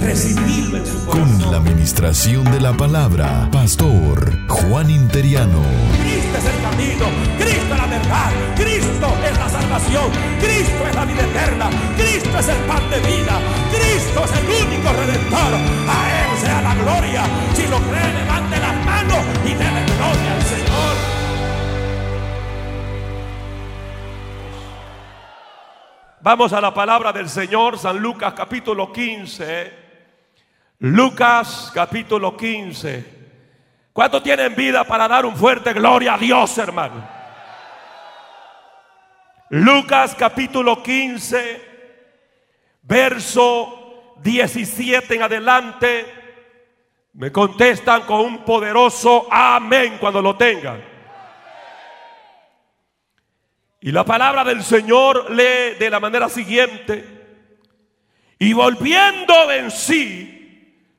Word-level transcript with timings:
Recibirlo 0.00 0.78
en 0.78 0.86
su 0.86 1.04
corazón. 1.04 1.40
Con 1.40 1.50
la 1.50 1.58
administración 1.58 2.44
de 2.44 2.60
la 2.60 2.72
palabra, 2.72 3.48
Pastor 3.50 4.46
Juan 4.48 4.90
Interiano. 4.90 5.60
Cristo 6.00 6.38
es 6.38 6.44
el 6.44 6.62
camino, 6.62 7.04
Cristo 7.36 7.74
es 7.74 7.80
la 7.80 7.86
verdad, 7.86 8.30
Cristo 8.54 9.08
es 9.24 9.38
la 9.38 9.48
salvación, 9.48 10.10
Cristo 10.40 10.86
es 10.88 10.94
la 10.94 11.04
vida 11.04 11.22
eterna, 11.22 11.70
Cristo 11.96 12.38
es 12.38 12.48
el 12.48 12.56
pan 12.58 12.90
de 12.90 13.00
vida, 13.00 13.40
Cristo 13.70 14.24
es 14.24 14.32
el 14.38 14.66
único 14.66 14.92
redentor. 14.92 15.54
A 15.88 15.98
Él 16.22 16.38
sea 16.38 16.62
la 16.62 16.74
gloria. 16.76 17.22
Si 17.54 17.66
lo 17.66 17.78
cree, 17.78 18.14
levante 18.22 18.58
las 18.60 18.84
manos 18.84 19.18
y 19.44 19.48
déle 19.50 19.84
gloria 19.96 20.34
al 20.36 20.42
Señor. 20.42 21.18
Vamos 26.20 26.52
a 26.52 26.60
la 26.60 26.74
palabra 26.74 27.12
del 27.12 27.28
Señor, 27.28 27.78
San 27.78 27.98
Lucas 27.98 28.34
capítulo 28.36 28.92
15. 28.92 29.77
Lucas 30.80 31.72
capítulo 31.74 32.36
15. 32.36 33.18
¿Cuántos 33.92 34.22
tienen 34.22 34.54
vida 34.54 34.84
para 34.84 35.08
dar 35.08 35.26
un 35.26 35.34
fuerte 35.34 35.72
gloria 35.72 36.14
a 36.14 36.18
Dios, 36.18 36.56
hermano? 36.56 37.08
Lucas 39.50 40.14
capítulo 40.14 40.80
15, 40.80 41.62
verso 42.82 44.14
17 44.22 45.16
en 45.16 45.22
adelante. 45.22 46.14
Me 47.14 47.32
contestan 47.32 48.02
con 48.02 48.20
un 48.20 48.44
poderoso 48.44 49.26
amén 49.32 49.96
cuando 49.98 50.22
lo 50.22 50.36
tengan. 50.36 50.80
Y 53.80 53.90
la 53.90 54.04
palabra 54.04 54.44
del 54.44 54.62
Señor 54.62 55.28
lee 55.32 55.76
de 55.76 55.90
la 55.90 55.98
manera 55.98 56.28
siguiente. 56.28 57.04
Y 58.38 58.52
volviendo 58.52 59.50
en 59.50 59.72
sí, 59.72 60.37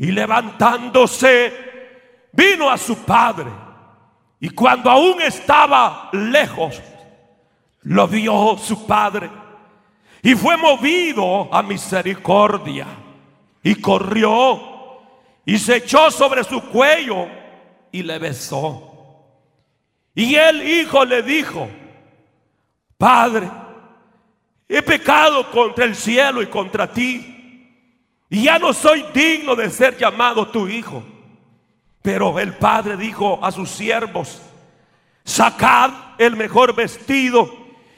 Y 0.00 0.10
levantándose, 0.12 1.52
vino 2.32 2.70
a 2.70 2.78
su 2.78 2.96
padre. 3.04 3.50
Y 4.40 4.48
cuando 4.48 4.90
aún 4.90 5.20
estaba 5.20 6.08
lejos, 6.12 6.80
lo 7.82 8.08
vio 8.08 8.56
su 8.56 8.86
padre. 8.86 9.30
Y 10.22 10.34
fue 10.34 10.56
movido 10.56 11.54
a 11.54 11.62
misericordia. 11.62 12.86
Y 13.62 13.74
corrió 13.74 14.70
y 15.44 15.58
se 15.58 15.76
echó 15.76 16.10
sobre 16.10 16.44
su 16.44 16.62
cuello 16.62 17.28
y 17.92 18.02
le 18.02 18.18
besó. 18.18 18.86
Y 20.14 20.34
el 20.34 20.66
hijo 20.66 21.04
le 21.04 21.22
dijo, 21.22 21.68
Padre, 22.96 23.50
he 24.68 24.82
pecado 24.82 25.50
contra 25.50 25.84
el 25.84 25.96
cielo 25.96 26.42
y 26.42 26.46
contra 26.46 26.90
ti, 26.90 27.39
y 28.30 28.44
ya 28.44 28.60
no 28.60 28.72
soy 28.72 29.04
digno 29.12 29.56
de 29.56 29.68
ser 29.68 29.98
llamado 29.98 30.46
tu 30.48 30.68
hijo. 30.68 31.02
Pero 32.00 32.38
el 32.38 32.54
padre 32.54 32.96
dijo 32.96 33.44
a 33.44 33.50
sus 33.50 33.68
siervos, 33.68 34.40
sacad 35.24 35.90
el 36.16 36.36
mejor 36.36 36.74
vestido 36.74 37.52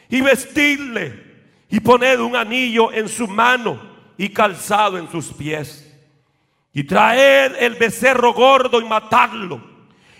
y 0.09 0.23
vestidle, 0.23 1.23
y 1.69 1.79
poned 1.81 2.19
un 2.19 2.35
anillo 2.35 2.91
en 2.93 3.09
su 3.09 3.29
mano 3.29 3.81
y 4.17 4.31
calzado 4.31 4.99
en 4.99 5.11
sus 5.11 5.27
pies. 5.27 5.89
Y 6.73 6.85
traed 6.85 7.55
el 7.59 7.75
becerro 7.75 8.33
gordo 8.33 8.81
y 8.81 8.85
matadlo 8.85 9.61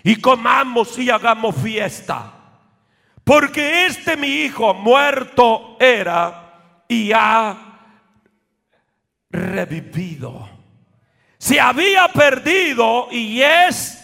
y 0.03 0.17
comamos 0.17 0.97
y 0.99 1.09
hagamos 1.09 1.55
fiesta. 1.55 2.33
Porque 3.23 3.87
este 3.87 4.17
mi 4.17 4.27
hijo 4.27 4.73
muerto 4.73 5.77
era 5.79 6.83
y 6.87 7.11
ha 7.13 7.72
revivido. 9.33 10.47
Se 11.37 11.59
había 11.59 12.07
perdido 12.07 13.07
y 13.11 13.41
es 13.41 13.99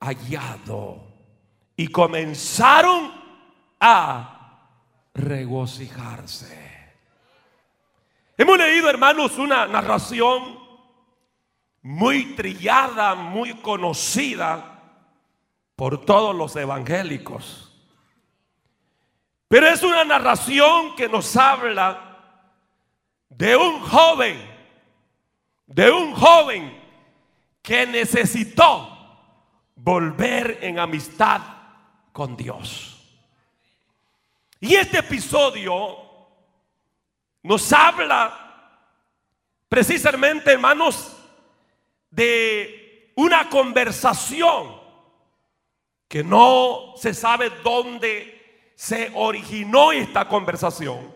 hallado. 0.00 1.06
Y 1.76 1.88
comenzaron 1.88 3.12
a 3.80 4.68
regocijarse. 5.14 6.60
Hemos 8.36 8.58
leído, 8.58 8.90
hermanos, 8.90 9.38
una 9.38 9.66
narración 9.66 10.58
muy 11.82 12.34
trillada, 12.34 13.14
muy 13.14 13.54
conocida 13.54 14.80
por 15.76 16.04
todos 16.04 16.34
los 16.34 16.54
evangélicos. 16.56 17.72
Pero 19.48 19.68
es 19.68 19.82
una 19.82 20.04
narración 20.04 20.94
que 20.96 21.08
nos 21.08 21.36
habla 21.36 22.11
de 23.36 23.56
un 23.56 23.80
joven, 23.80 24.38
de 25.66 25.90
un 25.90 26.14
joven 26.14 26.80
que 27.62 27.86
necesitó 27.86 28.88
volver 29.74 30.58
en 30.60 30.78
amistad 30.78 31.40
con 32.12 32.36
Dios. 32.36 32.98
Y 34.60 34.74
este 34.74 34.98
episodio 34.98 35.96
nos 37.42 37.72
habla 37.72 38.78
precisamente, 39.68 40.52
hermanos, 40.52 41.16
de 42.10 43.12
una 43.16 43.48
conversación 43.48 44.80
que 46.06 46.22
no 46.22 46.92
se 46.96 47.14
sabe 47.14 47.50
dónde 47.64 48.72
se 48.76 49.10
originó 49.14 49.90
esta 49.92 50.28
conversación 50.28 51.11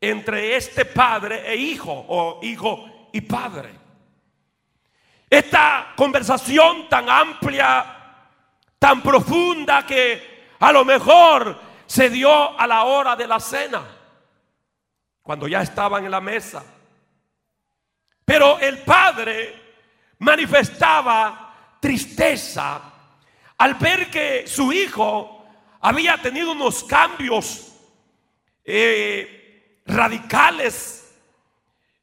entre 0.00 0.56
este 0.56 0.84
padre 0.84 1.50
e 1.50 1.56
hijo 1.56 1.92
o 1.92 2.40
hijo 2.42 3.08
y 3.12 3.20
padre. 3.20 3.70
Esta 5.28 5.92
conversación 5.96 6.88
tan 6.88 7.08
amplia, 7.08 7.84
tan 8.78 9.02
profunda 9.02 9.86
que 9.86 10.48
a 10.58 10.72
lo 10.72 10.84
mejor 10.84 11.60
se 11.86 12.08
dio 12.08 12.58
a 12.58 12.66
la 12.66 12.84
hora 12.84 13.14
de 13.14 13.26
la 13.26 13.38
cena, 13.38 13.84
cuando 15.22 15.46
ya 15.46 15.62
estaban 15.62 16.04
en 16.04 16.10
la 16.10 16.20
mesa. 16.20 16.64
Pero 18.24 18.58
el 18.58 18.78
padre 18.78 19.54
manifestaba 20.18 21.76
tristeza 21.80 22.80
al 23.58 23.74
ver 23.74 24.10
que 24.10 24.46
su 24.46 24.72
hijo 24.72 25.44
había 25.80 26.16
tenido 26.18 26.52
unos 26.52 26.84
cambios 26.84 27.72
eh, 28.64 29.39
radicales 29.86 31.14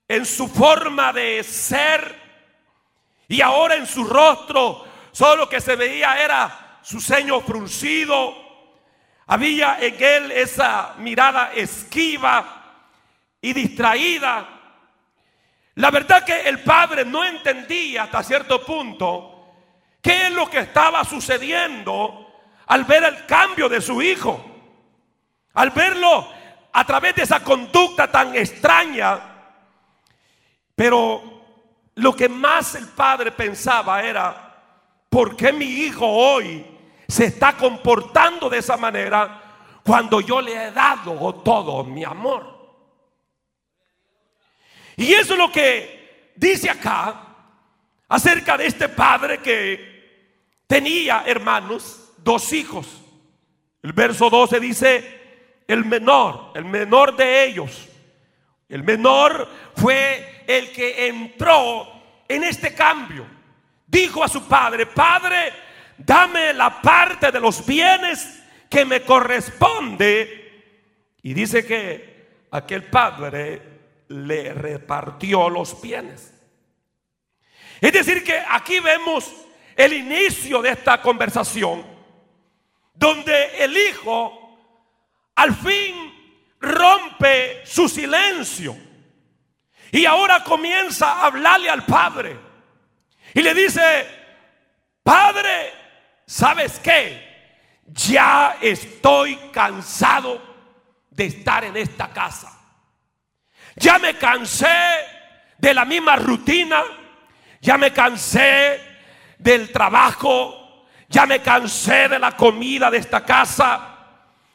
en 0.08 0.26
su 0.26 0.48
forma 0.48 1.12
de 1.14 1.44
ser 1.44 2.16
y 3.28 3.42
ahora 3.42 3.76
en 3.76 3.86
su 3.86 4.04
rostro 4.04 4.86
solo 5.12 5.44
lo 5.44 5.50
que 5.50 5.62
se 5.62 5.76
veía 5.76 6.24
era 6.24 6.80
su 6.82 7.02
ceño 7.02 7.42
fruncido, 7.42 8.34
había 9.26 9.78
en 9.82 9.96
él 10.02 10.32
esa 10.32 10.96
mirada 10.98 11.52
esquiva 11.54 12.86
y 13.42 13.52
distraída 13.54 14.58
la 15.78 15.92
verdad 15.92 16.26
que 16.26 16.50
el 16.50 16.64
padre 16.64 17.06
no 17.06 17.24
entendía 17.24 18.04
hasta 18.04 18.24
cierto 18.24 18.66
punto 18.66 19.54
qué 20.02 20.26
es 20.26 20.32
lo 20.32 20.50
que 20.50 20.60
estaba 20.60 21.06
sucediendo 21.06 22.34
al 22.66 22.84
ver 22.86 23.04
el 23.04 23.28
cambio 23.28 23.70
de 23.70 23.80
su 23.80 24.02
hijo. 24.02 24.44
Al 25.54 25.70
verlo 25.70 26.34
a 26.74 26.86
través 26.86 27.16
de 27.16 27.24
esa 27.24 27.44
conducta 27.44 28.12
tan 28.12 28.36
extraña. 28.36 29.20
Pero 30.76 31.38
lo 31.96 32.16
que 32.16 32.30
más 32.30 32.76
el 32.76 32.88
padre 32.90 33.32
pensaba 33.32 34.02
era 34.04 34.48
¿por 35.10 35.36
qué 35.36 35.52
mi 35.52 35.66
hijo 35.66 36.06
hoy 36.06 36.66
se 37.08 37.26
está 37.26 37.54
comportando 37.54 38.50
de 38.50 38.60
esa 38.60 38.78
manera 38.78 39.42
cuando 39.84 40.22
yo 40.22 40.42
le 40.42 40.54
he 40.54 40.72
dado 40.72 41.36
todo 41.36 41.84
mi 41.84 42.04
amor? 42.04 42.56
Y 44.96 45.14
eso 45.14 45.34
es 45.34 45.40
lo 45.40 45.52
que 45.52 46.34
dice 46.36 46.70
acá 46.70 47.24
acerca 48.08 48.58
de 48.58 48.68
este 48.68 48.90
padre 48.90 49.40
que 49.40 49.98
tenía, 50.68 51.24
hermanos, 51.26 52.14
dos 52.18 52.52
hijos. 52.54 52.88
El 53.82 53.94
verso 53.94 54.30
12 54.30 54.60
dice, 54.60 55.27
el 55.68 55.86
menor, 55.86 56.52
el 56.56 56.66
menor 56.66 57.16
de 57.16 57.46
ellos, 57.46 57.88
el 58.70 58.84
menor 58.84 59.48
fue 59.76 60.44
el 60.48 60.72
que 60.72 61.08
entró 61.08 61.88
en 62.28 62.44
este 62.44 62.74
cambio. 62.74 63.26
Dijo 63.86 64.24
a 64.24 64.28
su 64.28 64.46
padre, 64.48 64.86
padre, 64.86 65.54
dame 65.98 66.54
la 66.54 66.82
parte 66.82 67.32
de 67.32 67.40
los 67.40 67.66
bienes 67.66 68.44
que 68.70 68.86
me 68.86 69.02
corresponde. 69.02 70.64
Y 71.22 71.34
dice 71.34 71.66
que 71.66 72.48
aquel 72.52 72.84
padre 72.84 73.62
le 74.10 74.54
repartió 74.54 75.50
los 75.50 75.82
bienes. 75.82 76.34
Es 77.80 77.94
decir, 77.94 78.24
que 78.24 78.42
aquí 78.50 78.80
vemos 78.80 79.32
el 79.76 79.94
inicio 79.94 80.62
de 80.62 80.72
esta 80.72 81.02
conversación, 81.02 81.86
donde 82.94 83.64
el 83.64 83.78
hijo 83.78 84.47
al 85.38 85.56
fin 85.56 86.14
rompe 86.60 87.62
su 87.66 87.88
silencio 87.88 88.76
y 89.92 90.06
ahora 90.06 90.44
comienza 90.44 91.14
a 91.14 91.26
hablarle 91.28 91.70
al 91.70 91.86
padre 91.86 92.38
y 93.34 93.42
le 93.42 93.54
dice, 93.54 94.08
padre, 95.04 95.74
¿sabes 96.26 96.80
qué? 96.80 97.26
Ya 97.86 98.58
estoy 98.62 99.36
cansado 99.54 100.42
de 101.12 101.26
estar 101.28 101.64
en 101.64 101.78
esta 101.78 102.10
casa. 102.10 102.52
Ya 103.76 104.00
me 104.00 104.16
cansé 104.16 104.68
de 105.58 105.74
la 105.74 105.86
misma 105.86 106.16
rutina. 106.16 106.82
Ya 107.62 107.78
me 107.78 107.94
cansé 107.94 108.82
del 109.38 109.72
trabajo. 109.72 110.86
Ya 111.10 111.26
me 111.26 111.42
cansé 111.42 112.10
de 112.10 112.20
la 112.20 112.36
comida 112.36 112.90
de 112.90 112.98
esta 112.98 113.24
casa. 113.24 113.87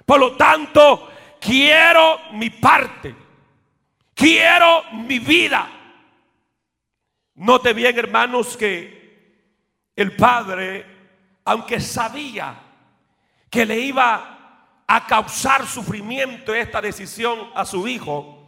Por 0.04 0.20
lo 0.20 0.36
tanto, 0.36 1.10
quiero 1.40 2.20
mi 2.32 2.50
parte. 2.50 3.14
Quiero 4.14 4.84
mi 4.92 5.18
vida. 5.18 5.68
Note 7.34 7.72
bien, 7.72 7.98
hermanos, 7.98 8.56
que 8.56 9.02
el 9.96 10.14
padre, 10.14 10.86
aunque 11.44 11.80
sabía 11.80 12.54
que 13.50 13.66
le 13.66 13.78
iba 13.80 14.84
a 14.86 15.06
causar 15.06 15.66
sufrimiento 15.66 16.54
esta 16.54 16.80
decisión 16.80 17.50
a 17.54 17.64
su 17.64 17.88
hijo, 17.88 18.42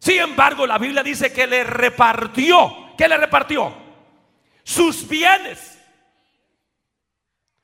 sin 0.00 0.18
embargo, 0.18 0.66
la 0.66 0.78
Biblia 0.78 1.02
dice 1.02 1.32
que 1.32 1.46
le 1.46 1.62
repartió. 1.62 2.94
¿Qué 2.96 3.06
le 3.06 3.18
repartió? 3.18 3.72
Sus 4.64 5.06
bienes. 5.06 5.78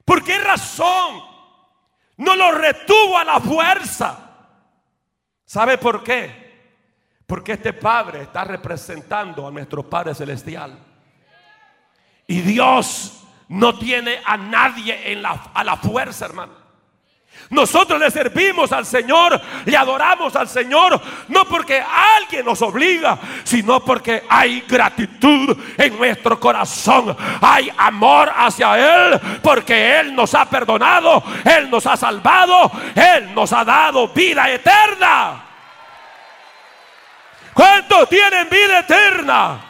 ¿Por 0.04 0.22
qué 0.22 0.38
razón? 0.38 1.22
No 2.18 2.34
lo 2.34 2.52
retuvo 2.52 3.18
a 3.18 3.24
la 3.24 3.40
fuerza. 3.40 4.18
¿Sabe 5.44 5.78
por 5.78 6.02
qué? 6.02 6.46
Porque 7.26 7.52
este 7.52 7.72
Padre 7.72 8.22
está 8.22 8.44
representando 8.44 9.46
a 9.46 9.50
nuestro 9.50 9.88
Padre 9.88 10.14
Celestial. 10.14 10.78
Y 12.26 12.40
Dios 12.40 13.24
no 13.48 13.78
tiene 13.78 14.20
a 14.24 14.36
nadie 14.36 15.12
en 15.12 15.22
la, 15.22 15.50
a 15.54 15.62
la 15.62 15.76
fuerza, 15.76 16.26
hermano. 16.26 16.65
Nosotros 17.50 18.00
le 18.00 18.10
servimos 18.10 18.72
al 18.72 18.84
Señor, 18.84 19.40
le 19.64 19.76
adoramos 19.76 20.34
al 20.34 20.48
Señor, 20.48 21.00
no 21.28 21.44
porque 21.44 21.80
alguien 21.80 22.44
nos 22.44 22.60
obliga, 22.62 23.18
sino 23.44 23.84
porque 23.84 24.24
hay 24.28 24.62
gratitud 24.62 25.56
en 25.78 25.96
nuestro 25.96 26.40
corazón. 26.40 27.16
Hay 27.40 27.72
amor 27.76 28.32
hacia 28.34 28.76
Él, 28.76 29.20
porque 29.42 30.00
Él 30.00 30.14
nos 30.14 30.34
ha 30.34 30.44
perdonado, 30.46 31.22
Él 31.44 31.70
nos 31.70 31.86
ha 31.86 31.96
salvado, 31.96 32.70
Él 32.94 33.32
nos 33.32 33.52
ha 33.52 33.64
dado 33.64 34.08
vida 34.08 34.50
eterna. 34.50 35.44
¿Cuántos 37.54 38.08
tienen 38.08 38.50
vida 38.50 38.80
eterna? 38.80 39.60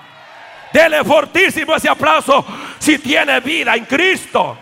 Dele 0.73 1.05
fortísimo 1.05 1.75
ese 1.77 1.89
aplauso 1.89 2.45
si 2.79 2.99
tiene 2.99 3.41
vida 3.41 3.77
en 3.77 3.85
Cristo. 3.85 4.59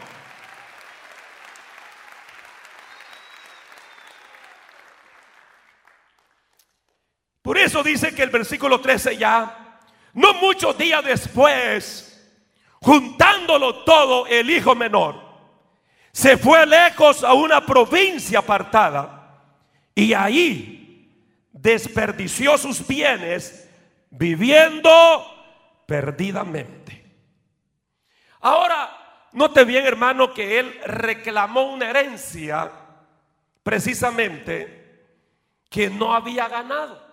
Por 7.45 7.59
eso 7.59 7.83
dice 7.83 8.15
que 8.15 8.23
el 8.23 8.31
versículo 8.31 8.81
13 8.81 9.19
ya, 9.19 9.79
no 10.15 10.33
muchos 10.33 10.79
días 10.79 11.05
después, 11.05 12.27
juntándolo 12.81 13.85
todo, 13.85 14.27
el 14.27 14.49
hijo 14.49 14.75
menor 14.75 15.23
se 16.11 16.39
fue 16.39 16.65
lejos 16.65 17.23
a 17.23 17.35
una 17.35 17.67
provincia 17.67 18.39
apartada 18.39 19.43
y 19.95 20.15
ahí 20.15 21.13
desperdició 21.53 22.57
sus 22.57 22.87
bienes 22.87 23.71
viviendo 24.09 25.85
perdidamente. 25.87 27.05
Ahora, 28.41 29.29
note 29.33 29.65
bien 29.65 29.85
hermano 29.85 30.33
que 30.33 30.61
él 30.61 30.81
reclamó 30.87 31.75
una 31.75 31.91
herencia 31.91 32.73
precisamente 33.63 35.05
que 35.69 35.91
no 35.91 36.15
había 36.15 36.49
ganado 36.49 37.04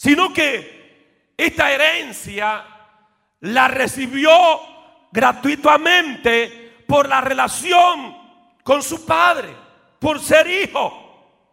sino 0.00 0.32
que 0.32 1.34
esta 1.36 1.70
herencia 1.70 2.64
la 3.40 3.68
recibió 3.68 4.30
gratuitamente 5.12 6.84
por 6.88 7.06
la 7.06 7.20
relación 7.20 8.16
con 8.62 8.82
su 8.82 9.04
padre, 9.04 9.54
por 9.98 10.18
ser 10.18 10.46
hijo. 10.46 11.52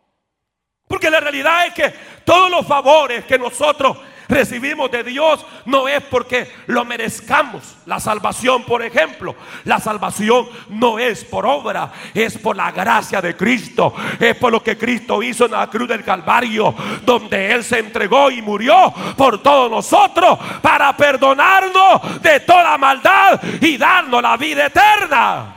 Porque 0.87 1.09
la 1.09 1.19
realidad 1.19 1.67
es 1.67 1.73
que 1.73 1.93
todos 2.23 2.49
los 2.49 2.65
favores 2.65 3.25
que 3.25 3.37
nosotros 3.37 3.97
recibimos 4.27 4.91
de 4.91 5.03
Dios 5.03 5.45
no 5.65 5.87
es 5.87 6.01
porque 6.03 6.51
lo 6.67 6.85
merezcamos. 6.85 7.75
La 7.85 7.99
salvación, 7.99 8.63
por 8.63 8.81
ejemplo, 8.83 9.35
la 9.63 9.79
salvación 9.79 10.47
no 10.69 10.99
es 10.99 11.23
por 11.23 11.45
obra, 11.45 11.91
es 12.13 12.37
por 12.37 12.55
la 12.55 12.71
gracia 12.71 13.21
de 13.21 13.35
Cristo, 13.35 13.93
es 14.19 14.35
por 14.35 14.51
lo 14.51 14.61
que 14.61 14.77
Cristo 14.77 15.23
hizo 15.23 15.45
en 15.45 15.51
la 15.51 15.67
cruz 15.67 15.87
del 15.87 16.03
Calvario, 16.03 16.73
donde 17.03 17.53
Él 17.53 17.63
se 17.63 17.79
entregó 17.79 18.29
y 18.29 18.41
murió 18.41 18.93
por 19.15 19.41
todos 19.41 19.71
nosotros 19.71 20.37
para 20.61 20.95
perdonarnos 20.95 22.21
de 22.21 22.39
toda 22.41 22.77
maldad 22.77 23.41
y 23.61 23.77
darnos 23.77 24.21
la 24.21 24.37
vida 24.37 24.67
eterna. 24.67 25.56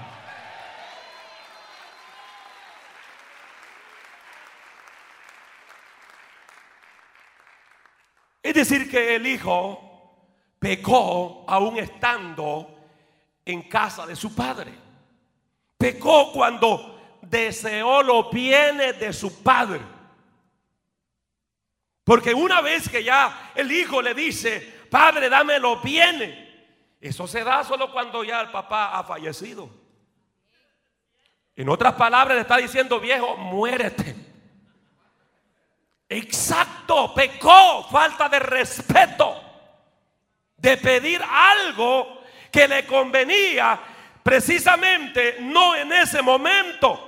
Es 8.51 8.69
decir, 8.69 8.91
que 8.91 9.15
el 9.15 9.25
hijo 9.29 10.27
pecó 10.59 11.45
aún 11.47 11.79
estando 11.79 12.77
en 13.45 13.63
casa 13.69 14.05
de 14.05 14.17
su 14.17 14.35
padre. 14.35 14.73
Pecó 15.79 16.33
cuando 16.33 17.19
deseó 17.23 18.03
los 18.03 18.29
bienes 18.33 18.99
de 18.99 19.13
su 19.13 19.41
padre. 19.41 19.81
Porque 22.03 22.35
una 22.35 22.61
vez 22.61 22.89
que 22.89 23.05
ya 23.05 23.53
el 23.55 23.71
hijo 23.71 24.03
le 24.03 24.15
dice, 24.15 24.81
padre, 24.91 25.29
dame 25.29 25.61
los 25.61 25.81
bienes, 25.81 26.49
eso 27.01 27.29
se 27.29 27.45
da 27.45 27.63
solo 27.63 27.93
cuando 27.93 28.25
ya 28.25 28.41
el 28.41 28.51
papá 28.51 28.99
ha 28.99 29.05
fallecido. 29.05 29.71
En 31.55 31.69
otras 31.69 31.95
palabras, 31.95 32.35
le 32.35 32.43
está 32.43 32.57
diciendo, 32.57 32.99
viejo, 32.99 33.37
muérete. 33.37 34.20
Exacto, 36.13 37.15
pecó, 37.15 37.85
falta 37.89 38.29
de 38.29 38.41
respeto, 38.41 39.41
de 40.57 40.77
pedir 40.77 41.23
algo 41.23 42.23
que 42.51 42.67
le 42.67 42.85
convenía 42.85 43.81
precisamente 44.21 45.37
no 45.39 45.77
en 45.77 45.93
ese 45.93 46.21
momento. 46.21 47.07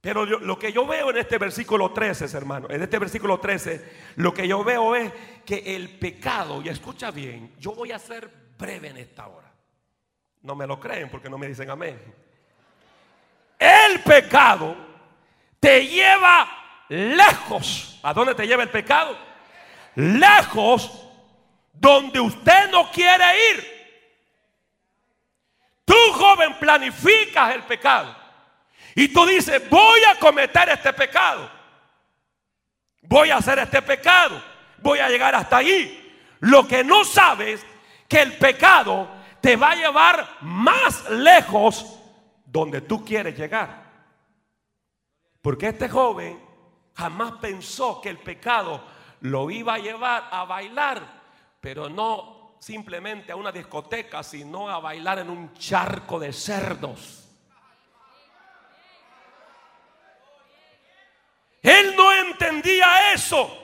Pero 0.00 0.26
lo 0.26 0.58
que 0.58 0.72
yo 0.72 0.86
veo 0.88 1.10
en 1.10 1.18
este 1.18 1.38
versículo 1.38 1.92
13, 1.92 2.36
hermano, 2.36 2.66
en 2.68 2.82
este 2.82 2.98
versículo 2.98 3.38
13, 3.38 3.92
lo 4.16 4.34
que 4.34 4.48
yo 4.48 4.64
veo 4.64 4.96
es 4.96 5.12
que 5.44 5.76
el 5.76 5.88
pecado, 6.00 6.60
y 6.62 6.68
escucha 6.68 7.12
bien, 7.12 7.54
yo 7.60 7.72
voy 7.76 7.92
a 7.92 7.98
ser 8.00 8.28
breve 8.58 8.88
en 8.88 8.96
esta 8.96 9.28
hora. 9.28 9.52
No 10.42 10.56
me 10.56 10.66
lo 10.66 10.80
creen 10.80 11.08
porque 11.08 11.30
no 11.30 11.38
me 11.38 11.46
dicen 11.46 11.70
amén. 11.70 12.00
El 13.56 14.00
pecado 14.00 14.76
te 15.60 15.86
lleva 15.86 16.65
lejos. 16.88 17.98
¿A 18.02 18.12
dónde 18.12 18.34
te 18.34 18.46
lleva 18.46 18.62
el 18.62 18.70
pecado? 18.70 19.16
Lejos 19.94 21.06
donde 21.72 22.20
usted 22.20 22.70
no 22.70 22.90
quiere 22.90 23.24
ir. 23.52 23.76
Tú, 25.84 25.94
joven, 26.14 26.58
planificas 26.58 27.54
el 27.54 27.62
pecado. 27.62 28.14
Y 28.94 29.08
tú 29.08 29.26
dices, 29.26 29.68
voy 29.68 30.00
a 30.04 30.18
cometer 30.18 30.68
este 30.68 30.92
pecado. 30.92 31.50
Voy 33.02 33.30
a 33.30 33.36
hacer 33.36 33.58
este 33.58 33.82
pecado. 33.82 34.42
Voy 34.78 34.98
a 34.98 35.08
llegar 35.08 35.34
hasta 35.34 35.58
ahí. 35.58 36.02
Lo 36.40 36.66
que 36.66 36.82
no 36.82 37.04
sabes 37.04 37.64
que 38.08 38.20
el 38.20 38.32
pecado 38.34 39.08
te 39.40 39.56
va 39.56 39.72
a 39.72 39.76
llevar 39.76 40.28
más 40.40 41.08
lejos 41.10 41.98
donde 42.44 42.80
tú 42.80 43.04
quieres 43.04 43.36
llegar. 43.38 43.84
Porque 45.40 45.68
este 45.68 45.88
joven 45.88 46.45
jamás 46.96 47.32
pensó 47.40 48.00
que 48.00 48.08
el 48.08 48.18
pecado 48.18 48.82
lo 49.20 49.50
iba 49.50 49.74
a 49.74 49.78
llevar 49.78 50.28
a 50.30 50.44
bailar, 50.44 51.02
pero 51.60 51.88
no 51.88 52.56
simplemente 52.58 53.32
a 53.32 53.36
una 53.36 53.52
discoteca, 53.52 54.22
sino 54.22 54.68
a 54.68 54.80
bailar 54.80 55.18
en 55.18 55.30
un 55.30 55.52
charco 55.54 56.18
de 56.18 56.32
cerdos. 56.32 57.22
Él 61.62 61.94
no 61.96 62.12
entendía 62.12 63.12
eso. 63.12 63.62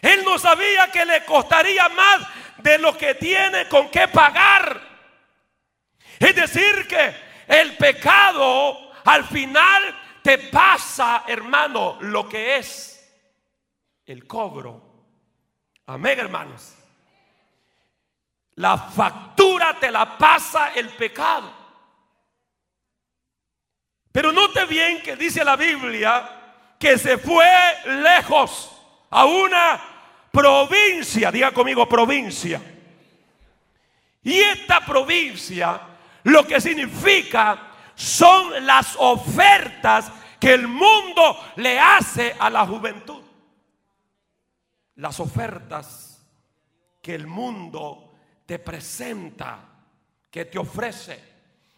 Él 0.00 0.24
no 0.24 0.38
sabía 0.38 0.90
que 0.90 1.04
le 1.04 1.24
costaría 1.24 1.88
más 1.88 2.26
de 2.58 2.78
lo 2.78 2.96
que 2.96 3.14
tiene 3.14 3.68
con 3.68 3.88
qué 3.90 4.08
pagar. 4.08 4.80
Es 6.18 6.34
decir, 6.34 6.86
que 6.88 7.14
el 7.46 7.76
pecado 7.76 8.92
al 9.04 9.24
final 9.24 10.01
te 10.22 10.38
pasa, 10.38 11.24
hermano, 11.26 11.98
lo 12.00 12.28
que 12.28 12.56
es 12.56 12.92
el 14.06 14.26
cobro. 14.26 14.80
Amén, 15.86 16.18
hermanos. 16.18 16.74
La 18.56 18.76
factura 18.76 19.78
te 19.78 19.90
la 19.90 20.16
pasa 20.16 20.72
el 20.74 20.90
pecado. 20.90 21.52
Pero 24.12 24.30
note 24.30 24.66
bien 24.66 25.02
que 25.02 25.16
dice 25.16 25.44
la 25.44 25.56
Biblia 25.56 26.76
que 26.78 26.98
se 26.98 27.16
fue 27.16 27.46
lejos 27.86 28.70
a 29.10 29.24
una 29.24 29.80
provincia, 30.30 31.30
diga 31.32 31.50
conmigo 31.52 31.88
provincia. 31.88 32.60
Y 34.22 34.38
esta 34.38 34.84
provincia 34.84 35.80
lo 36.24 36.46
que 36.46 36.60
significa 36.60 37.71
son 37.94 38.64
las 38.66 38.96
ofertas 38.98 40.10
que 40.38 40.54
el 40.54 40.66
mundo 40.66 41.38
le 41.56 41.78
hace 41.78 42.34
a 42.38 42.50
la 42.50 42.66
juventud. 42.66 43.22
Las 44.96 45.20
ofertas 45.20 46.20
que 47.00 47.14
el 47.14 47.26
mundo 47.26 48.12
te 48.44 48.58
presenta, 48.58 49.60
que 50.30 50.44
te 50.46 50.58
ofrece. 50.58 51.32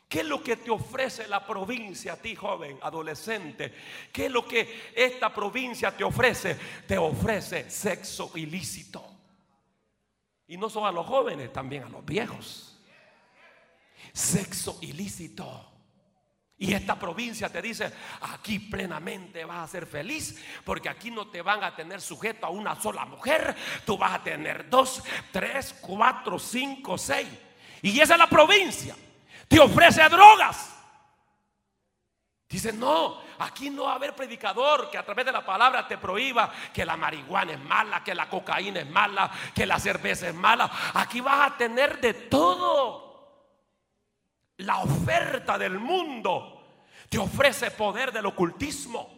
¿Qué 0.08 0.20
es 0.20 0.26
lo 0.26 0.42
que 0.42 0.56
te 0.56 0.70
ofrece 0.70 1.26
la 1.26 1.44
provincia 1.44 2.12
a 2.12 2.16
ti, 2.16 2.36
joven, 2.36 2.78
adolescente? 2.82 3.74
¿Qué 4.12 4.26
es 4.26 4.30
lo 4.30 4.46
que 4.46 4.92
esta 4.94 5.34
provincia 5.34 5.96
te 5.96 6.04
ofrece? 6.04 6.56
Te 6.86 6.96
ofrece 6.96 7.68
sexo 7.68 8.30
ilícito. 8.36 9.04
Y 10.46 10.56
no 10.56 10.70
solo 10.70 10.86
a 10.86 10.92
los 10.92 11.06
jóvenes, 11.06 11.52
también 11.52 11.84
a 11.84 11.88
los 11.88 12.04
viejos. 12.04 12.80
Sexo 14.12 14.78
ilícito. 14.82 15.73
Y 16.56 16.72
esta 16.72 16.98
provincia 16.98 17.48
te 17.48 17.60
dice, 17.60 17.92
aquí 18.20 18.58
plenamente 18.58 19.44
vas 19.44 19.64
a 19.64 19.72
ser 19.72 19.86
feliz, 19.86 20.42
porque 20.64 20.88
aquí 20.88 21.10
no 21.10 21.28
te 21.28 21.42
van 21.42 21.64
a 21.64 21.74
tener 21.74 22.00
sujeto 22.00 22.46
a 22.46 22.50
una 22.50 22.80
sola 22.80 23.04
mujer, 23.04 23.56
tú 23.84 23.98
vas 23.98 24.14
a 24.14 24.22
tener 24.22 24.70
dos, 24.70 25.02
tres, 25.32 25.74
cuatro, 25.80 26.38
cinco, 26.38 26.96
seis. 26.96 27.28
Y 27.82 28.00
esa 28.00 28.14
es 28.14 28.18
la 28.18 28.28
provincia 28.28 28.94
te 29.48 29.60
ofrece 29.60 30.08
drogas. 30.08 30.70
Dice, 32.48 32.72
no, 32.72 33.20
aquí 33.38 33.70
no 33.70 33.84
va 33.84 33.92
a 33.92 33.96
haber 33.96 34.14
predicador 34.14 34.90
que 34.90 34.98
a 34.98 35.04
través 35.04 35.26
de 35.26 35.32
la 35.32 35.44
palabra 35.44 35.88
te 35.88 35.98
prohíba 35.98 36.52
que 36.72 36.84
la 36.84 36.96
marihuana 36.96 37.52
es 37.52 37.60
mala, 37.60 38.04
que 38.04 38.14
la 38.14 38.28
cocaína 38.28 38.80
es 38.80 38.90
mala, 38.90 39.30
que 39.54 39.66
la 39.66 39.78
cerveza 39.78 40.28
es 40.28 40.34
mala. 40.34 40.70
Aquí 40.94 41.20
vas 41.20 41.52
a 41.52 41.56
tener 41.56 42.00
de 42.00 42.14
todo. 42.14 43.13
La 44.58 44.78
oferta 44.78 45.58
del 45.58 45.78
mundo 45.78 46.62
te 47.08 47.18
ofrece 47.18 47.70
poder 47.70 48.12
del 48.12 48.26
ocultismo. 48.26 49.14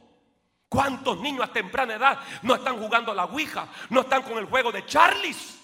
¿Cuántos 0.68 1.20
niños 1.20 1.44
a 1.44 1.52
temprana 1.52 1.94
edad 1.94 2.18
no 2.42 2.54
están 2.54 2.78
jugando 2.78 3.12
a 3.12 3.14
la 3.14 3.24
Ouija? 3.24 3.68
No 3.90 4.00
están 4.00 4.22
con 4.22 4.38
el 4.38 4.46
juego 4.46 4.72
de 4.72 4.84
Charlies. 4.84 5.58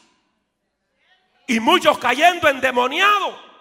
Y 1.46 1.58
muchos 1.60 1.98
cayendo 1.98 2.48
endemoniados. 2.48 3.51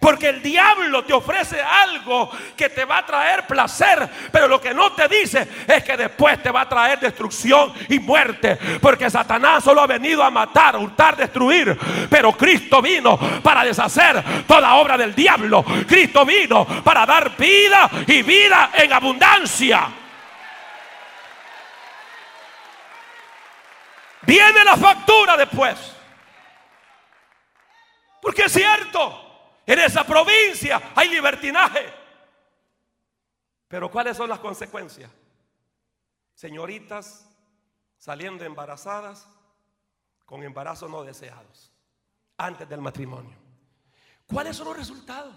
Porque 0.00 0.28
el 0.28 0.42
diablo 0.42 1.04
te 1.04 1.12
ofrece 1.12 1.60
algo 1.60 2.30
que 2.56 2.68
te 2.68 2.84
va 2.84 2.98
a 2.98 3.06
traer 3.06 3.46
placer, 3.46 4.08
pero 4.30 4.46
lo 4.46 4.60
que 4.60 4.72
no 4.72 4.92
te 4.92 5.08
dice 5.08 5.46
es 5.66 5.82
que 5.82 5.96
después 5.96 6.42
te 6.42 6.50
va 6.50 6.62
a 6.62 6.68
traer 6.68 7.00
destrucción 7.00 7.72
y 7.88 7.98
muerte. 7.98 8.56
Porque 8.80 9.10
Satanás 9.10 9.64
solo 9.64 9.80
ha 9.80 9.86
venido 9.86 10.22
a 10.22 10.30
matar, 10.30 10.76
hurtar, 10.76 11.16
destruir. 11.16 11.76
Pero 12.08 12.32
Cristo 12.32 12.80
vino 12.80 13.18
para 13.42 13.64
deshacer 13.64 14.22
toda 14.46 14.74
obra 14.76 14.96
del 14.96 15.14
diablo. 15.14 15.64
Cristo 15.86 16.24
vino 16.24 16.64
para 16.84 17.04
dar 17.04 17.36
vida 17.36 17.90
y 18.06 18.22
vida 18.22 18.70
en 18.74 18.92
abundancia. 18.92 19.88
Viene 24.22 24.62
la 24.62 24.76
factura 24.76 25.36
después. 25.36 25.76
Porque 28.20 28.42
es 28.42 28.52
cierto. 28.52 29.27
En 29.68 29.78
esa 29.80 30.02
provincia 30.02 30.92
hay 30.96 31.10
libertinaje. 31.10 31.92
Pero 33.68 33.90
¿cuáles 33.90 34.16
son 34.16 34.30
las 34.30 34.38
consecuencias? 34.38 35.10
Señoritas 36.32 37.28
saliendo 37.98 38.46
embarazadas 38.46 39.28
con 40.24 40.42
embarazos 40.42 40.90
no 40.90 41.04
deseados 41.04 41.70
antes 42.38 42.66
del 42.66 42.80
matrimonio. 42.80 43.36
¿Cuáles 44.26 44.56
son 44.56 44.68
los 44.68 44.76
resultados 44.78 45.36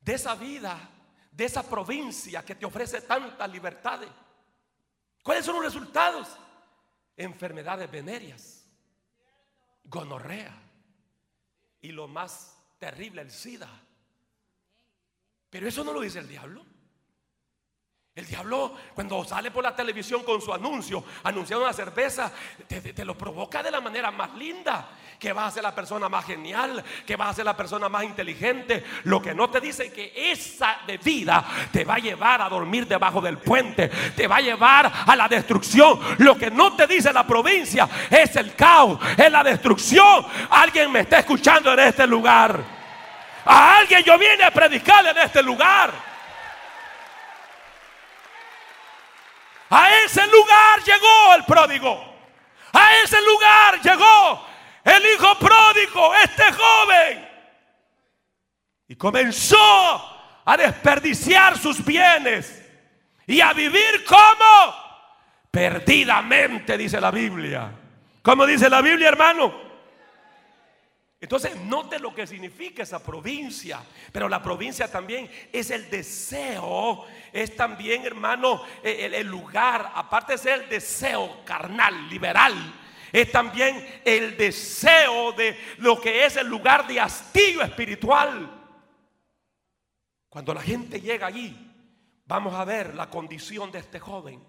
de 0.00 0.14
esa 0.14 0.34
vida, 0.34 0.88
de 1.30 1.44
esa 1.44 1.62
provincia 1.62 2.42
que 2.42 2.54
te 2.54 2.64
ofrece 2.64 3.02
tantas 3.02 3.50
libertades? 3.50 4.08
¿Cuáles 5.22 5.44
son 5.44 5.56
los 5.56 5.64
resultados? 5.64 6.38
Enfermedades 7.18 7.90
venéreas, 7.90 8.64
gonorrea 9.84 10.58
y 11.82 11.92
lo 11.92 12.08
más 12.08 12.53
terrible 12.84 13.22
el 13.22 13.30
SIDA. 13.30 13.70
Pero 15.48 15.66
eso 15.66 15.82
no 15.82 15.92
lo 15.94 16.02
dice 16.02 16.18
el 16.18 16.28
diablo. 16.28 16.62
El 18.14 18.26
diablo 18.26 18.76
cuando 18.94 19.24
sale 19.24 19.50
por 19.50 19.64
la 19.64 19.74
televisión 19.74 20.22
con 20.22 20.40
su 20.40 20.52
anuncio, 20.52 21.02
anunciando 21.24 21.64
una 21.64 21.72
cerveza, 21.72 22.30
te, 22.68 23.04
lo 23.04 23.18
provoca 23.18 23.60
de 23.60 23.72
la 23.72 23.80
manera 23.80 24.12
más 24.12 24.34
linda, 24.34 24.90
que 25.18 25.32
vas 25.32 25.48
a 25.48 25.50
ser 25.50 25.62
la 25.64 25.74
persona 25.74 26.08
más 26.08 26.24
genial, 26.24 26.84
que 27.04 27.16
vas 27.16 27.30
a 27.30 27.34
ser 27.34 27.44
la 27.44 27.56
persona 27.56 27.88
más 27.88 28.04
inteligente. 28.04 28.84
Lo 29.04 29.20
que 29.20 29.34
no 29.34 29.50
te 29.50 29.60
dice 29.60 29.90
que 29.90 30.12
esa 30.30 30.78
bebida 30.86 31.44
te 31.72 31.84
va 31.84 31.94
a 31.94 31.98
llevar 31.98 32.42
a 32.42 32.48
dormir 32.48 32.86
debajo 32.86 33.20
del 33.20 33.38
puente, 33.38 33.88
te 34.14 34.28
va 34.28 34.36
a 34.36 34.42
llevar 34.42 34.92
a 35.06 35.16
la 35.16 35.26
destrucción. 35.26 35.98
Lo 36.18 36.36
que 36.36 36.50
no 36.50 36.76
te 36.76 36.86
dice 36.86 37.12
la 37.12 37.26
provincia 37.26 37.88
es 38.10 38.36
el 38.36 38.54
caos, 38.54 39.00
es 39.16 39.32
la 39.32 39.42
destrucción. 39.42 40.26
Alguien 40.50 40.92
me 40.92 41.00
está 41.00 41.18
escuchando 41.18 41.72
en 41.72 41.80
este 41.80 42.06
lugar. 42.06 42.73
A 43.44 43.78
alguien 43.78 44.02
yo 44.02 44.18
vine 44.18 44.44
a 44.44 44.50
predicar 44.50 45.06
en 45.06 45.18
este 45.18 45.42
lugar. 45.42 45.92
A 49.70 49.90
ese 50.04 50.26
lugar 50.26 50.82
llegó 50.84 51.34
el 51.36 51.44
pródigo. 51.44 52.14
A 52.72 52.96
ese 53.02 53.20
lugar 53.22 53.80
llegó 53.82 54.46
el 54.84 55.02
hijo 55.14 55.38
pródigo, 55.38 56.14
este 56.16 56.44
joven. 56.52 57.28
Y 58.88 58.96
comenzó 58.96 60.42
a 60.44 60.56
desperdiciar 60.56 61.58
sus 61.58 61.84
bienes 61.84 62.62
y 63.26 63.40
a 63.40 63.52
vivir 63.52 64.04
como 64.04 64.74
perdidamente, 65.50 66.76
dice 66.76 67.00
la 67.00 67.10
Biblia. 67.10 67.70
¿Cómo 68.22 68.46
dice 68.46 68.68
la 68.68 68.82
Biblia, 68.82 69.08
hermano? 69.08 69.54
Entonces, 71.24 71.56
note 71.56 71.98
lo 71.98 72.14
que 72.14 72.26
significa 72.26 72.82
esa 72.82 73.02
provincia. 73.02 73.82
Pero 74.12 74.28
la 74.28 74.42
provincia 74.42 74.92
también 74.92 75.30
es 75.50 75.70
el 75.70 75.88
deseo, 75.88 77.06
es 77.32 77.56
también, 77.56 78.04
hermano, 78.04 78.60
el, 78.82 79.26
lugar, 79.26 79.90
aparte 79.94 80.32
de 80.32 80.38
ser 80.38 80.60
el 80.64 80.68
deseo 80.68 81.42
carnal, 81.46 82.10
liberal, 82.10 82.52
es 83.10 83.32
también 83.32 84.02
el 84.04 84.36
deseo 84.36 85.32
de 85.32 85.58
lo 85.78 85.98
que 85.98 86.26
es 86.26 86.36
el 86.36 86.46
lugar 86.46 86.86
de 86.86 87.00
hastío 87.00 87.62
espiritual. 87.62 88.62
Cuando 90.28 90.52
la 90.52 90.60
gente 90.60 91.00
llega 91.00 91.28
allí, 91.28 91.56
vamos 92.26 92.52
a 92.52 92.66
ver 92.66 92.94
la 92.94 93.08
condición 93.08 93.72
de 93.72 93.78
este 93.78 93.98
joven. 93.98 94.44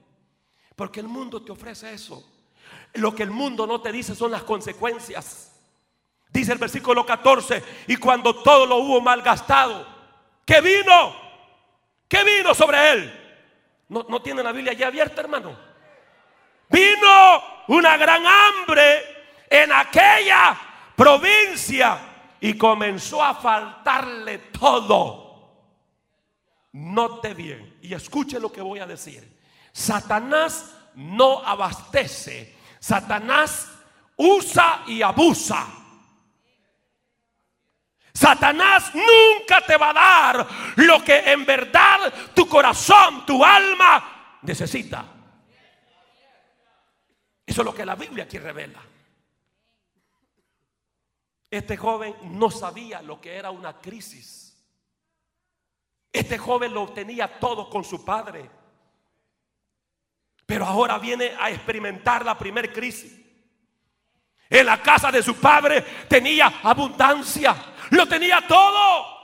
Porque 0.75 0.99
el 0.99 1.07
mundo 1.07 1.41
te 1.41 1.53
ofrece 1.53 1.93
eso. 1.93 2.29
Lo 2.95 3.15
que 3.15 3.23
el 3.23 3.31
mundo 3.31 3.65
no 3.65 3.79
te 3.79 3.93
dice 3.93 4.13
son 4.13 4.31
las 4.31 4.43
consecuencias 4.43 5.53
Dice 6.35 6.51
el 6.51 6.57
versículo 6.57 7.05
14, 7.05 7.63
y 7.87 7.95
cuando 7.95 8.35
todo 8.35 8.65
lo 8.65 8.75
hubo 8.75 8.99
malgastado, 8.99 9.87
¿qué 10.45 10.59
vino? 10.59 11.15
¿Qué 12.09 12.25
vino 12.25 12.53
sobre 12.53 12.91
él? 12.91 13.37
No, 13.87 14.05
no 14.09 14.21
tiene 14.21 14.43
la 14.43 14.51
Biblia 14.51 14.73
ya 14.73 14.87
abierta, 14.87 15.21
hermano. 15.21 15.57
Vino 16.67 17.41
una 17.69 17.95
gran 17.95 18.21
hambre 18.25 19.45
en 19.49 19.71
aquella 19.71 20.59
provincia 20.93 21.99
y 22.41 22.57
comenzó 22.57 23.23
a 23.23 23.35
faltarle 23.35 24.39
todo. 24.59 25.71
Note 26.73 27.33
bien 27.33 27.77
y 27.81 27.93
escuche 27.93 28.41
lo 28.41 28.51
que 28.51 28.59
voy 28.59 28.79
a 28.79 28.85
decir. 28.85 29.39
Satanás 29.71 30.75
no 30.95 31.39
abastece. 31.45 32.57
Satanás 32.77 33.71
usa 34.17 34.83
y 34.85 35.01
abusa. 35.01 35.84
Satanás 38.15 38.93
nunca 38.95 39.59
te 39.65 39.75
va 39.75 39.89
a 39.89 39.93
dar 39.93 40.47
lo 40.77 41.03
que 41.03 41.19
en 41.19 41.45
verdad 41.45 42.13
tu 42.33 42.47
corazón, 42.47 43.25
tu 43.25 43.43
alma 43.43 44.39
necesita. 44.41 45.05
Eso 47.45 47.61
es 47.61 47.65
lo 47.65 47.75
que 47.75 47.85
la 47.85 47.95
Biblia 47.95 48.23
aquí 48.23 48.39
revela. 48.39 48.79
Este 51.51 51.75
joven 51.75 52.15
no 52.23 52.49
sabía 52.49 53.01
lo 53.01 53.19
que 53.19 53.35
era 53.35 53.51
una 53.51 53.79
crisis. 53.79 54.65
Este 56.11 56.37
joven 56.37 56.73
lo 56.73 56.87
tenía 56.93 57.37
todo 57.37 57.69
con 57.69 57.83
su 57.83 58.05
padre. 58.05 58.49
Pero 60.45 60.65
ahora 60.65 60.97
viene 60.99 61.33
a 61.37 61.49
experimentar 61.49 62.23
la 62.23 62.37
primer 62.37 62.71
crisis. 62.71 63.25
En 64.49 64.65
la 64.65 64.81
casa 64.81 65.11
de 65.11 65.23
su 65.23 65.35
padre 65.35 65.81
tenía 66.07 66.61
abundancia, 66.63 67.55
lo 67.91 68.07
tenía 68.07 68.41
todo. 68.47 69.14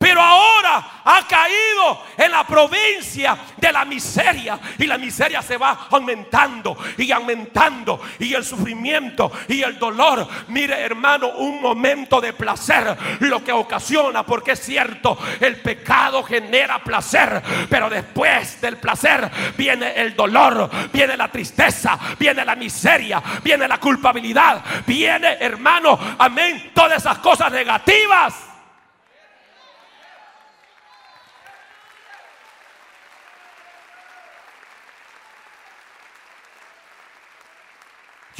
Pero 0.00 0.22
ahora 0.22 1.02
ha 1.04 1.26
caído 1.28 2.04
en 2.16 2.32
la 2.32 2.42
provincia 2.44 3.36
de 3.58 3.70
la 3.70 3.84
miseria. 3.84 4.58
Y 4.78 4.86
la 4.86 4.96
miseria 4.96 5.42
se 5.42 5.58
va 5.58 5.88
aumentando 5.90 6.74
y 6.96 7.12
aumentando. 7.12 8.00
Y 8.18 8.32
el 8.32 8.42
sufrimiento 8.42 9.30
y 9.46 9.60
el 9.60 9.78
dolor. 9.78 10.26
Mire 10.48 10.80
hermano, 10.80 11.28
un 11.36 11.60
momento 11.60 12.18
de 12.18 12.32
placer 12.32 12.96
lo 13.20 13.44
que 13.44 13.52
ocasiona. 13.52 14.24
Porque 14.24 14.52
es 14.52 14.60
cierto, 14.60 15.18
el 15.38 15.60
pecado 15.60 16.22
genera 16.22 16.78
placer. 16.78 17.42
Pero 17.68 17.90
después 17.90 18.58
del 18.62 18.78
placer 18.78 19.30
viene 19.58 19.92
el 19.96 20.16
dolor. 20.16 20.70
Viene 20.90 21.14
la 21.14 21.28
tristeza. 21.28 21.98
Viene 22.18 22.42
la 22.42 22.56
miseria. 22.56 23.22
Viene 23.44 23.68
la 23.68 23.76
culpabilidad. 23.76 24.64
Viene 24.86 25.36
hermano, 25.38 25.98
amén. 26.18 26.70
Todas 26.72 27.02
esas 27.02 27.18
cosas 27.18 27.52
negativas. 27.52 28.49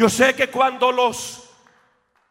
Yo 0.00 0.08
sé 0.08 0.34
que 0.34 0.48
cuando 0.48 0.90
los 0.92 1.50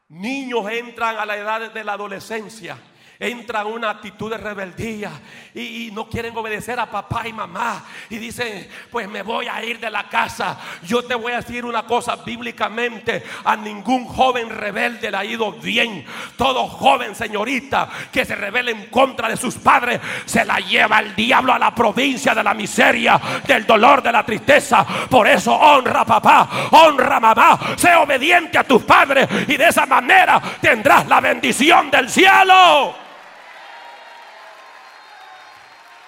niños 0.08 0.68
entran 0.72 1.18
a 1.18 1.26
la 1.28 1.38
edad 1.38 1.72
de 1.72 1.84
la 1.84 1.94
adolescencia, 1.94 2.76
entra 3.20 3.66
una 3.66 3.90
actitud 3.90 4.32
de 4.32 4.38
rebeldía 4.38 5.12
y, 5.54 5.90
no 5.92 6.08
quieren 6.08 6.38
obedecer 6.38 6.80
a 6.80 6.90
papá 6.90 7.28
y 7.28 7.34
mamá 7.34 7.84
y 8.10 8.18
dicen, 8.18 8.70
pues 8.90 9.10
me 9.10 9.24
voy 9.24 9.48
a 9.48 9.64
ir 9.66 9.80
de 9.80 9.90
la 9.90 10.08
casa. 10.08 10.58
Yo 10.84 11.04
te 11.04 11.16
voy 11.16 11.34
a 11.34 11.38
decir 11.42 11.66
una 11.66 11.84
cosa 11.84 12.16
bíblicamente, 12.16 13.24
a 13.44 13.58
ningún 13.58 14.06
joven 14.06 14.50
rebelde 14.50 15.12
le 15.12 15.18
ha 15.18 15.26
ido 15.26 15.52
bien. 15.52 16.06
Todo 16.38 16.68
joven, 16.68 17.14
señorita, 17.14 17.90
que 18.12 18.24
se 18.24 18.36
rebele 18.36 18.72
en 18.72 18.86
contra 18.86 19.28
de 19.28 19.36
sus 19.36 19.56
padres, 19.56 20.00
se 20.26 20.46
la 20.46 20.60
lleva 20.60 21.00
el 21.00 21.14
diablo 21.16 21.52
a 21.52 21.60
la 21.60 21.76
provincia 21.76 22.34
de 22.34 22.44
la 22.44 22.54
miseria, 22.54 23.20
del 23.46 23.66
dolor, 23.66 24.02
de 24.02 24.12
la 24.14 24.26
tristeza. 24.26 24.86
Por 25.10 25.28
eso 25.28 25.54
honra 25.54 26.06
papá, 26.06 26.70
honra 26.72 27.20
mamá, 27.20 27.60
sé 27.76 27.94
obediente 27.96 28.58
a 28.58 28.64
tus 28.64 28.84
padres 28.84 29.28
y 29.48 29.58
de 29.58 29.68
esa 29.68 29.86
manera 29.86 30.42
tendrás 30.62 31.08
la 31.08 31.20
bendición 31.20 31.92
del 31.92 32.10
cielo. 32.10 33.09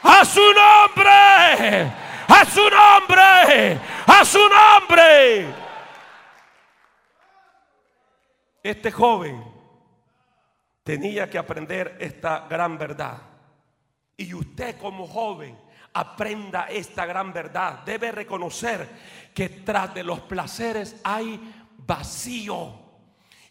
A 0.04 0.26
su 0.26 0.42
nombre. 0.42 1.92
A 2.28 2.46
su 2.46 2.62
nombre. 2.62 3.80
A 4.08 4.26
su 4.26 4.40
nombre. 4.40 5.54
Este 8.64 8.92
joven 8.92 9.44
tenía 10.84 11.30
que 11.30 11.38
aprender 11.38 11.98
esta 12.00 12.48
gran 12.50 12.78
verdad. 12.78 13.18
Y 14.18 14.34
usted 14.34 14.78
como 14.78 15.08
joven 15.08 15.58
aprenda 15.94 16.68
esta 16.70 17.06
gran 17.06 17.34
verdad. 17.34 17.80
Debe 17.86 18.12
reconocer 18.12 18.88
que 19.34 19.50
tras 19.50 19.94
de 19.94 20.04
los 20.04 20.22
placeres 20.22 20.96
hay 21.04 21.40
vacío. 21.78 22.80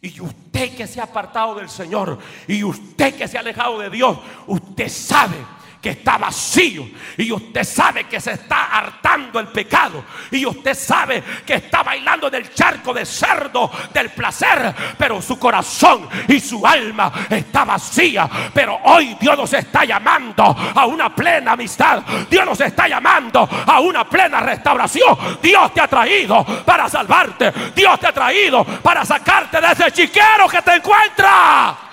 Y 0.00 0.20
usted 0.20 0.76
que 0.76 0.86
se 0.86 1.00
ha 1.00 1.04
apartado 1.04 1.56
del 1.56 1.68
Señor 1.68 2.18
y 2.48 2.64
usted 2.64 3.14
que 3.16 3.28
se 3.28 3.36
ha 3.36 3.40
alejado 3.40 3.78
de 3.78 3.90
Dios, 3.90 4.18
usted 4.46 4.88
sabe 4.88 5.36
que 5.80 5.90
está 5.90 6.18
vacío 6.18 6.88
y 7.16 7.32
usted 7.32 7.64
sabe 7.64 8.04
que 8.04 8.20
se 8.20 8.32
está 8.32 8.66
hartando 8.66 9.40
el 9.40 9.48
pecado 9.48 10.04
y 10.30 10.44
usted 10.44 10.74
sabe 10.74 11.22
que 11.46 11.54
está 11.54 11.82
bailando 11.82 12.28
en 12.28 12.34
el 12.34 12.54
charco 12.54 12.92
de 12.92 13.06
cerdo 13.06 13.70
del 13.92 14.10
placer, 14.10 14.74
pero 14.98 15.22
su 15.22 15.38
corazón 15.38 16.08
y 16.28 16.38
su 16.40 16.66
alma 16.66 17.10
está 17.30 17.64
vacía. 17.64 18.28
Pero 18.52 18.78
hoy 18.84 19.16
Dios 19.20 19.36
nos 19.36 19.52
está 19.52 19.84
llamando 19.84 20.44
a 20.74 20.86
una 20.86 21.14
plena 21.14 21.52
amistad. 21.52 22.02
Dios 22.28 22.44
nos 22.44 22.60
está 22.60 22.86
llamando 22.86 23.48
a 23.66 23.80
una 23.80 24.08
plena 24.08 24.40
restauración. 24.40 25.16
Dios 25.40 25.72
te 25.72 25.80
ha 25.80 25.88
traído 25.88 26.44
para 26.64 26.88
salvarte. 26.88 27.52
Dios 27.74 27.98
te 27.98 28.06
ha 28.08 28.12
traído 28.12 28.64
para 28.64 29.04
sacarte 29.04 29.60
de 29.60 29.72
ese 29.72 29.92
chiquero 29.92 30.48
que 30.48 30.62
te 30.62 30.76
encuentra. 30.76 31.89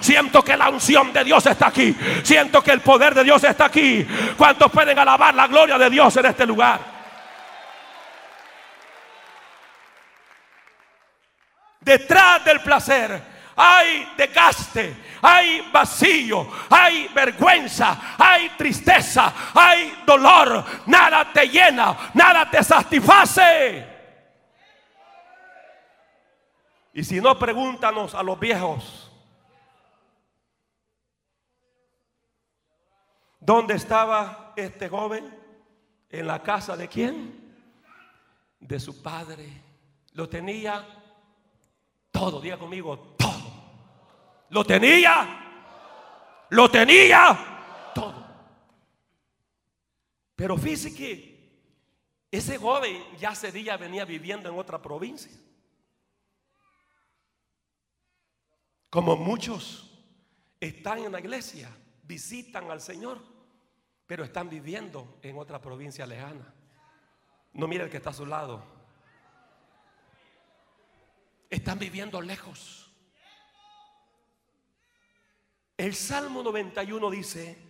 Siento 0.00 0.42
que 0.42 0.56
la 0.56 0.70
unción 0.70 1.12
de 1.12 1.24
Dios 1.24 1.44
está 1.46 1.68
aquí. 1.68 1.94
Siento 2.22 2.62
que 2.62 2.72
el 2.72 2.80
poder 2.80 3.14
de 3.14 3.24
Dios 3.24 3.44
está 3.44 3.66
aquí. 3.66 4.06
¿Cuántos 4.36 4.70
pueden 4.70 4.98
alabar 4.98 5.34
la 5.34 5.46
gloria 5.46 5.76
de 5.78 5.90
Dios 5.90 6.16
en 6.16 6.26
este 6.26 6.46
lugar? 6.46 6.80
Detrás 11.80 12.44
del 12.44 12.60
placer 12.60 13.30
hay 13.56 14.12
desgaste, 14.16 14.96
hay 15.20 15.68
vacío, 15.70 16.48
hay 16.70 17.08
vergüenza, 17.08 18.16
hay 18.16 18.50
tristeza, 18.50 19.32
hay 19.54 20.02
dolor. 20.06 20.64
Nada 20.86 21.30
te 21.32 21.46
llena, 21.46 21.94
nada 22.14 22.48
te 22.50 22.64
satisface. 22.64 23.89
Y 26.92 27.04
si 27.04 27.20
no, 27.20 27.38
pregúntanos 27.38 28.14
a 28.14 28.22
los 28.22 28.38
viejos. 28.38 29.10
¿Dónde 33.38 33.74
estaba 33.74 34.52
este 34.56 34.88
joven? 34.88 35.38
¿En 36.10 36.26
la 36.26 36.42
casa 36.42 36.76
de 36.76 36.88
quién? 36.88 37.54
De 38.58 38.78
su 38.78 39.02
padre. 39.02 39.62
Lo 40.12 40.28
tenía 40.28 40.86
todo, 42.10 42.40
diga 42.40 42.58
conmigo, 42.58 43.14
todo. 43.16 43.40
Lo 44.50 44.64
tenía, 44.64 46.46
lo 46.50 46.70
tenía 46.70 47.92
todo. 47.94 48.26
Pero 50.34 50.56
fíjese 50.58 50.94
que 50.94 51.30
ese 52.30 52.58
joven 52.58 53.02
ya 53.18 53.30
ese 53.30 53.52
día 53.52 53.76
venía 53.76 54.04
viviendo 54.04 54.48
en 54.48 54.58
otra 54.58 54.82
provincia. 54.82 55.30
Como 58.90 59.16
muchos 59.16 59.88
están 60.58 60.98
en 60.98 61.12
la 61.12 61.20
iglesia, 61.20 61.70
visitan 62.02 62.70
al 62.72 62.80
Señor, 62.80 63.22
pero 64.06 64.24
están 64.24 64.50
viviendo 64.50 65.18
en 65.22 65.38
otra 65.38 65.60
provincia 65.60 66.04
lejana. 66.04 66.52
No 67.52 67.68
mire 67.68 67.84
el 67.84 67.90
que 67.90 67.98
está 67.98 68.10
a 68.10 68.14
su 68.14 68.26
lado. 68.26 68.64
Están 71.48 71.78
viviendo 71.78 72.20
lejos. 72.20 72.92
El 75.76 75.94
Salmo 75.94 76.42
91 76.42 77.10
dice, 77.10 77.69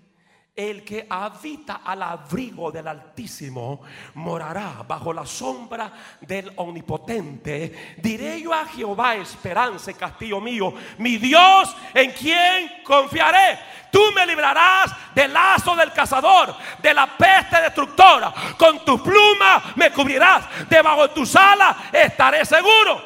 El 0.60 0.84
que 0.84 1.06
habita 1.08 1.80
al 1.82 2.02
abrigo 2.02 2.70
del 2.70 2.86
Altísimo 2.86 3.80
morará 4.12 4.84
bajo 4.86 5.10
la 5.10 5.24
sombra 5.24 5.90
del 6.20 6.52
Omnipotente. 6.56 7.94
Diré 7.96 8.42
yo 8.42 8.52
a 8.52 8.66
Jehová, 8.66 9.14
esperanza 9.14 9.90
y 9.90 9.94
castillo 9.94 10.38
mío, 10.38 10.74
mi 10.98 11.16
Dios 11.16 11.74
en 11.94 12.10
quien 12.10 12.82
confiaré. 12.84 13.58
Tú 13.90 14.02
me 14.14 14.26
librarás 14.26 14.94
del 15.14 15.32
lazo 15.32 15.74
del 15.74 15.94
cazador, 15.94 16.54
de 16.82 16.92
la 16.92 17.06
peste 17.06 17.62
destructora. 17.62 18.30
Con 18.58 18.84
tu 18.84 19.02
pluma 19.02 19.62
me 19.76 19.90
cubrirás. 19.90 20.44
Debajo 20.68 21.08
de 21.08 21.14
tus 21.14 21.34
alas 21.36 21.74
estaré 21.90 22.44
seguro. 22.44 23.02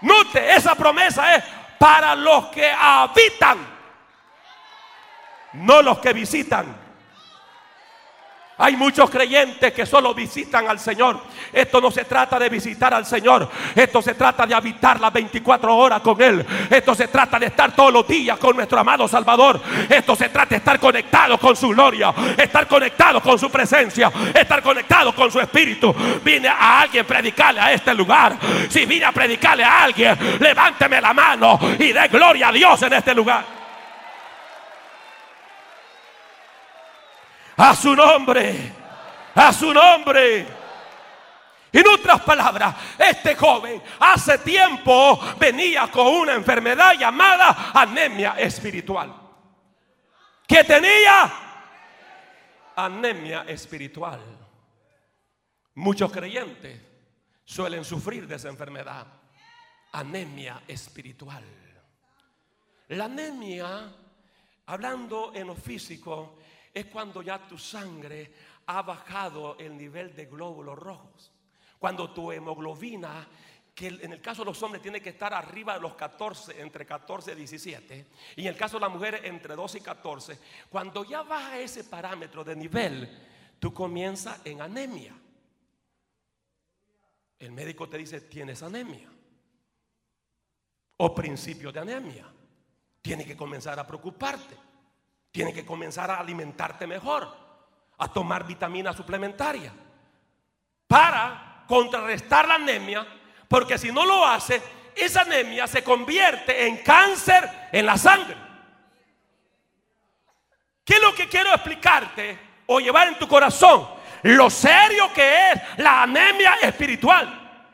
Note, 0.00 0.54
esa 0.54 0.74
promesa 0.74 1.36
es 1.36 1.44
para 1.78 2.14
los 2.14 2.46
que 2.46 2.70
habitan 2.70 3.75
no 5.56 5.82
los 5.82 5.98
que 5.98 6.12
visitan. 6.12 6.86
Hay 8.58 8.74
muchos 8.74 9.10
creyentes 9.10 9.70
que 9.74 9.84
solo 9.84 10.14
visitan 10.14 10.66
al 10.66 10.78
Señor. 10.78 11.20
Esto 11.52 11.78
no 11.78 11.90
se 11.90 12.04
trata 12.04 12.38
de 12.38 12.48
visitar 12.48 12.94
al 12.94 13.04
Señor. 13.04 13.50
Esto 13.74 14.00
se 14.00 14.14
trata 14.14 14.46
de 14.46 14.54
habitar 14.54 14.98
las 14.98 15.12
24 15.12 15.76
horas 15.76 16.00
con 16.00 16.20
Él. 16.22 16.44
Esto 16.70 16.94
se 16.94 17.08
trata 17.08 17.38
de 17.38 17.46
estar 17.46 17.76
todos 17.76 17.92
los 17.92 18.08
días 18.08 18.38
con 18.38 18.56
nuestro 18.56 18.78
amado 18.78 19.06
Salvador. 19.06 19.60
Esto 19.90 20.16
se 20.16 20.30
trata 20.30 20.50
de 20.50 20.56
estar 20.56 20.80
conectado 20.80 21.36
con 21.36 21.54
su 21.54 21.68
gloria. 21.68 22.14
Estar 22.34 22.66
conectado 22.66 23.20
con 23.20 23.38
su 23.38 23.50
presencia. 23.50 24.10
Estar 24.32 24.62
conectado 24.62 25.14
con 25.14 25.30
su 25.30 25.38
espíritu. 25.38 25.94
Vine 26.24 26.48
a 26.48 26.80
alguien 26.80 27.04
predicarle 27.04 27.60
a 27.60 27.72
este 27.72 27.92
lugar. 27.92 28.38
Si 28.70 28.86
vine 28.86 29.04
a 29.04 29.12
predicarle 29.12 29.64
a 29.64 29.84
alguien, 29.84 30.16
levánteme 30.40 30.98
la 30.98 31.12
mano 31.12 31.60
y 31.78 31.92
dé 31.92 32.08
gloria 32.08 32.48
a 32.48 32.52
Dios 32.52 32.80
en 32.80 32.94
este 32.94 33.14
lugar. 33.14 33.55
A 37.56 37.74
su 37.74 37.94
nombre. 37.94 38.72
A 39.34 39.52
su 39.52 39.72
nombre. 39.72 40.46
En 41.72 41.86
otras 41.88 42.22
palabras, 42.22 42.74
este 42.98 43.34
joven 43.34 43.82
hace 43.98 44.38
tiempo 44.38 45.20
venía 45.38 45.88
con 45.88 46.06
una 46.06 46.32
enfermedad 46.32 46.94
llamada 46.94 47.70
anemia 47.74 48.34
espiritual. 48.38 49.14
Que 50.46 50.64
tenía 50.64 51.32
anemia 52.76 53.44
espiritual. 53.48 54.20
Muchos 55.74 56.10
creyentes 56.10 56.80
suelen 57.44 57.84
sufrir 57.84 58.26
de 58.26 58.36
esa 58.36 58.48
enfermedad. 58.48 59.06
Anemia 59.92 60.62
espiritual. 60.66 61.44
La 62.88 63.04
anemia, 63.04 63.92
hablando 64.66 65.32
en 65.34 65.48
lo 65.48 65.54
físico, 65.54 66.38
es 66.76 66.84
cuando 66.86 67.22
ya 67.22 67.38
tu 67.38 67.56
sangre 67.56 68.30
ha 68.66 68.82
bajado 68.82 69.56
el 69.58 69.74
nivel 69.78 70.14
de 70.14 70.26
glóbulos 70.26 70.78
rojos. 70.78 71.32
Cuando 71.78 72.10
tu 72.10 72.30
hemoglobina, 72.30 73.26
que 73.74 73.86
en 73.86 74.12
el 74.12 74.20
caso 74.20 74.42
de 74.42 74.50
los 74.50 74.62
hombres 74.62 74.82
tiene 74.82 75.00
que 75.00 75.08
estar 75.08 75.32
arriba 75.32 75.72
de 75.72 75.80
los 75.80 75.94
14, 75.94 76.60
entre 76.60 76.84
14 76.84 77.32
y 77.32 77.34
17, 77.34 78.06
y 78.36 78.42
en 78.42 78.48
el 78.48 78.56
caso 78.58 78.76
de 78.76 78.82
las 78.82 78.90
mujeres 78.90 79.22
entre 79.24 79.56
12 79.56 79.78
y 79.78 79.80
14, 79.80 80.38
cuando 80.68 81.02
ya 81.02 81.22
baja 81.22 81.58
ese 81.58 81.82
parámetro 81.84 82.44
de 82.44 82.54
nivel, 82.54 83.26
tú 83.58 83.72
comienzas 83.72 84.38
en 84.44 84.60
anemia. 84.60 85.14
El 87.38 87.52
médico 87.52 87.88
te 87.88 87.96
dice, 87.96 88.20
tienes 88.20 88.62
anemia. 88.62 89.08
O 90.98 91.14
principio 91.14 91.72
de 91.72 91.80
anemia. 91.80 92.30
Tienes 93.00 93.26
que 93.26 93.36
comenzar 93.36 93.78
a 93.78 93.86
preocuparte. 93.86 94.65
Tienes 95.36 95.52
que 95.52 95.66
comenzar 95.66 96.10
a 96.10 96.18
alimentarte 96.18 96.86
mejor, 96.86 97.30
a 97.98 98.08
tomar 98.08 98.46
vitamina 98.46 98.94
suplementaria 98.94 99.70
para 100.86 101.62
contrarrestar 101.68 102.48
la 102.48 102.54
anemia, 102.54 103.06
porque 103.46 103.76
si 103.76 103.92
no 103.92 104.06
lo 104.06 104.24
hace, 104.24 104.62
esa 104.94 105.20
anemia 105.20 105.66
se 105.66 105.84
convierte 105.84 106.66
en 106.66 106.78
cáncer 106.78 107.68
en 107.70 107.84
la 107.84 107.98
sangre. 107.98 108.34
¿Qué 110.82 110.94
es 110.94 111.02
lo 111.02 111.14
que 111.14 111.28
quiero 111.28 111.50
explicarte 111.50 112.38
o 112.64 112.80
llevar 112.80 113.08
en 113.08 113.18
tu 113.18 113.28
corazón? 113.28 113.86
Lo 114.22 114.48
serio 114.48 115.12
que 115.12 115.50
es 115.50 115.60
la 115.76 116.04
anemia 116.04 116.54
espiritual. 116.62 117.68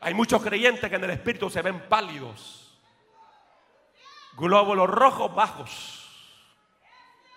Hay 0.00 0.14
muchos 0.14 0.40
creyentes 0.40 0.88
que 0.88 0.94
en 0.94 1.02
el 1.02 1.10
espíritu 1.10 1.50
se 1.50 1.60
ven 1.60 1.88
pálidos, 1.88 2.80
glóbulos 4.36 4.88
rojos 4.88 5.34
bajos 5.34 6.01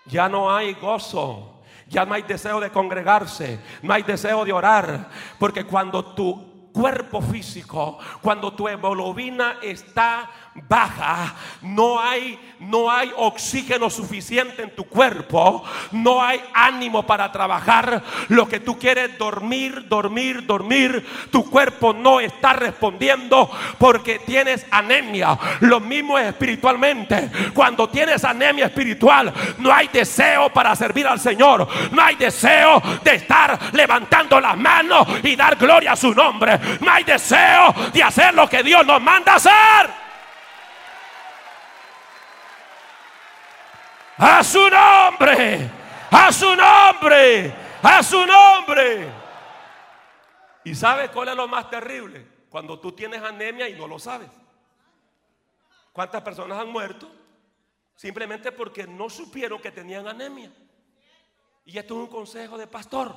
ya 0.06 0.28
no 0.28 0.54
hay 0.54 0.74
gozo. 0.74 1.52
Ya 1.88 2.04
no 2.04 2.14
hay 2.14 2.22
deseo 2.22 2.60
de 2.60 2.70
congregarse. 2.70 3.60
No 3.82 3.94
hay 3.94 4.02
deseo 4.02 4.44
de 4.44 4.52
orar. 4.52 5.08
Porque 5.38 5.64
cuando 5.64 6.04
tu 6.04 6.70
cuerpo 6.72 7.22
físico, 7.22 7.98
cuando 8.20 8.52
tu 8.52 8.68
hemoglobina 8.68 9.56
está 9.62 10.28
baja, 10.68 11.34
no 11.62 12.00
hay, 12.00 12.38
no 12.60 12.90
hay 12.90 13.12
oxígeno 13.16 13.90
suficiente 13.90 14.62
en 14.62 14.74
tu 14.74 14.84
cuerpo, 14.84 15.62
no 15.92 16.22
hay 16.22 16.40
ánimo 16.54 17.06
para 17.06 17.30
trabajar, 17.30 18.02
lo 18.28 18.48
que 18.48 18.60
tú 18.60 18.78
quieres 18.78 19.16
dormir, 19.18 19.86
dormir, 19.88 20.46
dormir, 20.46 21.06
tu 21.30 21.48
cuerpo 21.48 21.92
no 21.92 22.20
está 22.20 22.52
respondiendo 22.52 23.50
porque 23.78 24.18
tienes 24.20 24.66
anemia. 24.70 25.38
Lo 25.60 25.80
mismo 25.80 26.18
es 26.18 26.28
espiritualmente. 26.28 27.30
Cuando 27.54 27.88
tienes 27.88 28.24
anemia 28.24 28.66
espiritual, 28.66 29.32
no 29.58 29.72
hay 29.72 29.88
deseo 29.88 30.50
para 30.50 30.74
servir 30.74 31.06
al 31.06 31.20
Señor, 31.20 31.68
no 31.92 32.02
hay 32.02 32.16
deseo 32.16 32.82
de 33.02 33.14
estar 33.14 33.58
levantando 33.72 34.40
las 34.40 34.56
manos 34.56 35.06
y 35.22 35.36
dar 35.36 35.56
gloria 35.56 35.92
a 35.92 35.96
su 35.96 36.14
nombre, 36.14 36.58
no 36.80 36.90
hay 36.90 37.04
deseo 37.04 37.74
de 37.92 38.02
hacer 38.02 38.34
lo 38.34 38.48
que 38.48 38.62
Dios 38.62 38.86
nos 38.86 39.00
manda 39.00 39.34
hacer. 39.34 40.05
A 44.18 44.42
su 44.42 44.68
nombre. 44.70 45.70
A 46.10 46.32
su 46.32 46.56
nombre. 46.56 47.54
A 47.82 48.02
su 48.02 48.26
nombre. 48.26 49.12
¿Y 50.64 50.74
sabes 50.74 51.10
cuál 51.10 51.28
es 51.28 51.36
lo 51.36 51.46
más 51.46 51.68
terrible? 51.68 52.26
Cuando 52.48 52.80
tú 52.80 52.92
tienes 52.92 53.22
anemia 53.22 53.68
y 53.68 53.74
no 53.74 53.86
lo 53.86 53.98
sabes. 53.98 54.30
¿Cuántas 55.92 56.22
personas 56.22 56.58
han 56.58 56.70
muerto? 56.70 57.10
Simplemente 57.94 58.52
porque 58.52 58.86
no 58.86 59.08
supieron 59.08 59.60
que 59.60 59.70
tenían 59.70 60.08
anemia. 60.08 60.52
Y 61.64 61.78
esto 61.78 61.94
es 61.94 62.00
un 62.00 62.06
consejo 62.08 62.56
de 62.56 62.66
pastor. 62.66 63.14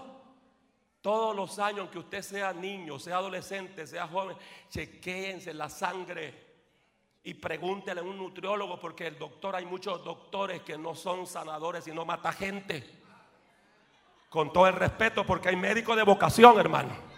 Todos 1.02 1.36
los 1.36 1.60
años 1.60 1.90
que 1.90 2.00
usted 2.00 2.22
sea 2.22 2.52
niño, 2.52 3.00
sea 3.00 3.18
adolescente, 3.18 3.88
sea 3.88 4.08
joven, 4.08 4.36
chequéense 4.70 5.54
la 5.54 5.70
sangre 5.70 6.49
y 7.24 7.34
pregúntele 7.34 8.02
a 8.02 8.04
un 8.04 8.18
nutriólogo 8.18 8.80
porque 8.80 9.08
el 9.08 9.18
doctor, 9.18 9.56
hay 9.56 9.66
muchos 9.66 10.04
doctores 10.04 10.62
que 10.62 10.78
no 10.78 10.96
son 10.96 11.28
sanadores 11.28 11.88
y 11.88 11.92
no 11.92 12.06
mata 12.06 12.32
gente. 12.32 12.98
Con 14.30 14.54
todo 14.54 14.68
el 14.68 14.74
respeto 14.74 15.26
porque 15.26 15.50
hay 15.50 15.56
médicos 15.56 15.96
de 15.96 16.04
vocación, 16.04 16.60
hermano. 16.60 17.10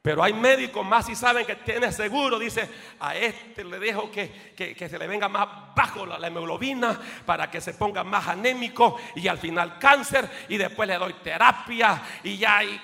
Pero 0.00 0.22
hay 0.24 0.32
médicos 0.32 0.84
más 0.84 1.06
si 1.06 1.14
saben 1.14 1.46
que 1.46 1.54
tiene 1.56 1.92
seguro. 1.92 2.38
Dice, 2.38 2.68
a 2.98 3.14
este 3.14 3.62
le 3.62 3.78
dejo 3.78 4.10
que, 4.10 4.74
se 4.76 4.98
le 4.98 5.06
venga 5.06 5.28
más 5.28 5.74
bajo 5.76 6.04
la, 6.04 6.18
la, 6.18 6.26
hemoglobina 6.26 6.98
para 7.24 7.48
que 7.48 7.60
se 7.60 7.74
ponga 7.74 8.02
más 8.02 8.26
anémico 8.26 8.96
y 9.14 9.28
al 9.28 9.38
final 9.38 9.78
cáncer 9.78 10.28
y 10.48 10.56
después 10.56 10.88
le 10.88 10.96
doy 10.96 11.12
terapia 11.14 12.02
y 12.24 12.36
ya 12.36 12.58
hay 12.58 12.80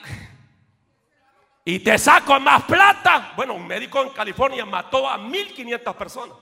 y 1.68 1.80
te 1.80 1.98
saco 1.98 2.40
más 2.40 2.62
plata. 2.62 3.34
Bueno, 3.36 3.52
un 3.52 3.66
médico 3.66 4.02
en 4.02 4.08
California 4.08 4.64
mató 4.64 5.06
a 5.06 5.18
1500 5.18 5.96
personas. 5.96 6.34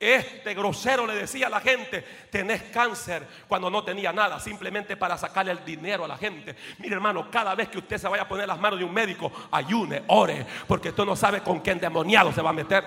Este 0.00 0.52
grosero 0.52 1.06
le 1.06 1.14
decía 1.14 1.46
a 1.46 1.50
la 1.50 1.60
gente, 1.60 2.00
tenés 2.28 2.64
cáncer 2.64 3.24
cuando 3.46 3.70
no 3.70 3.84
tenía 3.84 4.12
nada, 4.12 4.40
simplemente 4.40 4.96
para 4.96 5.16
sacarle 5.16 5.52
el 5.52 5.64
dinero 5.64 6.04
a 6.04 6.08
la 6.08 6.18
gente. 6.18 6.56
Mire 6.78 6.94
hermano, 6.96 7.30
cada 7.30 7.54
vez 7.54 7.68
que 7.68 7.78
usted 7.78 7.98
se 7.98 8.08
vaya 8.08 8.24
a 8.24 8.28
poner 8.28 8.48
las 8.48 8.58
manos 8.58 8.80
de 8.80 8.84
un 8.84 8.92
médico, 8.92 9.30
ayune, 9.52 10.02
ore, 10.08 10.44
porque 10.66 10.88
usted 10.88 11.04
no 11.04 11.14
sabe 11.14 11.40
con 11.40 11.62
qué 11.62 11.70
endemoniado 11.70 12.32
se 12.32 12.42
va 12.42 12.50
a 12.50 12.52
meter. 12.52 12.84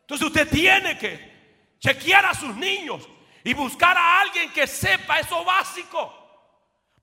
Entonces 0.00 0.26
usted 0.26 0.50
tiene 0.50 0.98
que 0.98 1.76
chequear 1.78 2.26
a 2.26 2.34
sus 2.34 2.56
niños 2.56 3.08
y 3.44 3.54
buscar 3.54 3.96
a 3.96 4.22
alguien 4.22 4.52
que 4.52 4.66
sepa 4.66 5.20
eso 5.20 5.44
básico. 5.44 6.15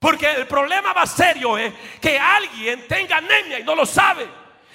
Porque 0.04 0.30
el 0.32 0.46
problema 0.46 0.92
más 0.92 1.12
serio 1.12 1.56
es 1.56 1.72
que 1.98 2.18
alguien 2.18 2.86
tenga 2.86 3.16
anemia 3.16 3.58
y 3.60 3.62
no 3.62 3.74
lo 3.74 3.86
sabe. 3.86 4.28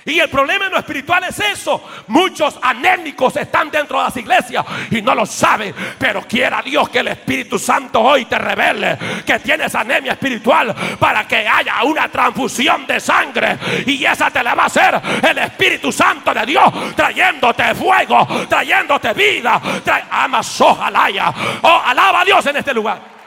Y 0.04 0.20
el 0.20 0.28
problema 0.28 0.66
en 0.66 0.72
lo 0.72 0.80
espiritual 0.80 1.24
es 1.26 1.40
eso. 1.40 1.88
Muchos 2.08 2.58
anémicos 2.60 3.36
están 3.36 3.70
dentro 3.70 4.00
de 4.00 4.06
las 4.06 4.18
iglesias 4.18 4.66
y 4.90 5.04
no 5.04 5.14
lo 5.14 5.28
saben. 5.28 5.76
Pero 6.00 6.24
quiera 6.24 6.64
Dios 6.64 6.90
que 6.90 7.02
el 7.02 7.10
Espíritu 7.10 7.60
Santo 7.60 8.02
hoy 8.02 8.26
te 8.26 8.40
revele 8.40 8.98
que 9.24 9.38
tienes 9.38 9.76
anemia 9.76 10.14
espiritual 10.14 10.74
para 10.98 11.28
que 11.28 11.48
haya 11.48 11.84
una 11.84 12.10
transfusión 12.10 12.88
de 12.88 13.00
sangre. 13.00 13.60
Y 13.86 14.04
esa 14.04 14.32
te 14.32 14.42
la 14.42 14.56
va 14.56 14.64
a 14.64 14.66
hacer 14.66 15.00
el 15.30 15.38
Espíritu 15.38 15.92
Santo 15.92 16.34
de 16.34 16.44
Dios 16.48 16.96
trayéndote 16.96 17.76
fuego, 17.76 18.28
trayéndote 18.50 19.14
vida. 19.14 19.62
Trae, 19.84 20.06
ama 20.10 20.42
sojalaya. 20.42 21.32
Oh, 21.62 21.84
alaba 21.86 22.22
a 22.22 22.26
Dios 22.26 22.44
en 22.48 22.58
este 22.58 22.74
lugar. 22.74 23.19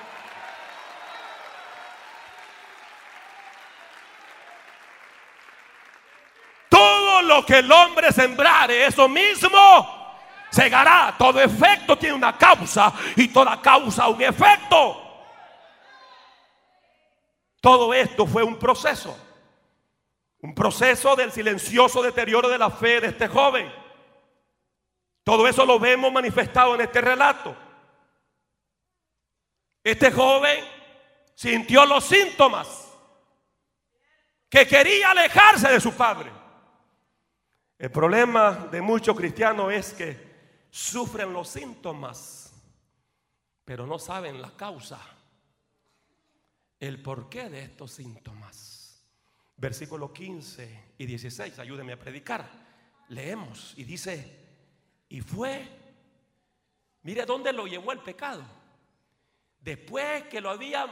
Lo 7.22 7.44
que 7.44 7.58
el 7.58 7.70
hombre 7.70 8.12
sembrare, 8.12 8.86
eso 8.86 9.08
mismo 9.08 10.02
segará. 10.50 11.14
Todo 11.18 11.40
efecto 11.40 11.96
tiene 11.96 12.14
una 12.14 12.36
causa 12.36 12.92
y 13.16 13.28
toda 13.28 13.60
causa 13.60 14.08
un 14.08 14.22
efecto. 14.22 14.98
Todo 17.60 17.94
esto 17.94 18.26
fue 18.26 18.42
un 18.42 18.58
proceso. 18.58 19.16
Un 20.40 20.54
proceso 20.54 21.14
del 21.14 21.30
silencioso 21.30 22.02
deterioro 22.02 22.48
de 22.48 22.58
la 22.58 22.70
fe 22.70 23.00
de 23.00 23.08
este 23.08 23.28
joven. 23.28 23.72
Todo 25.24 25.46
eso 25.46 25.64
lo 25.64 25.78
vemos 25.78 26.12
manifestado 26.12 26.74
en 26.74 26.80
este 26.80 27.00
relato. 27.00 27.56
Este 29.84 30.10
joven 30.10 30.64
sintió 31.34 31.86
los 31.86 32.04
síntomas 32.04 32.88
que 34.48 34.66
quería 34.66 35.10
alejarse 35.12 35.68
de 35.68 35.80
su 35.80 35.92
padre. 35.94 36.41
El 37.82 37.90
problema 37.90 38.68
de 38.70 38.80
muchos 38.80 39.16
cristianos 39.16 39.72
es 39.72 39.92
que 39.92 40.16
sufren 40.70 41.32
los 41.32 41.48
síntomas, 41.48 42.54
pero 43.64 43.88
no 43.88 43.98
saben 43.98 44.40
la 44.40 44.52
causa, 44.52 45.00
el 46.78 47.02
porqué 47.02 47.50
de 47.50 47.64
estos 47.64 47.90
síntomas. 47.90 49.04
Versículo 49.56 50.12
15 50.12 50.92
y 50.96 51.06
16, 51.06 51.58
ayúdenme 51.58 51.94
a 51.94 51.98
predicar. 51.98 52.48
Leemos 53.08 53.74
y 53.76 53.82
dice, 53.82 54.32
y 55.08 55.20
fue, 55.20 55.68
mire 57.02 57.26
dónde 57.26 57.52
lo 57.52 57.66
llevó 57.66 57.90
el 57.90 57.98
pecado. 57.98 58.44
Después 59.58 60.22
que 60.28 60.40
lo 60.40 60.50
había 60.50 60.86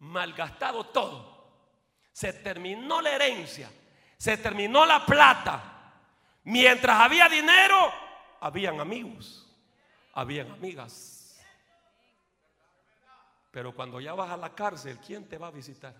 malgastado 0.00 0.88
todo, 0.88 1.70
se 2.12 2.34
terminó 2.34 3.00
la 3.00 3.14
herencia, 3.14 3.70
se 4.18 4.36
terminó 4.36 4.84
la 4.84 5.06
plata, 5.06 5.71
Mientras 6.44 7.00
había 7.00 7.28
dinero, 7.28 7.92
habían 8.40 8.80
amigos, 8.80 9.48
habían 10.14 10.50
amigas. 10.50 11.40
Pero 13.52 13.74
cuando 13.74 14.00
ya 14.00 14.14
vas 14.14 14.30
a 14.30 14.36
la 14.36 14.54
cárcel, 14.54 14.98
¿quién 14.98 15.28
te 15.28 15.38
va 15.38 15.48
a 15.48 15.50
visitar? 15.50 15.94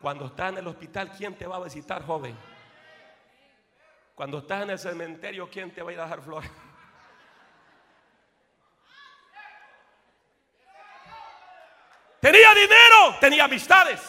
Cuando 0.00 0.26
estás 0.26 0.52
en 0.52 0.58
el 0.58 0.66
hospital, 0.66 1.10
¿quién 1.16 1.34
te 1.34 1.46
va 1.46 1.56
a 1.56 1.64
visitar, 1.64 2.04
joven? 2.04 2.36
Cuando 4.14 4.38
estás 4.38 4.62
en 4.62 4.70
el 4.70 4.78
cementerio, 4.78 5.48
¿quién 5.50 5.72
te 5.72 5.82
va 5.82 5.90
a 5.90 5.92
ir 5.94 6.00
a 6.00 6.04
dejar 6.04 6.22
flores? 6.22 6.50
Tenía 12.20 12.54
dinero, 12.54 13.16
tenía 13.18 13.44
amistades. 13.44 14.00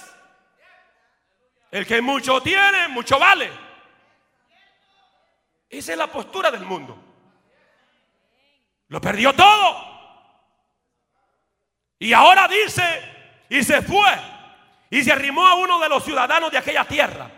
El 1.72 1.88
que 1.88 2.02
mucho 2.02 2.42
tiene, 2.42 2.90
mucho 2.90 3.18
vale. 3.18 3.71
Esa 5.72 5.94
es 5.94 5.98
la 5.98 6.08
postura 6.08 6.52
del 6.52 6.66
mundo. 6.66 6.98
Lo 8.90 9.00
perdió 9.00 9.34
todo. 9.34 9.92
Y 11.98 12.12
ahora 12.12 12.48
dice, 12.48 12.84
y 13.50 13.64
se 13.64 13.82
fue, 13.82 14.12
y 14.90 15.02
se 15.02 15.14
arrimó 15.14 15.48
a 15.48 15.56
uno 15.56 15.80
de 15.80 15.88
los 15.88 16.04
ciudadanos 16.04 16.52
de 16.52 16.58
aquella 16.58 16.84
tierra, 16.84 17.32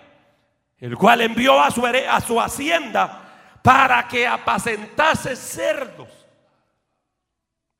el 0.80 0.98
cual 0.98 1.22
envió 1.22 1.62
a 1.62 1.69
su, 1.69 1.86
a 1.86 2.22
su 2.22 2.41
hacienda 2.41 3.60
para 3.62 4.08
que 4.08 4.26
apacentase 4.26 5.36
cerdos. 5.36 6.10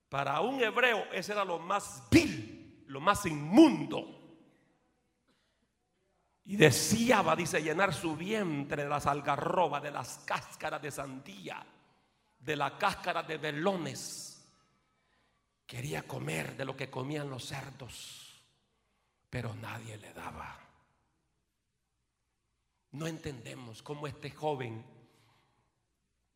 Para 0.08 0.40
un 0.42 0.62
hebreo 0.62 1.08
ese 1.12 1.32
era 1.32 1.44
lo 1.44 1.58
más 1.58 2.04
vil, 2.12 2.84
lo 2.88 3.02
más 3.02 3.26
inmundo. 3.26 4.23
Y 6.46 6.58
deseaba, 6.58 7.36
dice, 7.36 7.62
llenar 7.62 7.94
su 7.94 8.16
vientre 8.16 8.84
de 8.84 8.90
las 8.90 9.06
algarrobas, 9.06 9.82
de 9.82 9.92
las 9.92 10.20
cáscaras 10.26 10.82
de 10.82 10.92
sandía, 10.92 11.66
de 12.40 12.56
la 12.56 12.78
cáscara 12.78 13.24
de 13.24 13.38
velones. 13.38 14.46
Quería 15.66 16.04
comer 16.04 16.58
de 16.58 16.66
lo 16.66 16.76
que 16.76 16.90
comían 16.90 17.30
los 17.30 17.46
cerdos, 17.46 18.44
pero 19.30 19.56
nadie 19.56 19.98
le 19.98 20.14
daba. 20.14 20.60
No 22.92 23.08
entendemos 23.08 23.82
cómo 23.82 24.06
este 24.06 24.30
joven, 24.30 24.86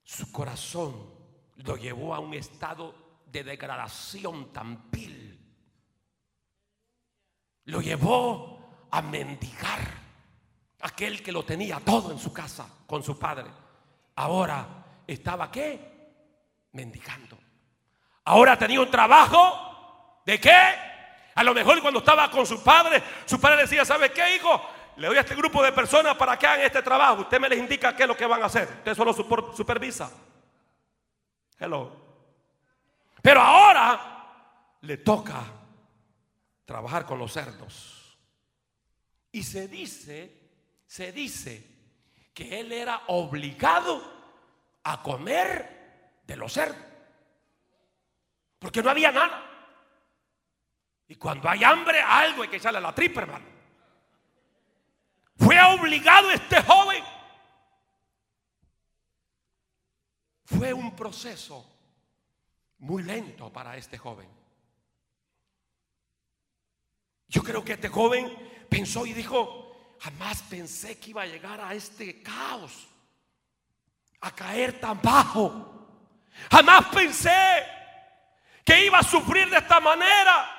su 0.04 0.32
corazón 0.32 1.14
lo 1.58 1.76
llevó 1.76 2.16
a 2.16 2.20
un 2.20 2.34
estado 2.34 2.96
de 3.26 3.44
degradación 3.44 4.54
tan 4.54 4.90
vil. 4.90 5.38
Lo 7.66 7.82
llevó 7.82 8.88
a 8.90 9.02
mendigar. 9.02 9.97
Aquel 10.82 11.24
que 11.24 11.32
lo 11.32 11.44
tenía 11.44 11.80
todo 11.80 12.12
en 12.12 12.20
su 12.20 12.32
casa 12.32 12.68
con 12.86 13.04
su 13.04 13.18
padre. 13.18 13.46
Ahora 14.16 14.68
estaba 15.06 15.52
qué? 15.52 15.80
Mendigando. 16.74 17.38
Ahora 18.26 18.58
tenía 18.58 18.82
un 18.82 18.92
trabajo. 18.92 20.22
¿De 20.26 20.40
qué? 20.40 20.52
A 21.36 21.44
lo 21.44 21.54
mejor 21.54 21.82
cuando 21.82 22.00
estaba 22.00 22.30
con 22.30 22.46
su 22.46 22.64
padre, 22.64 23.02
su 23.26 23.40
padre 23.40 23.62
decía, 23.62 23.86
¿sabe 23.86 24.12
qué, 24.12 24.36
hijo? 24.36 24.62
Le 24.98 25.08
doy 25.08 25.18
a 25.18 25.22
este 25.22 25.36
grupo 25.36 25.64
de 25.64 25.72
personas 25.72 26.16
para 26.16 26.38
que 26.38 26.48
hagan 26.48 26.66
este 26.66 26.82
trabajo. 26.82 27.22
Usted 27.22 27.40
me 27.40 27.48
les 27.48 27.60
indica 27.60 27.96
qué 27.96 28.04
es 28.04 28.10
lo 28.10 28.18
que 28.18 28.26
van 28.26 28.42
a 28.42 28.48
hacer. 28.48 28.68
Usted 28.80 28.96
solo 28.96 29.14
supervisa. 29.14 30.12
Hello. 31.60 31.92
Pero 33.22 33.42
ahora 33.42 34.18
le 34.82 34.98
toca 34.98 35.44
trabajar 36.66 37.06
con 37.06 37.20
los 37.20 37.32
cerdos. 37.32 38.18
Y 39.32 39.44
se 39.44 39.68
dice, 39.68 40.47
se 40.88 41.12
dice 41.12 41.64
que 42.34 42.60
él 42.60 42.72
era 42.72 43.04
obligado 43.08 44.02
a 44.84 45.04
comer 45.04 46.22
de 46.26 46.36
los 46.38 46.54
cerdos. 46.54 46.82
Porque 48.58 48.82
no 48.82 48.90
había 48.90 49.12
nada. 49.12 49.44
Y 51.10 51.16
cuando 51.16 51.50
hay 51.50 51.64
hambre, 51.64 52.02
algo 52.02 52.44
hay 52.44 52.50
que 52.50 52.58
echarle 52.58 52.80
a 52.80 52.82
la 52.82 52.96
tripa, 52.96 53.22
hermano. 53.22 53.46
Fue 55.36 55.62
obligado 55.62 56.32
este 56.32 56.62
joven. 56.64 57.04
Fue 60.46 60.74
un 60.74 60.96
proceso 60.96 61.70
muy 62.80 63.04
lento 63.04 63.52
para 63.52 63.76
este 63.78 63.98
joven. 63.98 64.30
Yo 67.28 67.44
creo 67.44 67.64
que 67.64 67.74
este 67.74 67.90
joven 67.90 68.32
pensó 68.70 69.06
y 69.06 69.14
dijo, 69.14 69.67
jamás 70.00 70.42
pensé 70.44 71.00
que 71.00 71.12
iba 71.12 71.24
a 71.24 71.28
llegar 71.28 71.60
a 71.62 71.74
este 71.74 72.22
caos, 72.22 72.88
a 74.22 74.32
caer 74.32 74.80
tan 74.80 75.02
bajo. 75.02 75.74
Jamás 76.52 76.86
pensé 76.88 77.66
que 78.64 78.86
iba 78.86 79.00
a 79.00 79.04
sufrir 79.04 79.50
de 79.50 79.58
esta 79.58 79.80
manera. 79.80 80.54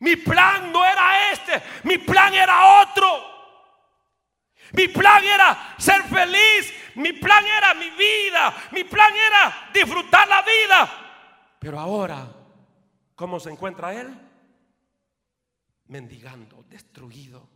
Mi 0.00 0.16
plan 0.16 0.72
no 0.72 0.84
era 0.84 1.30
este, 1.32 1.62
mi 1.84 1.98
plan 1.98 2.32
era 2.34 2.82
otro. 2.82 3.30
Mi 4.72 4.86
plan 4.88 5.24
era 5.24 5.74
ser 5.78 6.02
feliz, 6.04 6.72
mi 6.94 7.12
plan 7.12 7.44
era 7.44 7.74
mi 7.74 7.90
vida, 7.90 8.54
mi 8.70 8.84
plan 8.84 9.12
era 9.14 9.70
disfrutar 9.74 10.28
la 10.28 10.42
vida. 10.42 11.56
Pero 11.58 11.78
ahora, 11.78 12.28
¿cómo 13.16 13.40
se 13.40 13.50
encuentra 13.50 13.92
él? 13.94 14.30
mendigando, 15.90 16.64
destruido. 16.68 17.49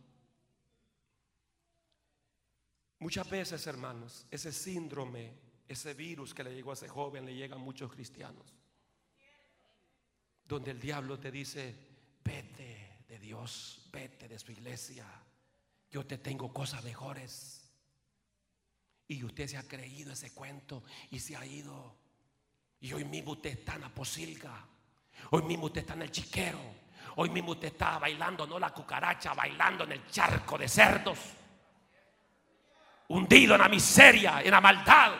Muchas 3.05 3.29
veces, 3.29 3.67
hermanos, 3.67 4.25
ese 4.31 4.51
síndrome, 4.51 5.31
ese 5.67 5.93
virus 5.93 6.33
que 6.33 6.43
le 6.43 6.55
llegó 6.55 6.71
a 6.71 6.73
ese 6.73 6.87
joven, 6.87 7.23
le 7.23 7.35
llega 7.35 7.53
a 7.55 7.59
muchos 7.59 7.91
cristianos. 7.91 8.43
Donde 10.43 10.71
el 10.71 10.79
diablo 10.79 11.19
te 11.19 11.29
dice, 11.29 11.75
vete 12.23 13.03
de 13.07 13.19
Dios, 13.19 13.87
vete 13.93 14.27
de 14.27 14.39
su 14.39 14.51
iglesia. 14.51 15.05
Yo 15.91 16.03
te 16.07 16.17
tengo 16.17 16.51
cosas 16.51 16.83
mejores. 16.83 17.69
Y 19.07 19.23
usted 19.23 19.49
se 19.49 19.57
ha 19.57 19.67
creído 19.67 20.11
ese 20.11 20.33
cuento 20.33 20.83
y 21.11 21.19
se 21.19 21.35
ha 21.35 21.45
ido. 21.45 21.95
Y 22.79 22.91
hoy 22.91 23.05
mismo 23.05 23.33
usted 23.33 23.51
está 23.51 23.75
en 23.75 23.81
la 23.81 23.93
posilga. 23.93 24.65
Hoy 25.29 25.43
mismo 25.43 25.67
usted 25.67 25.81
está 25.81 25.93
en 25.93 26.01
el 26.01 26.11
chiquero. 26.11 26.59
Hoy 27.17 27.29
mismo 27.29 27.51
usted 27.51 27.67
está 27.67 27.99
bailando, 27.99 28.47
no 28.47 28.57
la 28.57 28.73
cucaracha, 28.73 29.35
bailando 29.35 29.83
en 29.83 29.91
el 29.91 30.07
charco 30.07 30.57
de 30.57 30.67
cerdos. 30.67 31.19
Hundido 33.07 33.55
en 33.55 33.61
la 33.61 33.69
miseria, 33.69 34.41
en 34.43 34.51
la 34.51 34.61
maldad. 34.61 35.11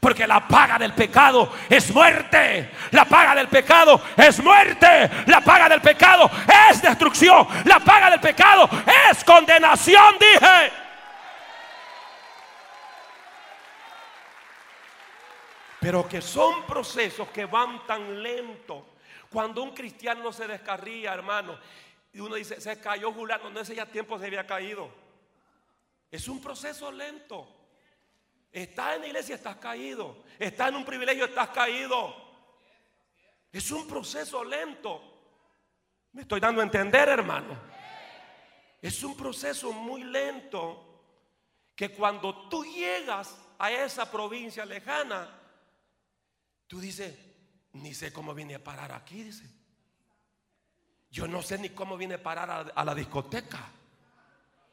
Porque 0.00 0.26
la 0.26 0.46
paga 0.46 0.78
del 0.78 0.92
pecado 0.92 1.52
es 1.68 1.92
muerte. 1.92 2.70
La 2.92 3.04
paga 3.04 3.34
del 3.34 3.48
pecado 3.48 4.00
es 4.16 4.42
muerte. 4.42 5.10
La 5.26 5.40
paga 5.40 5.68
del 5.68 5.80
pecado 5.80 6.30
es 6.70 6.80
destrucción. 6.80 7.46
La 7.64 7.80
paga 7.80 8.10
del 8.10 8.20
pecado 8.20 8.68
es 9.10 9.24
condenación, 9.24 10.14
dije. 10.20 10.72
Pero 15.80 16.08
que 16.08 16.20
son 16.20 16.64
procesos 16.64 17.28
que 17.28 17.46
van 17.46 17.86
tan 17.86 18.22
lento. 18.22 18.94
Cuando 19.30 19.62
un 19.62 19.74
cristiano 19.74 20.32
se 20.32 20.46
descarría, 20.46 21.12
hermano, 21.12 21.58
y 22.12 22.20
uno 22.20 22.36
dice, 22.36 22.60
se 22.60 22.80
cayó 22.80 23.12
Julián, 23.12 23.40
no 23.52 23.60
ese 23.60 23.74
ya 23.74 23.86
tiempo 23.86 24.18
se 24.18 24.26
había 24.26 24.46
caído. 24.46 24.90
Es 26.10 26.28
un 26.28 26.40
proceso 26.40 26.90
lento. 26.90 27.54
Estás 28.50 28.96
en 28.96 29.02
la 29.02 29.06
iglesia, 29.08 29.34
estás 29.34 29.56
caído. 29.56 30.24
Estás 30.38 30.68
en 30.68 30.76
un 30.76 30.84
privilegio, 30.84 31.26
estás 31.26 31.50
caído. 31.50 32.14
Es 33.52 33.70
un 33.70 33.86
proceso 33.86 34.42
lento. 34.44 35.02
Me 36.12 36.22
estoy 36.22 36.40
dando 36.40 36.60
a 36.60 36.64
entender, 36.64 37.08
hermano. 37.08 37.58
Es 38.80 39.02
un 39.02 39.16
proceso 39.16 39.72
muy 39.72 40.04
lento 40.04 40.84
que 41.74 41.90
cuando 41.90 42.48
tú 42.48 42.64
llegas 42.64 43.36
a 43.58 43.70
esa 43.70 44.10
provincia 44.10 44.64
lejana, 44.64 45.28
tú 46.66 46.80
dices, 46.80 47.16
ni 47.72 47.94
sé 47.94 48.12
cómo 48.12 48.34
vine 48.34 48.54
a 48.54 48.64
parar 48.64 48.92
aquí, 48.92 49.22
dice. 49.22 49.48
Yo 51.10 51.26
no 51.26 51.42
sé 51.42 51.58
ni 51.58 51.70
cómo 51.70 51.96
vine 51.96 52.14
a 52.14 52.22
parar 52.22 52.72
a, 52.74 52.84
la 52.84 52.94
discoteca. 52.94 53.72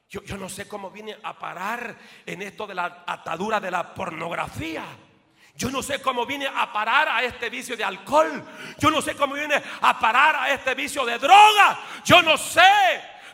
Yo, 0.10 0.38
no 0.38 0.50
sé 0.50 0.68
cómo 0.68 0.92
vine 0.92 1.18
a 1.24 1.38
parar 1.38 1.96
en 2.26 2.42
esto 2.42 2.68
de 2.68 2.76
la 2.76 3.04
atadura 3.06 3.60
de 3.60 3.72
la 3.72 3.94
pornografía. 3.94 4.86
Yo 5.58 5.70
no 5.70 5.82
sé 5.82 6.02
cómo 6.02 6.26
vine 6.26 6.48
a 6.48 6.72
parar 6.72 7.10
a 7.10 7.24
este 7.24 7.50
vicio 7.50 7.76
de 7.76 7.84
alcohol. 7.84 8.44
Yo 8.78 8.92
no 8.92 9.02
sé 9.02 9.16
cómo 9.16 9.36
vine 9.36 9.62
a 9.82 10.00
parar 10.00 10.36
a 10.36 10.52
este 10.52 10.76
vicio 10.76 11.06
de 11.06 11.18
droga. 11.18 11.80
Yo 12.04 12.22
no 12.22 12.38
sé 12.38 12.62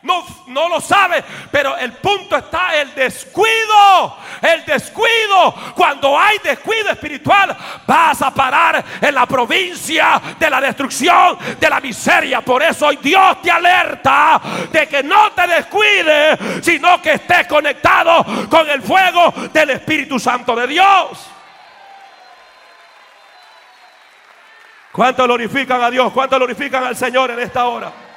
no, 0.04 0.70
lo 0.70 0.82
sabe. 0.82 1.24
Pero 1.52 1.78
el 1.78 1.94
punto 1.94 2.38
está 2.38 2.76
el 2.76 2.94
descuido. 2.96 4.18
El 4.42 4.66
descuido. 4.66 5.54
Cuando 5.76 6.18
hay 6.18 6.38
descuido 6.40 6.90
espiritual, 6.90 7.56
vas 7.86 8.22
a 8.22 8.32
parar 8.32 8.84
en 9.00 9.14
la 9.14 9.26
provincia 9.26 10.22
de 10.40 10.50
la 10.50 10.60
destrucción, 10.60 11.38
de 11.60 11.70
la 11.70 11.80
miseria. 11.80 12.42
Por 12.42 12.64
eso 12.64 12.88
hoy 12.88 12.98
Dios 13.02 13.42
te 13.42 13.52
alerta 13.52 14.42
de 14.72 14.88
que 14.88 15.04
no 15.04 15.32
te 15.32 15.48
descuides, 15.48 16.40
sino 16.64 17.02
que 17.02 17.14
estés 17.14 17.48
conectado 17.48 18.26
con 18.50 18.70
el 18.70 18.82
fuego 18.82 19.34
del 19.54 19.72
Espíritu 19.72 20.20
Santo 20.20 20.56
de 20.56 20.68
Dios. 20.68 21.28
¿Cuánto 24.92 25.24
glorifican 25.24 25.82
a 25.82 25.90
Dios? 25.90 26.12
¿Cuánto 26.12 26.36
glorifican 26.36 26.84
al 26.84 26.98
Señor 26.98 27.32
en 27.32 27.40
esta 27.40 27.66
hora? 27.66 28.11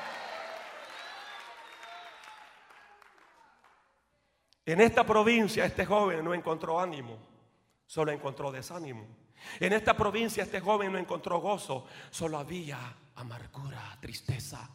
En 4.66 4.80
esta 4.80 5.04
provincia 5.04 5.64
este 5.64 5.84
joven 5.84 6.24
no 6.24 6.32
encontró 6.32 6.80
ánimo, 6.80 7.18
solo 7.86 8.12
encontró 8.12 8.50
desánimo. 8.50 9.06
En 9.60 9.72
esta 9.74 9.94
provincia 9.94 10.42
este 10.42 10.60
joven 10.60 10.92
no 10.92 10.98
encontró 10.98 11.38
gozo, 11.38 11.86
solo 12.10 12.38
había 12.38 12.78
amargura, 13.16 13.98
tristeza. 14.00 14.70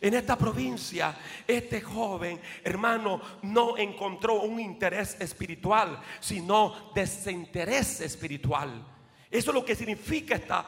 En 0.00 0.14
esta 0.14 0.36
provincia, 0.36 1.16
este 1.46 1.80
joven, 1.80 2.40
hermano, 2.64 3.20
no 3.42 3.76
encontró 3.76 4.40
un 4.40 4.58
interés 4.58 5.16
espiritual, 5.20 6.00
sino 6.18 6.90
desinterés 6.92 8.00
espiritual. 8.00 8.84
Eso 9.30 9.50
es 9.50 9.54
lo 9.54 9.64
que 9.64 9.76
significa 9.76 10.34
esta 10.34 10.66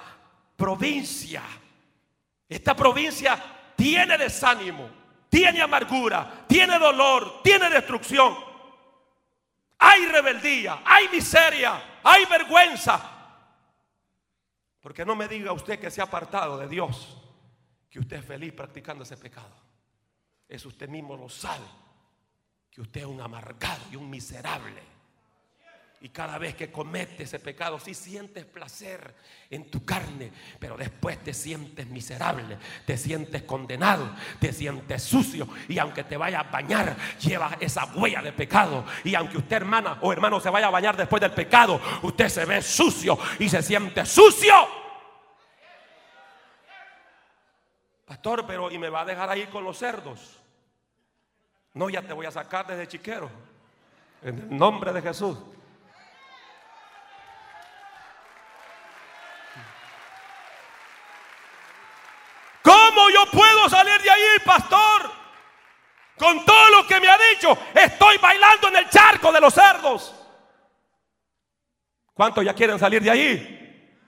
provincia. 0.57 1.43
Esta 2.49 2.77
provincia 2.77 3.43
tiene 3.75 4.17
desánimo, 4.17 4.89
tiene 5.29 5.63
amargura, 5.63 6.45
tiene 6.47 6.79
dolor, 6.79 7.43
tiene 7.43 7.71
destrucción 7.71 8.48
hay 9.79 10.07
rebeldía, 10.07 10.83
hay 10.85 11.09
miseria, 11.09 12.01
hay 12.03 12.25
vergüenza. 12.27 13.15
Porque 14.81 15.05
no 15.05 15.15
me 15.15 15.29
diga 15.29 15.53
usted 15.53 15.79
que 15.79 15.91
se 15.91 16.01
ha 16.01 16.05
apartado 16.05 16.59
de 16.59 16.69
Dios, 16.69 17.17
que 17.91 18.01
usted 18.01 18.19
es 18.19 18.25
feliz 18.25 18.53
practicando 18.53 19.05
ese 19.05 19.17
pecado. 19.17 19.55
Eso 20.49 20.69
usted 20.69 20.89
mismo 20.89 21.17
lo 21.17 21.29
sabe, 21.29 21.67
que 22.71 22.81
usted 22.81 23.03
es 23.03 23.07
un 23.07 23.21
amargado 23.21 23.85
y 23.91 23.97
un 23.97 24.09
miserable. 24.09 24.98
Y 26.01 26.11
cada 26.11 26.39
vez 26.39 26.55
que 26.55 26.71
cometes 26.71 27.21
ese 27.23 27.41
pecado, 27.41 27.81
sí 27.81 27.93
sientes 27.93 28.45
placer 28.45 29.15
en 29.51 29.69
tu 29.69 29.85
carne, 29.85 30.31
pero 30.61 30.77
después 30.77 31.19
te 31.25 31.35
sientes 31.35 31.89
miserable, 31.89 32.57
te 32.87 32.97
sientes 32.97 33.43
condenado, 33.43 34.09
te 34.39 34.53
sientes 34.53 35.03
sucio. 35.03 35.49
Y 35.69 35.79
aunque 35.79 36.05
te 36.05 36.17
vaya 36.17 36.41
a 36.41 36.43
bañar, 36.45 36.97
lleva 37.19 37.57
esa 37.59 37.87
huella 37.87 38.23
de 38.23 38.33
pecado. 38.33 38.85
Y 39.03 39.17
aunque 39.17 39.39
usted, 39.39 39.57
hermana 39.57 39.99
o 40.01 40.13
hermano, 40.13 40.39
se 40.39 40.51
vaya 40.51 40.69
a 40.69 40.71
bañar 40.71 40.97
después 40.97 41.21
del 41.21 41.33
pecado, 41.33 41.81
usted 42.03 42.29
se 42.29 42.45
ve 42.45 42.63
sucio 42.63 43.19
y 43.41 43.49
se 43.49 43.61
siente 43.61 44.07
sucio. 44.07 44.55
Pastor, 48.07 48.47
pero 48.47 48.71
¿y 48.71 48.79
me 48.79 48.89
va 48.89 49.01
a 49.01 49.05
dejar 49.05 49.31
ahí 49.31 49.47
con 49.47 49.65
los 49.65 49.77
cerdos? 49.79 50.39
No, 51.75 51.91
ya 51.91 52.03
te 52.03 52.13
voy 52.13 52.27
a 52.27 52.31
sacar 52.31 52.69
desde 52.69 52.87
chiquero. 52.87 53.29
En 54.23 54.39
el 54.39 54.57
nombre 54.57 54.93
de 54.93 55.03
Jesús. 55.03 55.37
¿Cómo 63.09 63.25
yo 63.25 63.31
puedo 63.31 63.69
salir 63.71 64.03
de 64.03 64.11
ahí, 64.11 64.39
pastor? 64.45 65.11
Con 66.19 66.45
todo 66.45 66.69
lo 66.71 66.87
que 66.87 67.01
me 67.01 67.09
ha 67.09 67.17
dicho, 67.33 67.57
estoy 67.75 68.19
bailando 68.19 68.69
en 68.69 68.77
el 68.77 68.91
charco 68.91 69.33
de 69.33 69.41
los 69.41 69.55
cerdos. 69.55 70.15
¿Cuántos 72.13 72.45
ya 72.45 72.53
quieren 72.53 72.79
salir 72.79 73.03
de 73.03 73.11
ahí? 73.11 74.05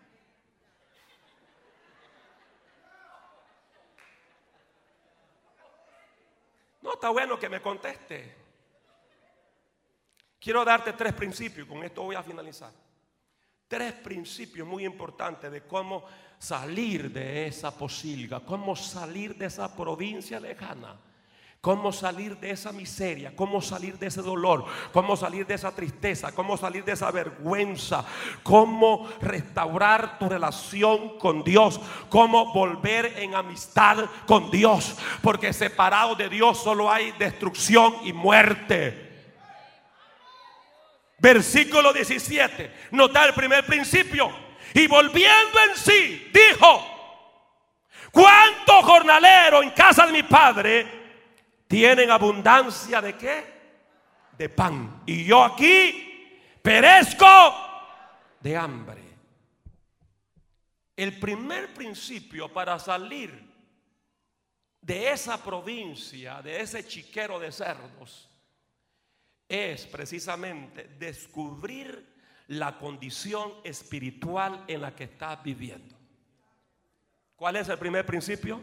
No 6.83 6.93
está 6.93 7.09
bueno 7.09 7.39
que 7.39 7.49
me 7.49 7.63
conteste. 7.63 8.37
Quiero 10.39 10.63
darte 10.63 10.93
tres 10.93 11.15
principios, 11.15 11.67
con 11.67 11.83
esto 11.85 12.03
voy 12.03 12.17
a 12.17 12.23
finalizar. 12.23 12.73
Tres 13.67 13.95
principios 13.95 14.67
muy 14.67 14.85
importantes 14.85 15.51
de 15.51 15.67
cómo 15.67 16.05
salir 16.41 17.13
de 17.13 17.47
esa 17.47 17.71
posilga, 17.71 18.41
cómo 18.41 18.75
salir 18.75 19.37
de 19.37 19.47
esa 19.47 19.77
provincia 19.77 20.41
lejana. 20.41 20.97
Cómo 21.61 21.93
salir 21.93 22.39
de 22.39 22.53
esa 22.53 22.73
miseria, 22.73 23.37
cómo 23.37 23.61
salir 23.61 23.99
de 23.99 24.07
ese 24.07 24.23
dolor, 24.23 24.65
cómo 24.93 25.15
salir 25.15 25.47
de 25.47 25.53
esa 25.53 25.71
tristeza, 25.75 26.33
cómo 26.33 26.57
salir 26.57 26.87
de 26.87 26.93
esa 26.93 27.11
vergüenza, 27.11 28.03
cómo 28.43 29.07
restaurar 29.21 30.19
tu 30.19 30.27
relación 30.27 31.19
con 31.19 31.45
Dios, 31.45 31.79
cómo 32.09 32.55
volver 32.55 33.13
en 33.19 33.35
amistad 33.35 34.07
con 34.27 34.51
Dios, 34.51 34.97
porque 35.21 35.53
separado 35.53 36.15
de 36.15 36.31
Dios 36.31 36.57
solo 36.63 36.91
hay 36.91 37.13
destrucción 37.19 37.95
y 38.05 38.15
muerte. 38.15 39.35
Versículo 41.19 41.93
17, 41.93 42.73
nota 42.93 43.27
el 43.27 43.35
primer 43.35 43.67
principio. 43.67 44.50
Y 44.75 44.87
volviendo 44.87 45.61
en 45.69 45.77
sí, 45.77 46.31
dijo, 46.33 46.87
¿cuántos 48.13 48.85
jornaleros 48.85 49.65
en 49.65 49.71
casa 49.71 50.07
de 50.07 50.13
mi 50.13 50.23
padre 50.23 50.87
tienen 51.67 52.11
abundancia 52.11 53.01
de 53.01 53.17
qué? 53.17 53.61
De 54.37 54.49
pan. 54.49 55.03
Y 55.07 55.25
yo 55.25 55.45
aquí 55.45 56.39
perezco 56.63 57.27
de 58.41 58.57
hambre. 58.57 59.03
El 60.97 61.19
primer 61.19 61.73
principio 61.73 62.53
para 62.53 62.79
salir 62.79 63.51
de 64.81 65.13
esa 65.13 65.43
provincia, 65.43 66.43
de 66.43 66.61
ese 66.61 66.87
chiquero 66.87 67.39
de 67.39 67.53
cerdos, 67.53 68.29
es 69.49 69.87
precisamente 69.87 70.85
descubrir 70.99 72.10
la 72.51 72.77
condición 72.77 73.53
espiritual 73.63 74.65
en 74.67 74.81
la 74.81 74.95
que 74.95 75.05
estás 75.05 75.41
viviendo. 75.41 75.95
¿Cuál 77.37 77.55
es 77.57 77.69
el 77.69 77.79
primer 77.79 78.05
principio? 78.05 78.61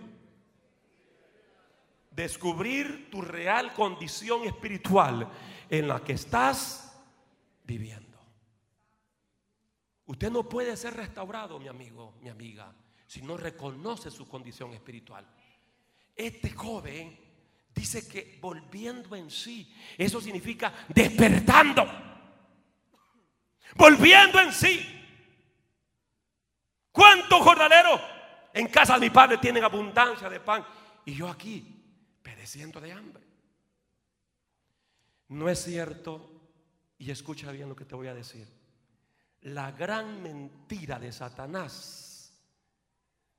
Descubrir 2.12 3.10
tu 3.10 3.21
real 3.21 3.73
condición 3.73 4.43
espiritual 4.43 5.30
en 5.69 5.88
la 5.88 6.02
que 6.02 6.13
estás 6.13 7.00
viviendo. 7.63 8.17
Usted 10.06 10.31
no 10.31 10.50
puede 10.50 10.75
ser 10.75 10.94
restaurado, 10.94 11.58
mi 11.58 11.69
amigo, 11.69 12.15
mi 12.21 12.27
amiga, 12.27 12.75
si 13.06 13.21
no 13.21 13.38
reconoce 13.38 14.12
su 14.12 14.27
condición 14.27 14.73
espiritual. 14.73 15.25
Este 16.13 16.52
joven 16.52 17.17
dice 17.73 18.06
que 18.06 18.38
volviendo 18.42 19.15
en 19.15 19.31
sí, 19.31 19.73
eso 19.98 20.19
significa 20.19 20.73
despertando 20.90 22.16
volviendo 23.75 24.39
en 24.39 24.53
sí. 24.53 24.93
¿Cuántos 26.91 27.41
jornaleros 27.41 28.01
en 28.53 28.67
casa 28.67 28.95
de 28.95 29.01
mi 29.01 29.09
padre 29.09 29.37
tienen 29.37 29.63
abundancia 29.63 30.29
de 30.29 30.39
pan? 30.39 30.65
Y 31.05 31.15
yo 31.15 31.29
aquí, 31.29 31.83
pereciendo 32.21 32.81
de 32.81 32.91
hambre. 32.91 33.23
No 35.29 35.49
es 35.49 35.63
cierto, 35.63 36.37
y 36.97 37.11
escucha 37.11 37.51
bien 37.51 37.69
lo 37.69 37.75
que 37.75 37.85
te 37.85 37.95
voy 37.95 38.07
a 38.07 38.13
decir, 38.13 38.47
la 39.41 39.71
gran 39.71 40.21
mentira 40.21 40.99
de 40.99 41.11
Satanás, 41.11 42.33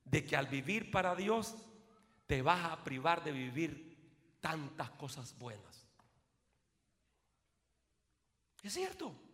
de 0.04 0.24
que 0.24 0.36
al 0.36 0.46
vivir 0.46 0.90
para 0.90 1.14
Dios 1.14 1.54
te 2.26 2.42
vas 2.42 2.64
a 2.64 2.84
privar 2.84 3.24
de 3.24 3.32
vivir 3.32 3.88
tantas 4.40 4.90
cosas 4.90 5.36
buenas. 5.38 5.86
Es 8.62 8.74
cierto. 8.74 9.27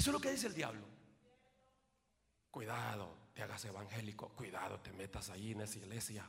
Eso 0.00 0.08
es 0.08 0.14
lo 0.14 0.20
que 0.20 0.30
dice 0.30 0.46
el 0.46 0.54
diablo. 0.54 0.80
Cuidado, 2.50 3.18
te 3.34 3.42
hagas 3.42 3.62
evangélico. 3.66 4.30
Cuidado, 4.30 4.80
te 4.80 4.94
metas 4.94 5.28
ahí 5.28 5.52
en 5.52 5.60
esa 5.60 5.76
iglesia. 5.76 6.26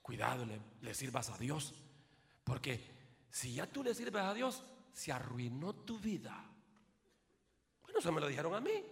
Cuidado, 0.00 0.46
le, 0.80 0.94
sirvas 0.94 1.28
a 1.28 1.36
Dios. 1.36 1.74
Porque 2.42 2.80
si 3.28 3.52
ya 3.52 3.66
tú 3.66 3.84
le 3.84 3.94
sirves 3.94 4.22
a 4.22 4.32
Dios, 4.32 4.64
se 4.94 5.12
arruinó 5.12 5.74
tu 5.74 5.98
vida. 5.98 6.42
Bueno, 7.82 7.98
eso 7.98 8.10
me 8.12 8.22
lo 8.22 8.28
dijeron 8.28 8.54
a 8.54 8.62
mí. 8.62 8.82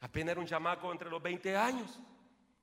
Apenas 0.00 0.32
era 0.32 0.40
un 0.40 0.46
chamaco 0.46 0.90
entre 0.92 1.10
los 1.10 1.22
20 1.22 1.54
años. 1.54 2.00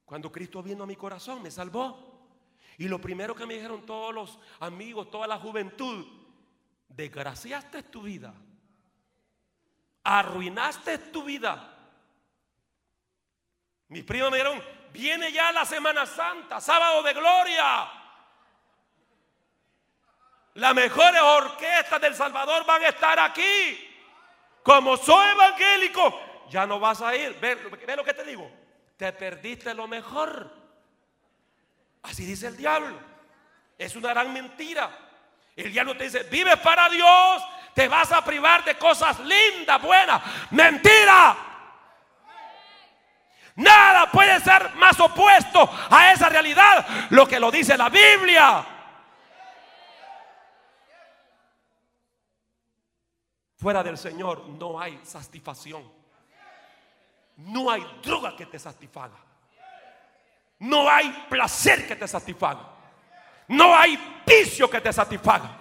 Cuando 0.04 0.32
Cristo 0.32 0.64
vino 0.64 0.86
a 0.86 0.88
mi 0.88 0.96
corazón, 0.96 1.44
me 1.44 1.52
salvó. 1.52 2.32
Y 2.80 2.88
lo 2.88 3.00
primero 3.00 3.36
que 3.36 3.46
me 3.46 3.54
dijeron 3.54 3.86
todos 3.86 4.12
los 4.12 4.40
amigos, 4.60 5.12
toda 5.12 5.28
la 5.28 5.38
juventud, 5.38 6.04
desgraciaste 6.90 7.84
tu 7.84 8.02
vida. 8.02 8.34
Arruinaste 10.04 10.98
tu 10.98 11.24
vida. 11.24 11.68
Mis 13.90 14.04
primos 14.04 14.32
me 14.32 14.38
dijeron, 14.38 14.64
viene 14.94 15.32
ya 15.32 15.52
la 15.52 15.66
Semana 15.66 16.06
Santa, 16.06 16.60
sábado 16.62 17.04
de 17.04 17.14
gloria. 17.14 17.92
Las 20.56 20.74
mejores 20.74 21.22
orquestas 21.22 22.02
del 22.02 22.16
Salvador 22.16 22.66
van 22.66 22.84
a 22.84 22.90
estar 22.90 23.20
aquí. 23.20 23.88
Como 24.64 24.98
soy 24.98 25.28
evangélico, 25.30 26.48
ya 26.50 26.66
no 26.66 26.80
vas 26.80 27.02
a 27.02 27.16
ir. 27.16 27.38
Ve, 27.40 27.56
ve 27.56 27.96
lo 27.96 28.04
que 28.04 28.14
te 28.14 28.24
digo. 28.24 28.52
Te 28.98 29.12
perdiste 29.14 29.74
lo 29.74 29.88
mejor. 29.88 30.54
Así 32.04 32.26
dice 32.26 32.48
el 32.48 32.58
diablo. 32.58 33.00
Es 33.78 33.96
una 33.96 34.10
gran 34.10 34.32
mentira. 34.34 34.90
El 35.56 35.72
diablo 35.72 35.98
te 35.98 36.06
dice, 36.06 36.24
vive 36.24 36.56
para 36.58 36.90
Dios, 36.90 37.44
te 37.74 37.88
vas 37.88 38.12
a 38.12 38.24
privar 38.24 38.64
de 38.64 38.78
cosas 38.78 39.20
lindas, 39.20 39.82
buenas. 39.82 40.22
Mentira. 40.52 41.36
Nada 43.56 44.10
puede 44.10 44.40
ser 44.40 44.74
más 44.76 45.00
opuesto 45.00 45.70
a 45.90 46.14
esa 46.14 46.30
realidad, 46.30 46.86
lo 47.10 47.28
que 47.28 47.40
lo 47.40 47.52
dice 47.52 47.78
la 47.78 47.90
Biblia. 47.90 48.66
Fuera 53.58 53.84
del 53.84 53.98
Señor 53.98 54.48
no 54.48 54.80
hay 54.80 55.00
satisfacción. 55.04 55.84
No 57.38 57.70
hay 57.70 57.86
droga 58.04 58.36
que 58.36 58.48
te 58.48 58.58
satisfaga. 58.58 59.18
No 60.60 60.90
hay 60.90 61.26
placer 61.30 61.88
que 61.88 61.96
te 61.96 62.08
satisfaga. 62.08 62.68
No 63.48 63.76
hay 63.76 64.22
vicio 64.26 64.70
que 64.70 64.82
te 64.82 64.92
satisfaga. 64.92 65.61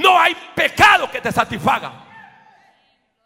No 0.00 0.18
hay 0.18 0.34
pecado 0.54 1.10
que 1.10 1.20
te 1.20 1.30
satisfaga. 1.30 2.06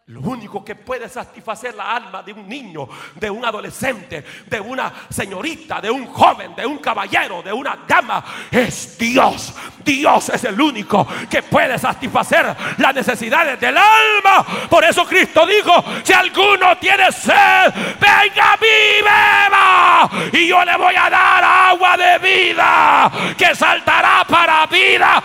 Lo 0.07 0.19
único 0.19 0.63
que 0.63 0.75
puede 0.75 1.09
satisfacer 1.09 1.73
la 1.73 1.95
alma 1.95 2.21
de 2.21 2.31
un 2.31 2.47
niño, 2.47 2.87
de 3.15 3.27
un 3.27 3.43
adolescente, 3.43 4.23
de 4.45 4.59
una 4.59 4.93
señorita, 5.09 5.81
de 5.81 5.89
un 5.89 6.05
joven, 6.05 6.53
de 6.53 6.63
un 6.63 6.77
caballero, 6.77 7.41
de 7.41 7.51
una 7.51 7.79
dama, 7.87 8.23
es 8.51 8.99
Dios. 8.99 9.55
Dios 9.83 10.29
es 10.29 10.43
el 10.43 10.61
único 10.61 11.07
que 11.27 11.41
puede 11.41 11.79
satisfacer 11.79 12.55
las 12.77 12.93
necesidades 12.93 13.59
del 13.59 13.75
alma. 13.75 14.45
Por 14.69 14.83
eso 14.83 15.07
Cristo 15.07 15.43
dijo, 15.47 15.83
si 16.03 16.13
alguno 16.13 16.77
tiene 16.77 17.11
sed, 17.11 17.73
venga 17.99 18.53
a 18.53 18.57
mí, 18.57 19.01
beba. 19.01 20.09
Y 20.33 20.47
yo 20.47 20.63
le 20.63 20.77
voy 20.77 20.93
a 20.95 21.09
dar 21.09 21.43
agua 21.43 21.97
de 21.97 22.19
vida 22.19 23.11
que 23.35 23.55
saltará 23.55 24.23
para 24.27 24.67
vida 24.67 25.23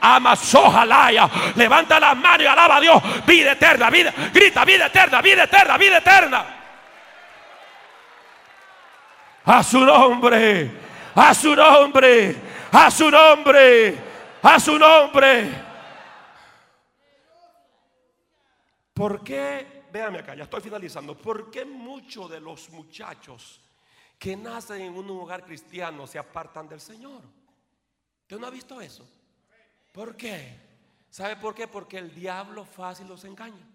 Amazojalaya. 0.00 1.28
Levanta 1.56 2.00
las 2.00 2.16
manos 2.16 2.42
y 2.42 2.46
alaba 2.46 2.76
a 2.76 2.80
Dios. 2.80 3.02
Vida 3.26 3.52
eterna, 3.52 3.90
vida. 3.90 4.12
Grita, 4.32 4.64
vida 4.64 4.86
eterna, 4.86 5.20
vida 5.20 5.44
eterna, 5.44 5.76
vida 5.76 5.98
eterna. 5.98 6.56
A 9.44 9.62
su 9.62 9.80
nombre, 9.80 10.70
a 11.14 11.34
su 11.34 11.56
nombre, 11.56 12.36
a 12.72 12.90
su 12.90 13.10
nombre, 13.10 13.98
a 14.42 14.60
su 14.60 14.78
nombre. 14.78 15.70
¿Por 18.94 19.24
qué? 19.24 19.80
Véame 19.90 20.18
acá, 20.18 20.34
ya 20.34 20.44
estoy 20.44 20.60
finalizando. 20.60 21.16
¿Por 21.16 21.50
qué 21.50 21.64
muchos 21.64 22.30
de 22.30 22.40
los 22.40 22.68
muchachos 22.70 23.60
que 24.18 24.36
nacen 24.36 24.82
en 24.82 24.96
un 24.96 25.10
hogar 25.10 25.44
cristiano 25.44 26.06
se 26.06 26.18
apartan 26.18 26.68
del 26.68 26.80
Señor? 26.80 27.22
¿Usted 28.22 28.38
no 28.38 28.46
ha 28.46 28.50
visto 28.50 28.80
eso? 28.80 29.08
¿Por 29.92 30.16
qué? 30.16 30.58
¿Sabe 31.10 31.36
por 31.36 31.54
qué? 31.54 31.66
Porque 31.66 31.98
el 31.98 32.14
diablo 32.14 32.64
fácil 32.64 33.08
los 33.08 33.24
engaña. 33.24 33.66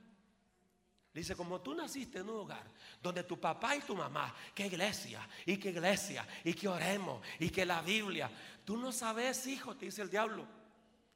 Dice, 1.14 1.36
como 1.36 1.62
tú 1.62 1.74
naciste 1.74 2.20
en 2.20 2.30
un 2.30 2.42
hogar 2.42 2.64
donde 3.02 3.24
tu 3.24 3.40
papá 3.40 3.76
y 3.76 3.80
tu 3.80 3.96
mamá, 3.96 4.36
que 4.54 4.68
iglesia, 4.68 5.28
y 5.46 5.58
que 5.58 5.70
iglesia, 5.70 6.28
y 6.44 6.54
que 6.54 6.68
oremos, 6.68 7.22
y 7.40 7.50
que 7.50 7.66
la 7.66 7.82
Biblia, 7.82 8.30
tú 8.66 8.76
no 8.76 8.92
sabes, 8.92 9.48
hijo, 9.48 9.76
te 9.76 9.86
dice 9.86 10.02
el 10.02 10.10
diablo, 10.10 10.46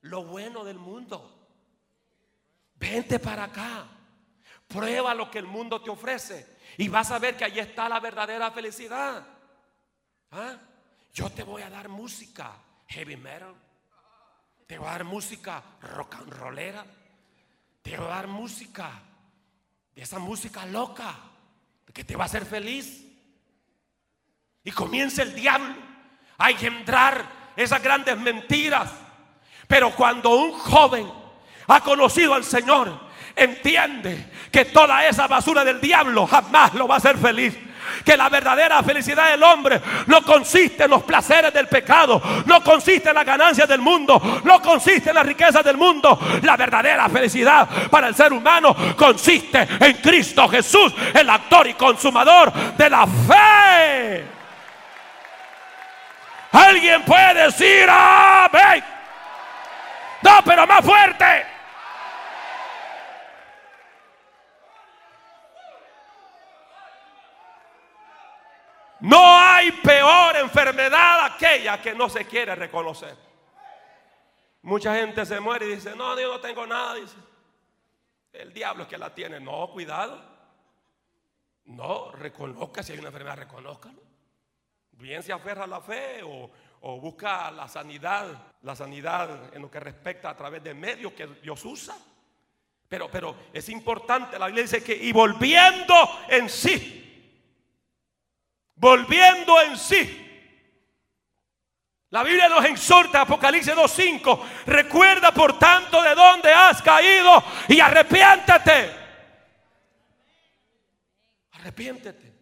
lo 0.01 0.23
bueno 0.23 0.63
del 0.63 0.77
mundo. 0.77 1.35
Vente 2.75 3.19
para 3.19 3.45
acá, 3.45 3.87
prueba 4.69 5.13
lo 5.13 5.29
que 5.29 5.39
el 5.39 5.47
mundo 5.47 5.81
te 5.81 5.89
ofrece 5.89 6.57
y 6.77 6.87
vas 6.87 7.11
a 7.11 7.19
ver 7.19 7.35
que 7.35 7.43
allí 7.43 7.59
está 7.59 7.89
la 7.89 7.99
verdadera 7.99 8.51
felicidad. 8.51 9.27
¿Ah? 10.31 10.57
Yo 11.13 11.29
te 11.29 11.43
voy 11.43 11.61
a 11.61 11.69
dar 11.69 11.89
música, 11.89 12.53
heavy 12.87 13.17
metal. 13.17 13.53
Te 14.69 14.77
voy 14.77 14.87
a 14.87 14.91
dar 14.91 15.03
música 15.03 15.63
rock 15.81 16.17
and 16.17 16.31
rollera. 16.31 16.85
Te 17.81 17.97
voy 17.97 18.05
a 18.05 18.09
dar 18.09 18.27
música 18.27 18.91
de 19.95 20.03
esa 20.03 20.19
música 20.19 20.63
loca 20.67 21.15
que 21.91 22.03
te 22.03 22.15
va 22.15 22.25
a 22.25 22.27
hacer 22.27 22.45
feliz. 22.45 23.03
Y 24.63 24.69
comienza 24.69 25.23
el 25.23 25.33
diablo 25.33 25.73
a 26.37 26.51
engendrar 26.51 27.25
esas 27.55 27.81
grandes 27.81 28.15
mentiras. 28.19 28.91
Pero 29.67 29.89
cuando 29.95 30.35
un 30.35 30.51
joven 30.51 31.11
ha 31.65 31.81
conocido 31.81 32.35
al 32.35 32.43
Señor, 32.43 33.09
entiende 33.35 34.31
que 34.51 34.65
toda 34.65 35.07
esa 35.07 35.25
basura 35.25 35.65
del 35.65 35.81
diablo 35.81 36.27
jamás 36.27 36.75
lo 36.75 36.87
va 36.87 36.93
a 36.93 36.97
hacer 36.99 37.17
feliz 37.17 37.57
que 38.03 38.17
la 38.17 38.29
verdadera 38.29 38.81
felicidad 38.83 39.31
del 39.31 39.43
hombre 39.43 39.81
no 40.07 40.21
consiste 40.23 40.83
en 40.85 40.91
los 40.91 41.03
placeres 41.03 41.53
del 41.53 41.67
pecado, 41.67 42.21
no 42.45 42.63
consiste 42.63 43.09
en 43.09 43.15
las 43.15 43.25
ganancias 43.25 43.67
del 43.67 43.81
mundo, 43.81 44.41
no 44.43 44.61
consiste 44.61 45.09
en 45.09 45.15
las 45.15 45.25
riquezas 45.25 45.63
del 45.63 45.77
mundo. 45.77 46.19
La 46.43 46.57
verdadera 46.57 47.09
felicidad 47.09 47.67
para 47.89 48.07
el 48.07 48.15
ser 48.15 48.33
humano 48.33 48.75
consiste 48.95 49.67
en 49.79 49.93
Cristo 49.97 50.47
Jesús, 50.47 50.93
el 51.13 51.29
actor 51.29 51.67
y 51.67 51.73
consumador 51.73 52.51
de 52.53 52.89
la 52.89 53.05
fe. 53.05 54.25
Alguien 56.51 57.03
puede 57.03 57.45
decir 57.45 57.87
amén. 57.89 58.83
No, 60.21 60.39
pero 60.43 60.67
más 60.67 60.83
fuerte. 60.83 61.58
No 69.01 69.37
hay 69.37 69.71
peor 69.71 70.35
enfermedad 70.37 71.25
aquella 71.25 71.81
que 71.81 71.93
no 71.93 72.09
se 72.09 72.25
quiere 72.25 72.55
reconocer. 72.55 73.15
Mucha 74.61 74.95
gente 74.95 75.25
se 75.25 75.39
muere 75.39 75.67
y 75.67 75.75
dice, 75.75 75.95
no, 75.95 76.19
yo 76.19 76.33
no 76.33 76.39
tengo 76.41 76.67
nada. 76.67 76.95
Dice, 76.95 77.15
el 78.33 78.53
diablo 78.53 78.83
es 78.83 78.89
que 78.89 78.97
la 78.97 79.13
tiene. 79.13 79.39
No, 79.39 79.69
cuidado. 79.69 80.21
No, 81.65 82.11
reconozca 82.11 82.83
si 82.83 82.91
hay 82.91 82.99
una 82.99 83.07
enfermedad, 83.07 83.37
reconózcalo. 83.37 84.01
Bien 84.91 85.23
se 85.23 85.31
aferra 85.31 85.63
a 85.63 85.67
la 85.67 85.79
fe 85.79 86.21
o, 86.23 86.51
o 86.81 86.99
busca 86.99 87.51
la 87.51 87.67
sanidad, 87.67 88.27
la 88.63 88.75
sanidad 88.75 89.53
en 89.53 89.61
lo 89.61 89.71
que 89.71 89.79
respecta 89.79 90.29
a 90.29 90.35
través 90.35 90.61
de 90.61 90.73
medios 90.73 91.13
que 91.13 91.27
Dios 91.41 91.63
usa. 91.63 91.95
Pero, 92.89 93.09
pero 93.09 93.35
es 93.53 93.69
importante, 93.69 94.37
la 94.37 94.47
Biblia 94.47 94.63
dice 94.63 94.83
que 94.83 94.95
y 94.95 95.11
volviendo 95.11 95.95
en 96.27 96.49
sí, 96.49 97.08
volviendo 98.79 99.61
en 99.61 99.77
sí. 99.77 100.25
La 102.11 102.23
Biblia 102.23 102.49
nos 102.49 102.65
exhorta, 102.65 103.21
Apocalipsis 103.21 103.73
2.5, 103.73 104.65
recuerda 104.65 105.31
por 105.31 105.59
tanto 105.59 106.01
de 106.01 106.15
dónde 106.15 106.51
has 106.51 106.81
caído 106.81 107.43
y 107.67 107.79
arrepiéntate. 107.79 108.95
Arrepiéntete. 111.51 112.33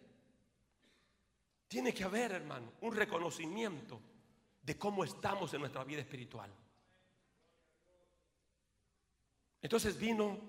Tiene 1.67 1.93
que 1.93 2.05
haber, 2.05 2.31
hermano, 2.31 2.73
un 2.81 2.95
reconocimiento 2.95 3.99
de 4.61 4.77
cómo 4.77 5.03
estamos 5.03 5.53
en 5.53 5.59
nuestra 5.59 5.83
vida 5.83 5.99
espiritual. 5.99 6.49
Entonces 9.61 9.97
vino 9.99 10.39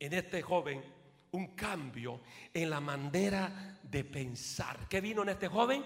en 0.00 0.12
este 0.14 0.42
joven 0.42 0.82
un 1.30 1.54
cambio 1.54 2.20
en 2.52 2.70
la 2.70 2.80
manera 2.80 3.78
de 3.92 4.04
pensar. 4.04 4.88
¿Qué 4.88 5.02
vino 5.02 5.22
en 5.22 5.28
este 5.28 5.48
joven? 5.48 5.84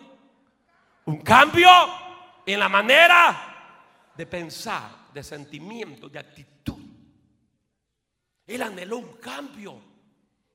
Un 1.07 1.21
cambio 1.23 1.69
en 2.47 2.61
la 2.61 2.69
manera 2.69 4.13
de 4.17 4.25
pensar, 4.27 5.13
de 5.13 5.25
sentimiento, 5.25 6.09
de 6.09 6.21
actitud. 6.21 6.79
Él 8.47 8.63
anheló 8.63 8.99
un 8.99 9.17
cambio. 9.17 9.83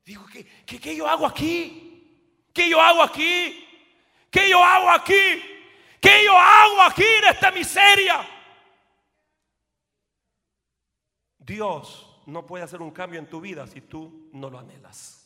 Dijo, 0.06 0.26
¿qué, 0.28 0.46
qué, 0.66 0.96
yo 0.96 1.06
hago 1.06 1.28
aquí? 1.28 2.48
¿Qué 2.54 2.70
yo 2.70 2.82
hago 2.82 3.04
aquí? 3.04 3.68
¿Qué 4.32 4.50
yo 4.50 4.64
hago 4.64 4.90
aquí? 4.90 5.44
¿Qué 6.00 6.24
yo 6.24 6.38
hago 6.38 6.82
aquí 6.84 7.04
en 7.04 7.26
esta 7.26 7.52
miseria? 7.52 8.26
Dios 11.38 12.24
no 12.28 12.46
puede 12.46 12.64
hacer 12.64 12.82
un 12.82 12.92
cambio 12.92 13.20
en 13.20 13.30
tu 13.30 13.42
vida 13.42 13.68
si 13.68 13.82
tú 13.82 14.30
no 14.32 14.50
lo 14.50 14.58
anhelas. 14.58 15.21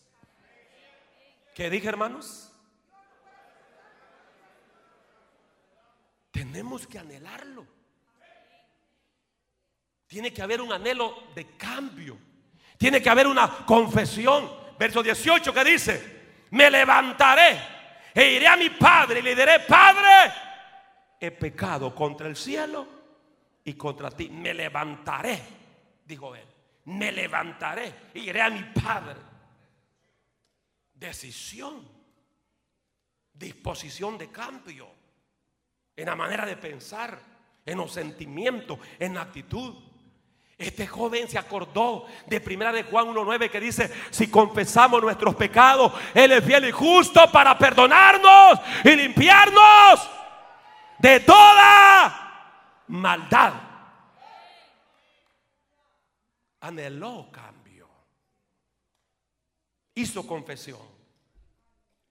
¿Qué 1.55 1.69
dije, 1.69 1.87
hermanos? 1.87 2.51
Tenemos 6.29 6.85
que 6.85 6.99
anhelarlo. 6.99 7.65
Tiene 10.05 10.33
que 10.33 10.41
haber 10.41 10.59
un 10.59 10.73
anhelo 10.73 11.29
de 11.33 11.55
cambio. 11.55 12.17
Tiene 12.77 13.01
que 13.01 13.09
haber 13.09 13.25
una 13.25 13.65
confesión. 13.65 14.51
Verso 14.77 15.01
18 15.01 15.53
que 15.53 15.63
dice, 15.63 16.45
me 16.51 16.69
levantaré 16.69 17.57
e 18.13 18.33
iré 18.33 18.47
a 18.49 18.57
mi 18.57 18.71
padre 18.71 19.19
y 19.19 19.21
le 19.21 19.33
diré, 19.33 19.61
Padre, 19.61 20.33
he 21.17 21.31
pecado 21.31 21.95
contra 21.95 22.27
el 22.27 22.35
cielo 22.35 22.85
y 23.63 23.75
contra 23.75 24.11
ti. 24.11 24.27
Me 24.27 24.53
levantaré, 24.53 25.41
dijo 26.05 26.35
él. 26.35 26.45
Me 26.83 27.13
levantaré 27.13 28.09
e 28.13 28.19
iré 28.19 28.41
a 28.41 28.49
mi 28.49 28.63
padre. 28.73 29.34
Decisión, 30.95 31.87
disposición 33.33 34.17
de 34.17 34.31
cambio 34.31 34.87
en 35.95 36.05
la 36.05 36.15
manera 36.15 36.45
de 36.45 36.57
pensar, 36.57 37.19
en 37.65 37.77
los 37.77 37.91
sentimientos, 37.91 38.79
en 38.99 39.15
la 39.15 39.21
actitud. 39.21 39.75
Este 40.57 40.87
joven 40.87 41.27
se 41.27 41.37
acordó 41.37 42.05
de 42.27 42.39
primera 42.39 42.71
de 42.71 42.83
Juan 42.83 43.07
1.9 43.07 43.49
que 43.49 43.59
dice, 43.59 43.91
si 44.09 44.29
confesamos 44.29 45.01
nuestros 45.01 45.35
pecados, 45.35 45.91
Él 46.13 46.31
es 46.31 46.43
fiel 46.43 46.65
y 46.65 46.71
justo 46.71 47.29
para 47.31 47.57
perdonarnos 47.57 48.59
y 48.83 48.95
limpiarnos 48.95 50.09
de 50.99 51.19
toda 51.19 52.83
maldad. 52.87 53.53
Anheló 56.61 57.29
cambio. 57.31 57.54
Hizo 59.95 60.27
confesión. 60.27 60.79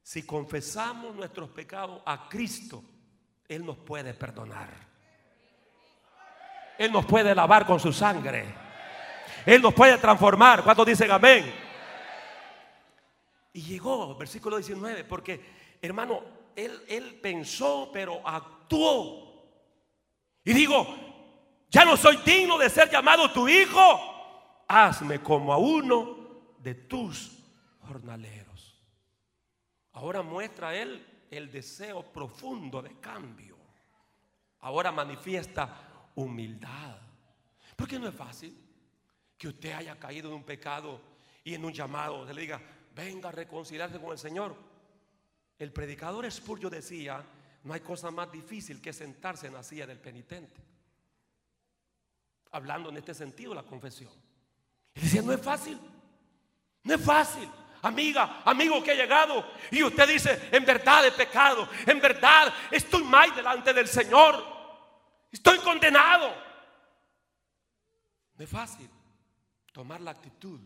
Si 0.03 0.24
confesamos 0.24 1.14
nuestros 1.14 1.51
pecados 1.51 2.03
a 2.05 2.28
Cristo, 2.28 2.82
él 3.49 3.64
nos 3.64 3.76
puede 3.78 4.14
perdonar. 4.14 4.70
Él 6.78 6.91
nos 6.91 7.07
puede 7.07 7.35
lavar 7.35 7.66
con 7.66 7.78
su 7.78 7.93
sangre. 7.93 8.45
Él 9.47 9.62
nos 9.62 9.74
puede 9.74 9.97
transformar. 9.99 10.62
¿Cuántos 10.64 10.87
dicen 10.87 11.11
amén? 11.11 11.53
Y 13.53 13.62
llegó, 13.62 14.16
versículo 14.16 14.57
19, 14.57 15.05
porque 15.05 15.41
hermano, 15.80 16.22
él, 16.57 16.82
él 16.89 17.18
pensó, 17.22 17.91
pero 17.93 18.26
actuó. 18.26 19.45
Y 20.45 20.53
digo, 20.53 20.87
ya 21.70 21.85
no 21.85 21.97
soy 21.97 22.16
digno 22.18 22.59
de 22.59 22.68
ser 22.70 22.91
llamado 22.91 23.30
tu 23.32 23.49
hijo. 23.49 24.64
Hazme 24.66 25.20
como 25.20 25.53
a 25.53 25.59
uno 25.59 26.16
de 26.59 26.74
tus 26.74 27.34
jornaleros. 27.87 28.80
Ahora 29.93 30.22
muestra 30.22 30.74
él 30.74 31.07
el 31.30 31.51
deseo 31.51 32.03
profundo 32.12 32.82
de 32.82 32.99
cambio. 32.99 33.57
Ahora 34.61 34.91
manifiesta 34.91 36.11
humildad. 36.16 36.99
Porque 37.76 37.99
no 37.99 38.09
es 38.09 38.14
fácil 38.14 38.57
que 39.37 39.49
usted 39.49 39.72
haya 39.72 39.99
caído 39.99 40.28
en 40.28 40.37
un 40.37 40.45
pecado 40.45 41.01
y 41.43 41.55
en 41.55 41.64
un 41.64 41.72
llamado 41.72 42.26
se 42.26 42.35
le 42.35 42.41
diga, 42.43 42.61
venga 42.95 43.28
a 43.28 43.32
reconciliarse 43.32 44.01
con 44.01 44.12
el 44.12 44.18
Señor. 44.18 44.57
El 45.59 45.72
predicador 45.72 46.30
Spurgeon 46.30 46.72
decía, 46.72 47.24
no 47.62 47.72
hay 47.72 47.80
cosa 47.80 48.11
más 48.11 48.30
difícil 48.32 48.80
que 48.80 48.93
sentarse 48.93 49.47
en 49.47 49.55
la 49.55 49.62
silla 49.62 49.87
del 49.87 50.01
penitente. 50.01 50.61
Hablando 52.51 52.89
en 52.91 52.97
este 52.97 53.14
sentido 53.14 53.55
la 53.55 53.62
confesión. 53.62 54.12
Y 54.95 55.01
decía, 55.01 55.22
no 55.22 55.32
es 55.32 55.41
fácil. 55.41 55.78
No 56.85 56.95
es 56.95 57.01
fácil 57.05 57.49
amiga, 57.85 58.43
amigo 58.45 58.82
que 58.82 58.93
ha 58.93 58.95
llegado 58.95 59.45
y 59.70 59.82
usted 59.82 60.09
dice, 60.09 60.49
en 60.51 60.64
verdad 60.64 61.07
he 61.07 61.12
pecado, 61.12 61.68
en 61.87 62.01
verdad 62.01 62.53
estoy 62.70 63.05
mal 63.05 63.35
delante 63.35 63.72
del 63.72 63.87
Señor, 63.87 64.45
estoy 65.30 65.59
condenado. 65.59 66.35
No 68.37 68.45
es 68.45 68.51
fácil 68.51 68.91
tomar 69.72 70.01
la 70.01 70.12
actitud 70.12 70.61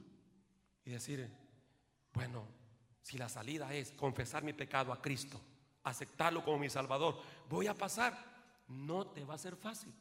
y 0.85 0.91
decir, 0.91 1.31
bueno, 2.12 2.47
si 3.03 3.19
la 3.19 3.29
salida 3.29 3.73
es 3.75 3.93
confesar 3.93 4.43
mi 4.43 4.53
pecado 4.53 4.93
a 4.93 5.03
Cristo, 5.03 5.41
aceptarlo 5.83 6.45
como 6.45 6.59
mi 6.59 6.71
Salvador, 6.71 7.21
voy 7.49 7.66
a 7.66 7.75
pasar. 7.75 8.27
No 8.69 9.07
te 9.07 9.25
va 9.25 9.35
a 9.35 9.39
ser 9.39 9.57
fácil. 9.57 9.95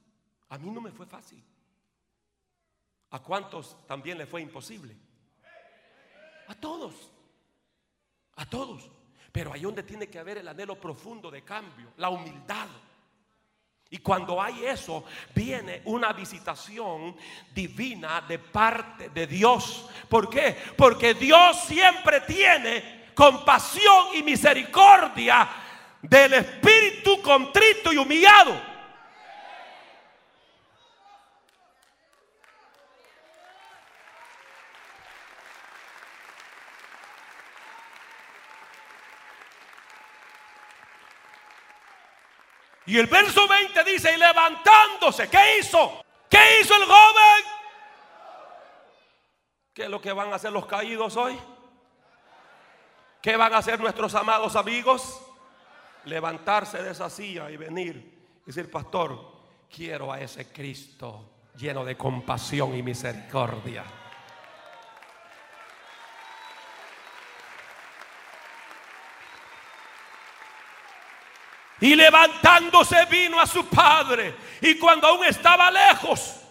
A 0.49 0.57
mí 0.57 0.70
no 0.70 0.82
me 0.82 0.91
fue 0.91 1.05
fácil. 1.05 1.41
¿A 3.11 3.20
cuántos 3.20 3.88
también 3.88 4.18
le 4.18 4.26
fue 4.26 4.41
imposible? 4.41 4.97
A 6.47 6.55
todos. 6.55 6.93
A 8.35 8.45
todos. 8.45 8.89
Pero 9.31 9.53
ahí 9.53 9.61
donde 9.61 9.83
tiene 9.83 10.07
que 10.07 10.19
haber 10.19 10.39
el 10.39 10.47
anhelo 10.47 10.79
profundo 10.79 11.29
de 11.29 11.43
cambio, 11.43 11.91
la 11.97 12.09
humildad. 12.09 12.67
Y 13.89 13.99
cuando 13.99 14.41
hay 14.41 14.65
eso, 14.65 15.05
viene 15.33 15.81
una 15.85 16.11
visitación 16.11 17.15
divina 17.53 18.21
de 18.27 18.39
parte 18.39 19.09
de 19.09 19.27
Dios. 19.27 19.89
¿Por 20.09 20.29
qué? 20.29 20.57
Porque 20.75 21.13
Dios 21.13 21.61
siempre 21.61 22.21
tiene 22.21 23.11
compasión 23.13 24.15
y 24.15 24.23
misericordia 24.23 25.49
del 26.01 26.33
espíritu 26.33 27.21
contrito 27.21 27.93
y 27.93 27.97
humillado. 27.97 28.59
Y 42.88 42.97
el 42.97 43.07
verso 43.07 43.47
20 43.47 43.83
dice, 43.83 44.13
y 44.13 44.17
levantándose, 44.17 45.29
¿qué 45.29 45.59
hizo? 45.59 46.03
¿Qué 46.29 46.61
hizo 46.61 46.73
el 46.73 46.85
joven? 46.85 47.43
¿Qué 49.73 49.83
es 49.83 49.89
lo 49.89 50.01
que 50.01 50.13
van 50.13 50.31
a 50.31 50.38
hacer 50.38 50.53
los 50.53 50.65
caídos 50.65 51.17
hoy? 51.17 51.38
¿Qué 53.21 53.35
van 53.35 53.53
a 53.53 53.57
hacer 53.57 53.77
nuestros 53.79 54.15
amados 54.15 54.55
amigos? 54.55 55.21
Levantarse 56.05 56.81
de 56.81 56.91
esa 56.91 57.09
silla 57.09 57.51
y 57.51 57.57
venir 57.57 58.39
y 58.43 58.45
decir, 58.45 58.71
pastor, 58.71 59.33
quiero 59.69 60.11
a 60.11 60.21
ese 60.21 60.51
Cristo 60.53 61.29
lleno 61.57 61.83
de 61.83 61.97
compasión 61.97 62.73
y 62.73 62.81
misericordia. 62.81 63.83
Y 71.80 71.95
levantándose 71.95 73.05
vino 73.05 73.39
a 73.39 73.45
su 73.45 73.67
padre. 73.67 74.36
Y 74.61 74.78
cuando 74.78 75.07
aún 75.07 75.25
estaba 75.25 75.69
lejos, 75.69 76.41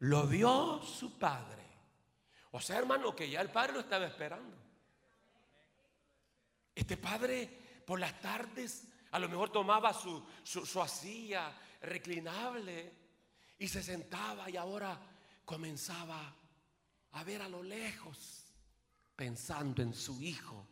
lo 0.00 0.26
vio 0.26 0.82
su 0.82 1.18
padre. 1.18 1.62
O 2.52 2.60
sea, 2.60 2.78
hermano, 2.78 3.14
que 3.14 3.28
ya 3.28 3.40
el 3.40 3.50
padre 3.50 3.74
lo 3.74 3.80
estaba 3.80 4.06
esperando. 4.06 4.56
Este 6.74 6.96
padre 6.96 7.82
por 7.86 8.00
las 8.00 8.20
tardes 8.20 8.88
a 9.10 9.18
lo 9.18 9.28
mejor 9.28 9.50
tomaba 9.50 9.92
su, 9.92 10.26
su, 10.42 10.66
su 10.66 10.84
silla 10.86 11.52
reclinable 11.82 12.92
y 13.58 13.68
se 13.68 13.82
sentaba 13.82 14.50
y 14.50 14.56
ahora 14.56 14.98
comenzaba 15.44 16.34
a 17.12 17.24
ver 17.24 17.42
a 17.42 17.48
lo 17.48 17.62
lejos, 17.62 18.44
pensando 19.14 19.82
en 19.82 19.94
su 19.94 20.20
hijo 20.20 20.66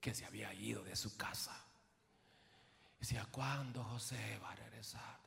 que 0.00 0.14
se 0.14 0.26
había 0.26 0.52
ido 0.52 0.84
de 0.84 0.94
su 0.96 1.16
casa. 1.16 1.58
Decía, 3.02 3.26
¿cuándo 3.32 3.82
José 3.82 4.38
va 4.40 4.52
a 4.52 4.54
regresar? 4.54 5.18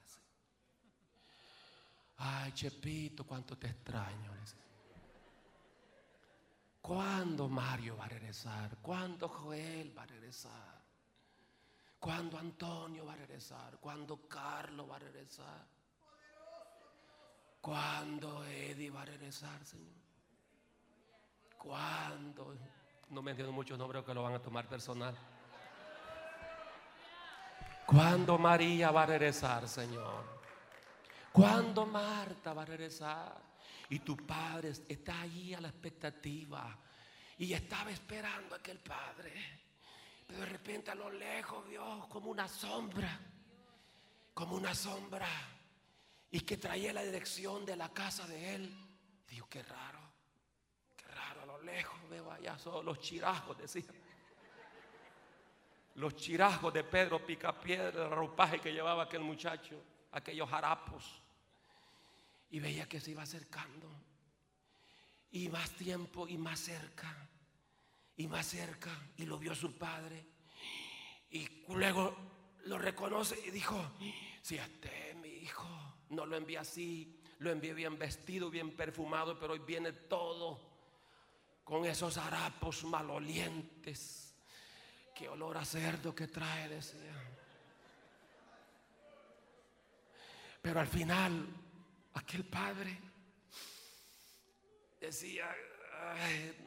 Ay, 2.19 2.53
Chepito, 2.53 3.25
cuánto 3.25 3.57
te 3.57 3.67
extraño. 3.67 4.31
¿Cuándo 6.79 7.49
Mario 7.49 7.97
va 7.97 8.05
a 8.05 8.07
regresar? 8.07 8.77
¿Cuándo 8.81 9.27
Joel 9.27 9.93
va 9.97 10.03
a 10.03 10.05
regresar? 10.05 10.81
¿Cuándo 11.99 12.37
Antonio 12.37 13.05
va 13.05 13.11
a 13.11 13.17
regresar? 13.17 13.77
¿Cuándo 13.81 14.25
Carlos 14.25 14.89
va 14.89 14.95
a 14.95 14.99
regresar? 14.99 15.67
¿Cuándo 17.59 18.45
Eddie 18.45 18.89
va 18.89 19.01
a 19.01 19.05
regresar, 19.05 19.65
Señor? 19.65 19.97
¿Cuándo? 21.57 22.55
No 23.09 23.21
me 23.21 23.31
entiendo 23.31 23.51
muchos 23.51 23.77
nombres 23.77 24.05
que 24.05 24.13
lo 24.13 24.23
van 24.23 24.35
a 24.35 24.41
tomar 24.41 24.65
personal. 24.69 25.34
¿Cuándo 27.85 28.37
María 28.39 28.89
va 28.91 29.03
a 29.03 29.05
regresar, 29.05 29.67
Señor? 29.69 30.23
¿Cuándo 31.31 31.85
Marta 31.85 32.53
va 32.53 32.63
a 32.63 32.65
regresar? 32.65 33.35
Y 33.89 33.99
tu 33.99 34.17
padre 34.17 34.73
está 34.87 35.21
ahí 35.21 35.53
a 35.53 35.61
la 35.61 35.67
expectativa. 35.67 36.77
Y 37.37 37.53
estaba 37.53 37.91
esperando 37.91 38.55
a 38.55 38.57
aquel 38.57 38.79
padre. 38.79 39.33
Pero 40.25 40.39
de 40.39 40.45
repente 40.47 40.89
a 40.91 40.95
lo 40.95 41.11
lejos 41.11 41.67
vio 41.67 42.07
como 42.09 42.31
una 42.31 42.47
sombra. 42.47 43.19
Como 44.33 44.55
una 44.55 44.73
sombra. 44.73 45.27
Y 46.31 46.39
que 46.41 46.57
traía 46.57 46.91
la 46.91 47.03
dirección 47.03 47.65
de 47.65 47.75
la 47.75 47.89
casa 47.89 48.25
de 48.25 48.55
él. 48.55 48.75
Dijo, 49.27 49.47
qué 49.47 49.61
raro. 49.61 49.99
Qué 50.95 51.07
raro. 51.09 51.43
A 51.43 51.45
lo 51.45 51.61
lejos 51.61 51.99
veo 52.09 52.31
allá 52.31 52.57
solo 52.57 52.81
los 52.81 52.99
chirajos, 52.99 53.57
decía. 53.57 53.83
Los 55.95 56.15
chirajos 56.15 56.73
de 56.73 56.83
Pedro 56.83 57.25
Picapiedra, 57.25 58.05
el 58.05 58.11
ropaje 58.11 58.59
que 58.59 58.71
llevaba 58.71 59.03
aquel 59.03 59.21
muchacho. 59.21 59.81
Aquellos 60.11 60.51
harapos 60.51 61.21
y 62.51 62.59
veía 62.59 62.87
que 62.87 62.99
se 62.99 63.11
iba 63.11 63.23
acercando. 63.23 63.89
Y 65.31 65.49
más 65.49 65.71
tiempo 65.71 66.27
y 66.27 66.37
más 66.37 66.59
cerca. 66.59 67.27
Y 68.17 68.27
más 68.27 68.45
cerca. 68.45 68.91
Y 69.17 69.25
lo 69.25 69.37
vio 69.37 69.53
su 69.53 69.77
padre. 69.77 70.25
Y 71.31 71.65
luego 71.67 72.15
lo 72.65 72.77
reconoce 72.77 73.37
y 73.45 73.51
dijo, 73.51 73.91
si 74.41 74.57
este 74.57 75.09
es 75.09 75.15
mi 75.17 75.29
hijo, 75.29 75.67
no 76.09 76.25
lo 76.25 76.37
envié 76.37 76.57
así, 76.57 77.21
lo 77.39 77.51
envié 77.51 77.73
bien 77.73 77.97
vestido, 77.97 78.49
bien 78.49 78.75
perfumado, 78.75 79.37
pero 79.37 79.53
hoy 79.53 79.59
viene 79.59 79.91
todo 79.91 80.59
con 81.63 81.85
esos 81.85 82.17
harapos 82.17 82.83
malolientes. 82.85 84.34
Qué 85.15 85.29
olor 85.29 85.57
a 85.57 85.63
cerdo 85.63 86.13
que 86.13 86.27
trae, 86.27 86.67
decía. 86.67 87.13
Pero 90.61 90.79
al 90.79 90.87
final 90.87 91.47
aquel 92.15 92.43
padre 92.43 92.99
decía, 94.99 95.55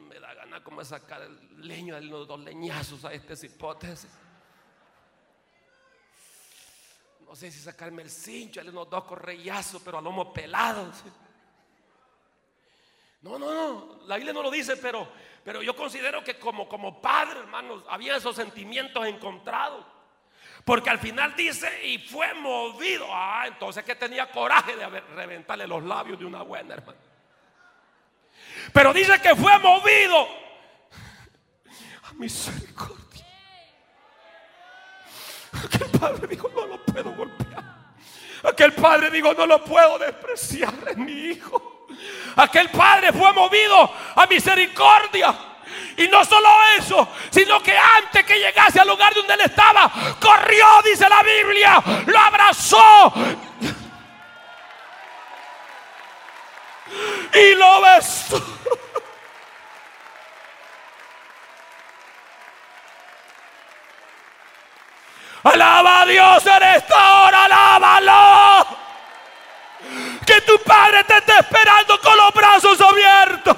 me 0.09 0.19
da 0.19 0.33
gana 0.35 0.65
como 0.65 0.85
sacar 0.85 1.23
el 1.23 1.67
leño 1.69 1.95
de 1.97 2.03
los 2.03 2.27
dos 2.27 2.41
leñazos 2.41 3.05
a 3.05 3.13
este 3.13 3.35
hipótesis. 3.47 4.11
No 7.27 7.37
sé 7.37 7.51
si 7.51 7.61
sacarme 7.61 8.03
el 8.03 8.11
cincho, 8.11 8.65
de 8.65 8.71
unos 8.71 8.89
dos 8.89 9.05
correllazos, 9.05 9.83
pero 9.85 9.99
a 9.99 10.01
lomo 10.01 10.33
pelado. 10.33 10.91
No, 13.21 13.39
no, 13.39 13.53
no, 13.53 14.07
la 14.07 14.17
Biblia 14.17 14.33
no 14.33 14.43
lo 14.43 14.51
dice, 14.51 14.77
pero, 14.77 15.09
pero 15.49 15.63
yo 15.63 15.75
considero 15.75 16.23
que 16.23 16.39
como, 16.39 16.69
como 16.69 17.01
padre, 17.01 17.41
hermanos, 17.41 17.83
había 17.89 18.15
esos 18.15 18.37
sentimientos 18.37 19.07
encontrados. 19.07 19.83
Porque 20.63 20.91
al 20.91 20.99
final 20.99 21.35
dice, 21.35 21.87
y 21.87 21.97
fue 22.01 22.35
movido. 22.35 23.07
Ah, 23.11 23.45
entonces 23.47 23.83
que 23.83 23.95
tenía 23.95 24.31
coraje 24.31 24.77
de 24.77 24.87
reventarle 25.01 25.67
los 25.67 25.83
labios 25.83 26.19
de 26.19 26.27
una 26.27 26.43
buena 26.43 26.75
hermana. 26.75 26.99
Pero 28.75 28.93
dice 28.93 29.19
que 29.23 29.35
fue 29.35 29.59
movido 29.59 30.29
a 32.03 32.13
misericordia. 32.13 33.27
Aquel 35.65 35.91
padre 35.99 36.27
dijo, 36.27 36.51
no 36.55 36.67
lo 36.67 36.85
puedo 36.85 37.11
golpear. 37.13 37.65
Aquel 38.45 38.75
padre 38.75 39.11
dijo, 39.11 39.33
no 39.33 39.47
lo 39.47 39.65
puedo 39.65 39.99
despreciar, 39.99 40.75
es 40.91 40.99
mi 40.99 41.13
hijo. 41.13 41.78
Aquel 42.37 42.71
padre 42.71 43.13
fue 43.13 43.33
movido 43.33 43.93
a 44.15 44.27
misericordia. 44.27 45.35
Y 45.97 46.07
no 46.07 46.25
solo 46.25 46.49
eso, 46.79 47.09
sino 47.31 47.61
que 47.61 47.77
antes 47.77 48.25
que 48.25 48.39
llegase 48.39 48.81
al 48.81 48.87
lugar 48.87 49.13
donde 49.13 49.35
él 49.35 49.41
estaba, 49.41 49.91
corrió, 50.21 50.67
dice 50.85 51.09
la 51.09 51.23
Biblia, 51.23 51.83
lo 52.07 52.19
abrazó. 52.19 53.13
Y 57.35 57.55
lo 57.55 57.81
besó. 57.83 58.43
Alaba 65.43 66.03
a 66.03 66.07
Dios 66.07 66.47
en 66.47 66.63
esta 66.63 67.23
hora, 67.23 67.45
alábalo. 67.45 68.68
Que 70.29 70.43
tu 70.43 70.59
Padre 70.59 71.03
te 71.05 71.17
esté 71.17 71.33
esperando 71.39 71.99
con 72.03 72.15
los 72.15 72.35
brazos 72.35 72.79
abiertos. 72.83 73.57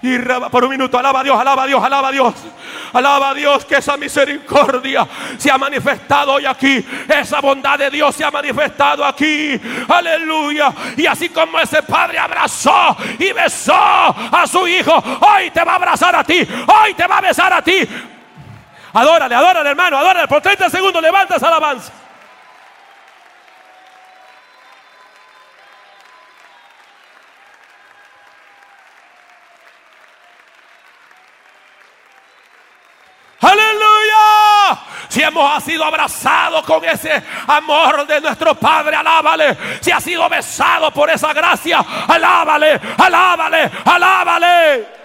Y 0.00 0.16
por 0.50 0.64
un 0.64 0.70
minuto, 0.70 0.96
alaba 0.96 1.20
a 1.20 1.24
Dios, 1.24 1.40
alaba 1.40 1.64
a 1.64 1.66
Dios, 1.66 1.82
alaba 1.82 2.08
a 2.08 2.12
Dios. 2.12 2.34
Alaba 2.92 3.30
a 3.30 3.34
Dios 3.34 3.64
que 3.64 3.76
esa 3.76 3.96
misericordia 3.96 5.06
se 5.36 5.50
ha 5.50 5.58
manifestado 5.58 6.34
hoy 6.34 6.46
aquí. 6.46 6.86
Esa 7.08 7.40
bondad 7.40 7.78
de 7.78 7.90
Dios 7.90 8.14
se 8.14 8.24
ha 8.24 8.30
manifestado 8.30 9.04
aquí. 9.04 9.60
Aleluya. 9.88 10.72
Y 10.96 11.04
así 11.04 11.30
como 11.30 11.58
ese 11.58 11.82
padre 11.82 12.18
abrazó 12.18 12.96
y 13.18 13.32
besó 13.32 13.74
a 13.74 14.46
su 14.46 14.68
hijo, 14.68 14.94
hoy 14.94 15.50
te 15.50 15.64
va 15.64 15.72
a 15.72 15.76
abrazar 15.76 16.14
a 16.14 16.22
ti. 16.22 16.46
Hoy 16.66 16.94
te 16.94 17.06
va 17.06 17.18
a 17.18 17.22
besar 17.22 17.52
a 17.52 17.60
ti. 17.60 17.86
Adórale, 18.92 19.34
adórale, 19.34 19.70
hermano, 19.70 19.98
adórale. 19.98 20.28
Por 20.28 20.40
30 20.40 20.70
segundos 20.70 21.02
levantas 21.02 21.42
alabanza. 21.42 21.92
Aleluya. 33.40 34.78
Si 35.08 35.22
hemos 35.22 35.64
sido 35.64 35.84
abrazados 35.84 36.64
con 36.64 36.84
ese 36.84 37.22
amor 37.46 38.06
de 38.06 38.20
nuestro 38.20 38.54
Padre, 38.54 38.96
alábale. 38.96 39.56
Si 39.80 39.90
ha 39.90 40.00
sido 40.00 40.28
besado 40.28 40.92
por 40.92 41.08
esa 41.10 41.32
gracia, 41.32 41.78
alábale, 42.06 42.80
alábale, 42.98 43.70
alábale. 43.84 44.98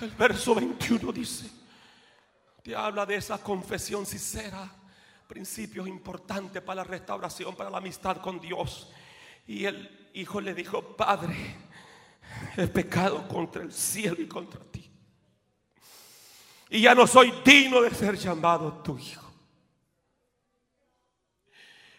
El 0.00 0.10
verso 0.10 0.54
21 0.54 1.12
dice, 1.12 1.50
te 2.62 2.76
habla 2.76 3.06
de 3.06 3.16
esa 3.16 3.38
confesión 3.38 4.04
sincera 4.04 4.68
principios 5.26 5.88
importantes 5.88 6.62
para 6.62 6.76
la 6.76 6.84
restauración, 6.84 7.56
para 7.56 7.70
la 7.70 7.78
amistad 7.78 8.18
con 8.18 8.40
Dios. 8.40 8.90
Y 9.46 9.64
el 9.64 10.03
hijo 10.14 10.40
le 10.40 10.54
dijo, 10.54 10.96
Padre, 10.96 11.36
he 12.56 12.66
pecado 12.66 13.26
contra 13.28 13.62
el 13.62 13.72
cielo 13.72 14.16
y 14.20 14.26
contra 14.26 14.60
ti. 14.60 14.90
Y 16.70 16.80
ya 16.80 16.94
no 16.94 17.06
soy 17.06 17.32
digno 17.44 17.80
de 17.82 17.90
ser 17.90 18.16
llamado 18.16 18.82
tu 18.82 18.98
hijo. 18.98 19.22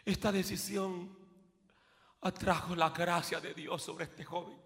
Esta 0.04 0.32
decisión 0.32 1.18
atrajo 2.22 2.76
la 2.76 2.90
gracia 2.90 3.40
de 3.40 3.54
Dios 3.54 3.82
sobre 3.82 4.06
este 4.06 4.24
joven. 4.24 4.65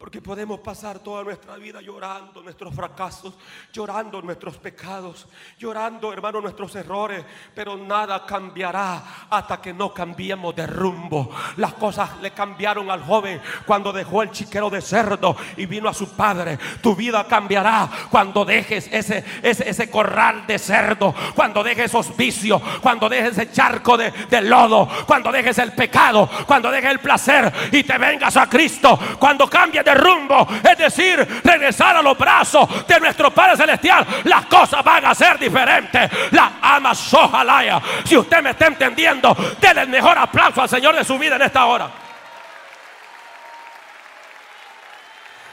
Porque 0.00 0.22
podemos 0.22 0.60
pasar 0.60 1.00
toda 1.00 1.22
nuestra 1.22 1.56
vida 1.56 1.82
llorando 1.82 2.42
nuestros 2.42 2.74
fracasos, 2.74 3.34
llorando 3.70 4.22
nuestros 4.22 4.56
pecados, 4.56 5.28
llorando, 5.58 6.10
hermano, 6.10 6.40
nuestros 6.40 6.74
errores, 6.74 7.22
pero 7.54 7.76
nada 7.76 8.24
cambiará 8.24 9.26
hasta 9.28 9.60
que 9.60 9.74
no 9.74 9.92
cambiemos 9.92 10.56
de 10.56 10.66
rumbo. 10.66 11.30
Las 11.58 11.74
cosas 11.74 12.16
le 12.22 12.30
cambiaron 12.30 12.90
al 12.90 13.02
joven 13.02 13.42
cuando 13.66 13.92
dejó 13.92 14.22
el 14.22 14.30
chiquero 14.30 14.70
de 14.70 14.80
cerdo 14.80 15.36
y 15.58 15.66
vino 15.66 15.86
a 15.86 15.92
su 15.92 16.08
padre. 16.16 16.58
Tu 16.80 16.96
vida 16.96 17.26
cambiará 17.26 17.86
cuando 18.10 18.46
dejes 18.46 18.88
ese, 18.90 19.22
ese, 19.42 19.68
ese 19.68 19.90
corral 19.90 20.46
de 20.46 20.58
cerdo, 20.58 21.14
cuando 21.34 21.62
dejes 21.62 21.90
esos 21.90 22.16
vicios, 22.16 22.62
cuando 22.80 23.06
dejes 23.06 23.32
ese 23.36 23.52
charco 23.52 23.98
de, 23.98 24.10
de 24.10 24.40
lodo, 24.40 24.88
cuando 25.06 25.30
dejes 25.30 25.58
el 25.58 25.72
pecado, 25.72 26.26
cuando 26.46 26.70
dejes 26.70 26.90
el 26.90 27.00
placer 27.00 27.52
y 27.70 27.84
te 27.84 27.98
vengas 27.98 28.38
a 28.38 28.48
Cristo, 28.48 28.98
cuando 29.18 29.46
cambies 29.46 29.84
de 29.84 29.89
de 29.90 29.94
rumbo, 29.94 30.46
es 30.62 30.78
decir, 30.78 31.42
regresar 31.42 31.96
a 31.96 32.02
los 32.02 32.16
brazos 32.16 32.86
de 32.86 33.00
nuestro 33.00 33.30
Padre 33.30 33.56
Celestial, 33.56 34.06
las 34.24 34.46
cosas 34.46 34.84
van 34.84 35.04
a 35.04 35.14
ser 35.14 35.38
diferentes. 35.38 36.10
La 36.32 36.52
ama 36.62 36.94
sojalaya. 36.94 37.80
Si 38.04 38.16
usted 38.16 38.42
me 38.42 38.50
está 38.50 38.66
entendiendo, 38.66 39.36
denle 39.60 39.82
el 39.82 39.88
mejor 39.88 40.16
aplauso 40.18 40.62
al 40.62 40.68
Señor 40.68 40.94
de 40.94 41.04
su 41.04 41.18
vida 41.18 41.36
en 41.36 41.42
esta 41.42 41.64
hora. 41.66 41.90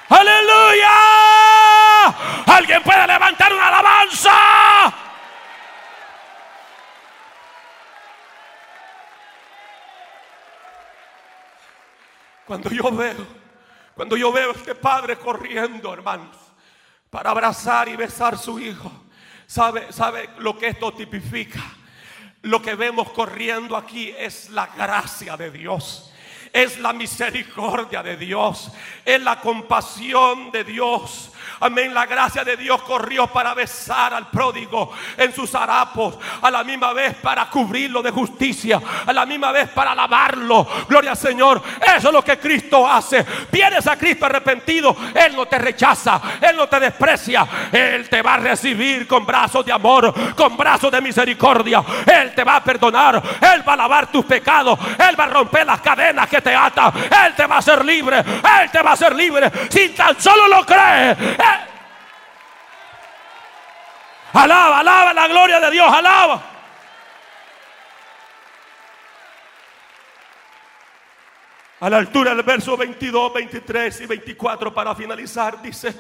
Aleluya. 0.10 0.90
Alguien 2.46 2.82
puede 2.84 3.08
levantar 3.08 3.54
una 3.54 3.68
alabanza. 3.68 4.32
Cuando 12.46 12.70
yo 12.70 12.90
veo, 12.92 13.37
cuando 13.98 14.16
yo 14.16 14.32
veo 14.32 14.52
a 14.52 14.54
este 14.54 14.76
padre 14.76 15.18
corriendo, 15.18 15.92
hermanos, 15.92 16.38
para 17.10 17.32
abrazar 17.32 17.90
y 17.90 17.96
besar 17.96 18.36
a 18.36 18.38
su 18.38 18.60
hijo, 18.60 18.92
¿sabe, 19.48 19.92
sabe 19.92 20.30
lo 20.38 20.58
que 20.58 20.68
esto 20.68 20.94
tipifica? 20.94 21.60
Lo 22.44 22.62
que 22.62 22.76
vemos 22.76 23.10
corriendo 23.10 23.76
aquí 23.76 24.14
es 24.16 24.52
la 24.52 24.68
gracia 24.68 25.36
de 25.36 25.50
Dios 25.50 26.14
es 26.54 26.80
la 26.80 26.94
misericordia 26.94 28.04
de 28.04 28.18
Dios, 28.18 28.72
es 29.06 29.22
la 29.22 29.40
compasión 29.40 30.52
de 30.52 30.64
Dios. 30.64 31.32
Amén. 31.60 31.94
La 31.94 32.06
gracia 32.06 32.44
de 32.44 32.56
Dios 32.56 32.82
corrió 32.84 33.28
para 33.28 33.54
besar 33.54 34.14
al 34.14 34.28
pródigo 34.28 34.92
en 35.18 35.34
sus 35.34 35.54
harapos. 35.56 36.18
A 36.42 36.52
la 36.52 36.64
misma 36.64 36.94
vez 36.94 37.16
para 37.16 37.50
cubrirlo 37.50 38.02
de 38.02 38.12
justicia. 38.12 38.82
A 39.06 39.14
la 39.14 39.26
misma 39.26 39.52
vez 39.52 39.70
para 39.70 39.92
alabarlo. 39.92 40.68
Gloria 40.88 41.12
al 41.12 41.18
Señor. 41.18 41.62
Eso 41.82 42.08
es 42.10 42.14
lo 42.14 42.24
que 42.24 42.38
Cristo 42.38 42.88
hace. 42.88 43.26
Vienes 43.52 43.88
a 43.88 43.98
Cristo 43.98 44.26
arrepentido. 44.26 44.96
Él 45.16 45.36
no 45.36 45.46
te 45.48 45.58
rechaza. 45.58 46.22
Él 46.42 46.56
no 46.56 46.68
te 46.68 46.80
desprecia. 46.80 47.48
Él 47.72 48.08
te 48.08 48.22
va 48.22 48.36
a 48.36 48.38
recibir 48.38 49.08
con 49.08 49.26
brazos 49.26 49.66
de 49.66 49.72
amor. 49.72 50.14
Con 50.36 50.56
brazos 50.56 50.92
de 50.92 51.02
misericordia. 51.02 51.84
Él 52.06 52.36
te 52.36 52.44
va 52.44 52.58
a 52.58 52.64
perdonar. 52.64 53.22
Él 53.42 53.68
va 53.68 53.74
a 53.74 53.78
lavar 53.78 54.12
tus 54.12 54.26
pecados. 54.26 54.78
Él 54.98 55.20
va 55.20 55.24
a 55.24 55.28
romper 55.28 55.66
las 55.66 55.82
cadenas 55.82 56.28
que 56.28 56.37
te 56.42 56.56
atan. 56.56 56.92
Él 56.96 57.36
te 57.36 57.46
va 57.46 57.56
a 57.56 57.60
hacer 57.60 57.84
libre. 57.84 58.20
Él 58.20 58.72
te 58.72 58.82
va 58.82 58.92
a 58.92 58.94
hacer 58.94 59.16
libre. 59.16 59.52
Si 59.70 59.90
tan 59.90 60.20
solo 60.20 60.48
lo 60.48 60.66
crees. 60.66 61.18
Alaba, 64.34 64.80
alaba 64.80 65.14
la 65.14 65.28
gloria 65.28 65.60
de 65.60 65.72
Dios, 65.72 65.92
alaba. 65.92 66.44
A 71.80 71.90
la 71.90 71.98
altura 71.98 72.34
del 72.34 72.44
verso 72.44 72.76
22, 72.76 73.34
23 73.34 74.02
y 74.02 74.06
24 74.08 74.74
para 74.74 74.96
finalizar, 74.96 75.62
dice, 75.62 75.94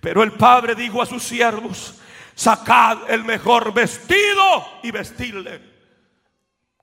pero 0.00 0.22
el 0.22 0.32
Padre 0.32 0.74
dijo 0.74 1.02
a 1.02 1.06
sus 1.06 1.22
siervos, 1.22 2.00
sacad 2.34 3.10
el 3.10 3.24
mejor 3.24 3.72
vestido 3.72 4.80
y 4.82 4.90
vestirle. 4.90 5.69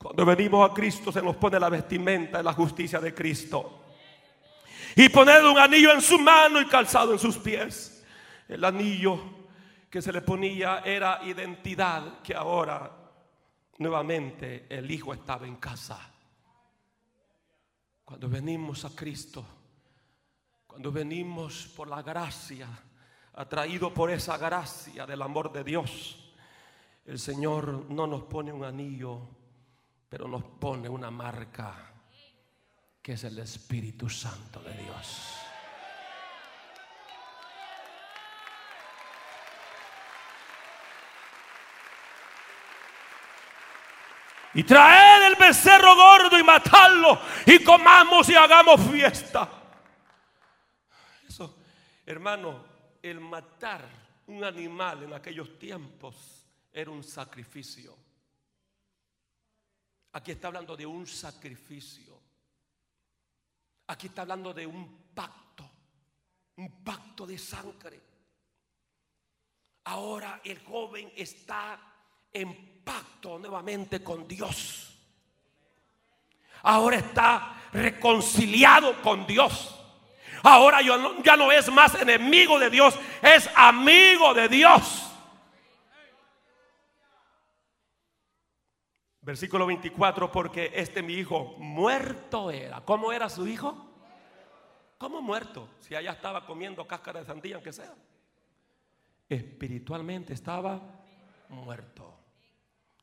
Cuando 0.07 0.25
venimos 0.25 0.71
a 0.71 0.73
Cristo 0.73 1.11
se 1.11 1.21
nos 1.21 1.35
pone 1.35 1.59
la 1.59 1.67
vestimenta 1.67 2.37
de 2.37 2.43
la 2.45 2.53
justicia 2.53 3.01
de 3.01 3.13
Cristo. 3.13 3.87
Y 4.95 5.09
poned 5.09 5.43
un 5.43 5.59
anillo 5.59 5.91
en 5.91 6.01
su 6.01 6.17
mano 6.17 6.61
y 6.61 6.65
calzado 6.65 7.11
en 7.11 7.19
sus 7.19 7.37
pies. 7.37 8.05
El 8.47 8.63
anillo 8.63 9.19
que 9.89 10.01
se 10.01 10.13
le 10.13 10.21
ponía 10.21 10.79
era 10.79 11.19
identidad 11.25 12.21
que 12.21 12.33
ahora 12.33 12.89
nuevamente 13.79 14.65
el 14.69 14.89
Hijo 14.89 15.13
estaba 15.13 15.45
en 15.45 15.57
casa. 15.57 15.99
Cuando 18.05 18.29
venimos 18.29 18.85
a 18.85 18.95
Cristo, 18.95 19.45
cuando 20.65 20.89
venimos 20.89 21.67
por 21.75 21.89
la 21.89 22.01
gracia, 22.01 22.69
atraído 23.33 23.93
por 23.93 24.09
esa 24.09 24.37
gracia 24.37 25.05
del 25.05 25.21
amor 25.21 25.51
de 25.51 25.65
Dios, 25.65 26.33
el 27.03 27.19
Señor 27.19 27.87
no 27.89 28.07
nos 28.07 28.23
pone 28.23 28.53
un 28.53 28.63
anillo, 28.63 29.35
pero 30.09 30.27
nos 30.27 30.43
pone 30.43 30.87
una 30.87 31.11
marca 31.11 31.93
que 33.01 33.13
es 33.13 33.23
el 33.23 33.39
Espíritu 33.39 34.09
Santo 34.09 34.61
de 34.61 34.73
Dios. 34.73 35.37
Y 44.53 44.63
traed 44.63 45.27
el 45.27 45.35
becerro 45.35 45.95
gordo 45.95 46.39
y 46.39 46.43
matarlo 46.43 47.19
y 47.45 47.63
comamos 47.63 48.27
y 48.29 48.35
hagamos 48.35 48.81
fiesta. 48.89 49.49
Eso, 51.27 51.57
hermano, 52.05 52.65
el 53.03 53.19
matar 53.19 53.87
un 54.25 54.43
animal 54.43 55.03
en 55.03 55.13
aquellos 55.13 55.59
tiempos 55.59 56.47
era 56.73 56.89
un 56.89 57.03
sacrificio. 57.03 58.06
Aquí 60.13 60.31
está 60.31 60.47
hablando 60.47 60.75
de 60.75 60.85
un 60.85 61.05
sacrificio. 61.05 62.17
Aquí 63.87 64.07
está 64.07 64.23
hablando 64.23 64.53
de 64.53 64.65
un 64.65 65.11
pacto, 65.13 65.69
un 66.57 66.83
pacto 66.83 67.25
de 67.25 67.37
sangre. 67.37 68.01
Ahora 69.85 70.41
el 70.43 70.59
joven 70.65 71.13
está 71.15 71.79
en 72.33 72.81
pacto 72.83 73.39
nuevamente 73.39 74.03
con 74.03 74.27
Dios. 74.27 74.93
Ahora 76.63 76.97
está 76.97 77.69
reconciliado 77.71 79.01
con 79.01 79.25
Dios. 79.25 79.73
Ahora 80.43 80.81
ya 80.81 81.37
no 81.37 81.51
es 81.51 81.71
más 81.71 81.95
enemigo 81.95 82.59
de 82.59 82.69
Dios, 82.69 82.95
es 83.21 83.49
amigo 83.55 84.33
de 84.33 84.49
Dios. 84.49 85.06
Versículo 89.27 89.65
24, 89.65 90.31
porque 90.31 90.71
este 90.73 91.03
mi 91.03 91.15
hijo 91.15 91.57
muerto 91.57 92.49
era. 92.49 92.79
¿Cómo 92.85 93.11
era 93.11 93.27
su 93.27 93.45
hijo? 93.45 93.75
¿Cómo 94.97 95.21
muerto? 95.21 95.67
Si 95.81 95.95
allá 95.95 96.13
estaba 96.13 96.45
comiendo 96.45 96.87
cáscara 96.87 97.19
de 97.19 97.25
sandía, 97.25 97.55
aunque 97.55 97.73
sea. 97.73 97.93
Espiritualmente 99.27 100.31
estaba 100.31 101.03
muerto. 101.49 102.17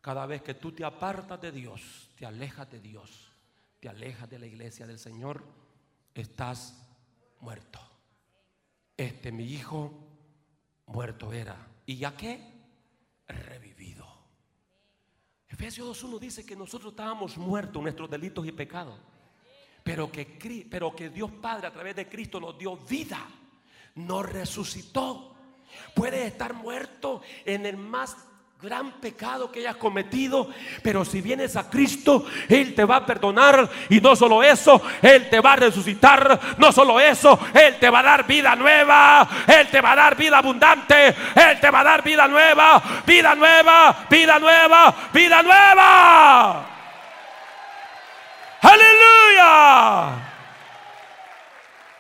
Cada 0.01 0.25
vez 0.25 0.41
que 0.41 0.55
tú 0.55 0.73
te 0.73 0.83
apartas 0.83 1.39
de 1.43 1.53
Dios, 1.53 2.09
te 2.17 2.25
alejas 2.25 2.71
de 2.71 2.81
Dios, 2.81 3.31
te 3.79 3.91
alejas 3.91 4.31
de 4.31 4.39
la 4.39 4.47
iglesia 4.47 4.87
del 4.87 4.99
Señor, 4.99 5.45
estás 6.15 6.89
muerto. 7.41 7.81
Este 8.97 9.31
mi 9.31 9.45
hijo 9.45 9.93
muerto 10.87 11.35
era. 11.35 11.69
¿Y 11.85 11.99
ya 11.99 12.17
qué? 12.17 12.41
Revivido. 13.29 14.14
Efesios 15.55 16.03
2.1 16.03 16.19
dice 16.19 16.45
que 16.45 16.57
nosotros 16.57 16.93
estábamos 16.93 17.39
muertos 17.39 17.77
en 17.77 17.85
nuestros 17.85 18.11
delitos 18.11 18.45
y 18.45 18.51
pecados. 18.51 18.99
Pero 19.85 20.11
que, 20.11 20.67
pero 20.69 20.97
que 20.97 21.11
Dios 21.11 21.31
Padre 21.31 21.69
a 21.69 21.73
través 21.73 21.95
de 21.95 22.09
Cristo 22.09 22.41
nos 22.41 22.59
dio 22.59 22.77
vida. 22.77 23.25
Nos 23.95 24.29
resucitó. 24.29 25.37
Puedes 25.95 26.27
estar 26.27 26.55
muerto 26.55 27.23
en 27.45 27.67
el 27.67 27.77
más 27.77 28.17
gran 28.65 28.93
pecado 28.93 29.53
que 29.53 29.61
hayas 29.61 29.77
cometido, 29.77 30.49
pero 30.83 31.05
si 31.05 31.21
vienes 31.21 31.57
a 31.57 31.69
Cristo, 31.69 32.27
Él 32.49 32.75
te 32.75 32.85
va 32.85 32.97
a 32.97 33.07
perdonar 33.07 33.69
y 33.91 34.01
no 34.01 34.17
solo 34.17 34.43
eso, 34.43 34.81
Él 35.03 35.29
te 35.29 35.41
va 35.41 35.53
a 35.53 35.57
resucitar, 35.57 36.41
no 36.59 36.73
solo 36.73 36.99
eso, 36.99 37.39
Él 37.55 37.77
te 37.79 37.91
va 37.91 38.01
a 38.01 38.03
dar 38.03 38.27
vida 38.27 38.57
nueva, 38.57 39.29
Él 39.47 39.69
te 39.69 39.81
va 39.81 39.93
a 39.93 39.97
dar 39.97 40.17
vida 40.17 40.39
abundante, 40.39 41.09
Él 41.09 41.61
te 41.61 41.71
va 41.71 41.81
a 41.81 41.85
dar 41.85 42.03
vida 42.03 42.27
nueva, 42.27 42.83
vida 43.07 43.35
nueva, 43.35 44.07
vida 44.11 44.39
nueva, 44.39 44.95
vida 45.13 45.43
nueva. 45.43 46.67
Aleluya. 48.63 50.31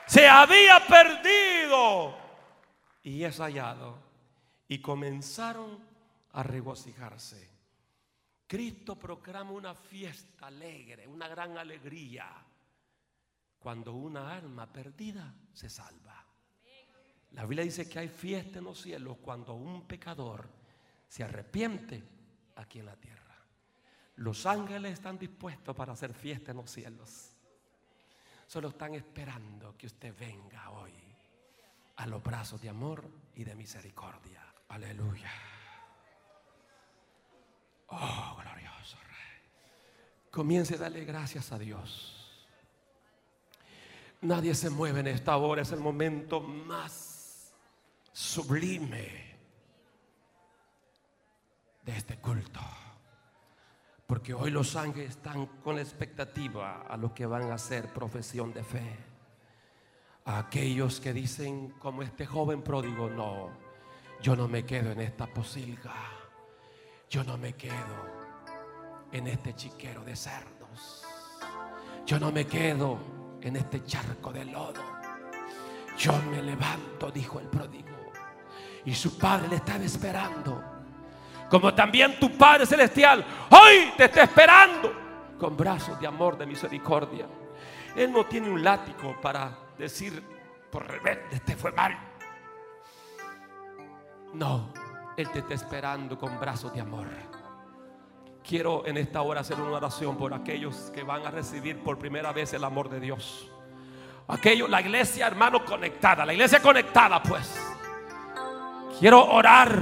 Se 0.06 0.26
había 0.26 0.80
perdido 0.86 2.16
y 3.02 3.24
es 3.24 3.38
hallado. 3.38 3.98
Y 4.66 4.78
comenzaron 4.78 5.83
a 6.34 6.42
regocijarse. 6.42 7.50
Cristo 8.46 8.96
proclama 8.96 9.52
una 9.52 9.74
fiesta 9.74 10.46
alegre, 10.46 11.06
una 11.06 11.28
gran 11.28 11.56
alegría, 11.56 12.26
cuando 13.58 13.94
una 13.94 14.34
alma 14.34 14.70
perdida 14.70 15.34
se 15.52 15.68
salva. 15.70 16.24
La 17.32 17.46
Biblia 17.46 17.64
dice 17.64 17.88
que 17.88 17.98
hay 17.98 18.08
fiesta 18.08 18.58
en 18.58 18.64
los 18.64 18.80
cielos 18.80 19.16
cuando 19.20 19.54
un 19.54 19.86
pecador 19.86 20.48
se 21.08 21.24
arrepiente 21.24 22.02
aquí 22.56 22.80
en 22.80 22.86
la 22.86 22.96
tierra. 22.96 23.36
Los 24.16 24.46
ángeles 24.46 24.92
están 24.92 25.18
dispuestos 25.18 25.74
para 25.74 25.94
hacer 25.94 26.14
fiesta 26.14 26.52
en 26.52 26.58
los 26.58 26.70
cielos. 26.70 27.32
Solo 28.46 28.68
están 28.68 28.94
esperando 28.94 29.76
que 29.76 29.86
usted 29.86 30.14
venga 30.16 30.70
hoy 30.70 30.92
a 31.96 32.06
los 32.06 32.22
brazos 32.22 32.60
de 32.60 32.68
amor 32.68 33.08
y 33.34 33.42
de 33.42 33.54
misericordia. 33.54 34.44
Aleluya. 34.68 35.53
Oh, 37.88 38.36
glorioso 38.40 38.96
Rey. 39.06 40.30
Comience 40.30 40.74
a 40.74 40.78
darle 40.78 41.04
gracias 41.04 41.52
a 41.52 41.58
Dios. 41.58 42.14
Nadie 44.22 44.54
se 44.54 44.70
mueve 44.70 45.00
en 45.00 45.08
esta 45.08 45.36
hora, 45.36 45.62
es 45.62 45.72
el 45.72 45.80
momento 45.80 46.40
más 46.40 47.52
sublime 48.10 49.36
de 51.84 51.96
este 51.96 52.16
culto. 52.18 52.60
Porque 54.06 54.32
hoy 54.32 54.50
los 54.50 54.76
ángeles 54.76 55.10
están 55.10 55.46
con 55.62 55.76
la 55.76 55.82
expectativa 55.82 56.82
a 56.82 56.96
los 56.96 57.12
que 57.12 57.26
van 57.26 57.50
a 57.50 57.54
hacer 57.54 57.92
profesión 57.92 58.52
de 58.52 58.64
fe. 58.64 58.96
A 60.26 60.38
aquellos 60.38 61.00
que 61.00 61.12
dicen 61.12 61.74
como 61.78 62.02
este 62.02 62.24
joven 62.24 62.62
pródigo, 62.62 63.10
no, 63.10 63.50
yo 64.22 64.36
no 64.36 64.48
me 64.48 64.64
quedo 64.64 64.92
en 64.92 65.00
esta 65.00 65.26
posilga. 65.26 66.23
Yo 67.14 67.22
no 67.22 67.38
me 67.38 67.52
quedo 67.52 68.26
en 69.12 69.28
este 69.28 69.54
chiquero 69.54 70.02
de 70.02 70.16
cerdos. 70.16 71.06
Yo 72.04 72.18
no 72.18 72.32
me 72.32 72.44
quedo 72.44 72.98
en 73.40 73.54
este 73.54 73.84
charco 73.84 74.32
de 74.32 74.44
lodo. 74.44 74.82
Yo 75.96 76.12
me 76.28 76.42
levanto, 76.42 77.12
dijo 77.12 77.38
el 77.38 77.46
pródigo. 77.46 78.10
Y 78.84 78.92
su 78.94 79.16
padre 79.16 79.46
le 79.46 79.54
estaba 79.54 79.84
esperando. 79.84 80.60
Como 81.48 81.72
también 81.72 82.18
tu 82.18 82.36
Padre 82.36 82.66
Celestial 82.66 83.24
hoy 83.48 83.92
te 83.96 84.06
está 84.06 84.24
esperando 84.24 84.92
con 85.38 85.56
brazos 85.56 86.00
de 86.00 86.08
amor, 86.08 86.36
de 86.36 86.46
misericordia. 86.46 87.28
Él 87.94 88.10
no 88.10 88.26
tiene 88.26 88.50
un 88.50 88.64
látigo 88.64 89.20
para 89.20 89.56
decir, 89.78 90.20
por 90.68 90.84
rebelde, 90.84 91.36
este 91.36 91.54
fue 91.54 91.70
mal. 91.70 91.96
No, 94.32 94.72
Él 95.16 95.30
te 95.30 95.38
está 95.40 95.54
esperando 95.54 96.18
con 96.18 96.38
brazos 96.40 96.72
de 96.72 96.80
amor. 96.80 97.06
Quiero 98.46 98.84
en 98.86 98.96
esta 98.96 99.22
hora 99.22 99.40
hacer 99.40 99.60
una 99.60 99.76
oración 99.76 100.16
por 100.16 100.34
aquellos 100.34 100.90
que 100.92 101.02
van 101.02 101.24
a 101.24 101.30
recibir 101.30 101.78
por 101.78 101.98
primera 101.98 102.32
vez 102.32 102.52
el 102.52 102.64
amor 102.64 102.90
de 102.90 103.00
Dios. 103.00 103.50
Aquello, 104.28 104.68
la 104.68 104.80
iglesia, 104.80 105.26
hermano, 105.26 105.64
conectada. 105.64 106.26
La 106.26 106.32
iglesia 106.32 106.60
conectada, 106.60 107.22
pues. 107.22 107.58
Quiero 108.98 109.24
orar. 109.24 109.80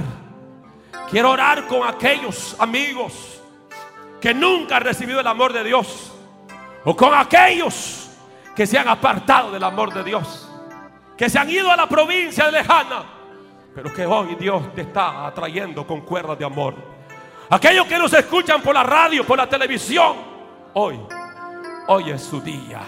Quiero 1.09 1.31
orar 1.31 1.65
con 1.67 1.87
aquellos 1.87 2.55
amigos 2.59 3.41
que 4.21 4.33
nunca 4.33 4.77
han 4.77 4.83
recibido 4.83 5.19
el 5.19 5.27
amor 5.27 5.51
de 5.51 5.63
Dios. 5.63 6.13
O 6.85 6.95
con 6.95 7.13
aquellos 7.13 8.11
que 8.55 8.67
se 8.67 8.77
han 8.77 8.87
apartado 8.87 9.51
del 9.51 9.63
amor 9.63 9.93
de 9.93 10.03
Dios. 10.03 10.49
Que 11.17 11.29
se 11.29 11.39
han 11.39 11.49
ido 11.49 11.71
a 11.71 11.75
la 11.75 11.89
provincia 11.89 12.49
lejana. 12.51 13.12
Pero 13.73 13.93
que 13.93 14.05
hoy 14.05 14.35
Dios 14.35 14.73
te 14.75 14.81
está 14.81 15.25
atrayendo 15.25 15.85
con 15.85 16.01
cuerdas 16.01 16.37
de 16.37 16.45
amor. 16.45 16.75
Aquellos 17.49 17.85
que 17.87 17.97
nos 17.97 18.13
escuchan 18.13 18.61
por 18.61 18.73
la 18.73 18.83
radio, 18.83 19.25
por 19.25 19.37
la 19.37 19.47
televisión, 19.47 20.15
hoy, 20.73 20.99
hoy 21.87 22.11
es 22.11 22.21
su 22.21 22.39
día. 22.41 22.81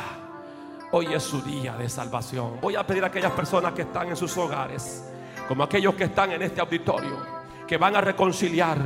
Hoy 0.92 1.14
es 1.14 1.24
su 1.24 1.42
día 1.42 1.74
de 1.74 1.90
salvación. 1.90 2.60
Voy 2.62 2.76
a 2.76 2.86
pedir 2.86 3.04
a 3.04 3.08
aquellas 3.08 3.32
personas 3.32 3.74
que 3.74 3.82
están 3.82 4.10
en 4.10 4.16
sus 4.16 4.38
hogares, 4.38 5.04
como 5.48 5.64
aquellos 5.64 5.96
que 5.96 6.06
están 6.06 6.32
en 6.32 6.42
este 6.44 6.62
auditorio, 6.62 7.18
que 7.68 7.78
van 7.78 7.96
a 7.96 8.02
reconciliar, 8.02 8.78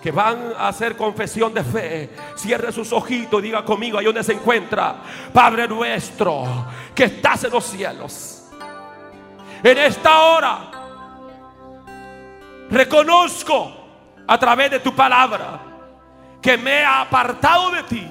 que 0.00 0.10
van 0.10 0.52
a 0.56 0.68
hacer 0.68 0.96
confesión 0.96 1.52
de 1.52 1.64
fe. 1.64 2.10
Cierre 2.36 2.72
sus 2.72 2.92
ojitos 2.92 3.40
y 3.40 3.46
diga 3.46 3.64
conmigo 3.64 3.98
ahí 3.98 4.06
donde 4.06 4.22
se 4.22 4.32
encuentra, 4.32 5.02
Padre 5.32 5.68
nuestro, 5.68 6.66
que 6.94 7.04
estás 7.04 7.44
en 7.44 7.50
los 7.50 7.64
cielos. 7.64 8.48
En 9.62 9.78
esta 9.78 10.20
hora, 10.20 10.70
reconozco 12.74 13.72
a 14.26 14.38
través 14.38 14.70
de 14.70 14.80
tu 14.80 14.94
palabra 14.94 15.60
que 16.42 16.58
me 16.58 16.80
he 16.80 16.84
apartado 16.84 17.70
de 17.70 17.82
ti, 17.84 18.06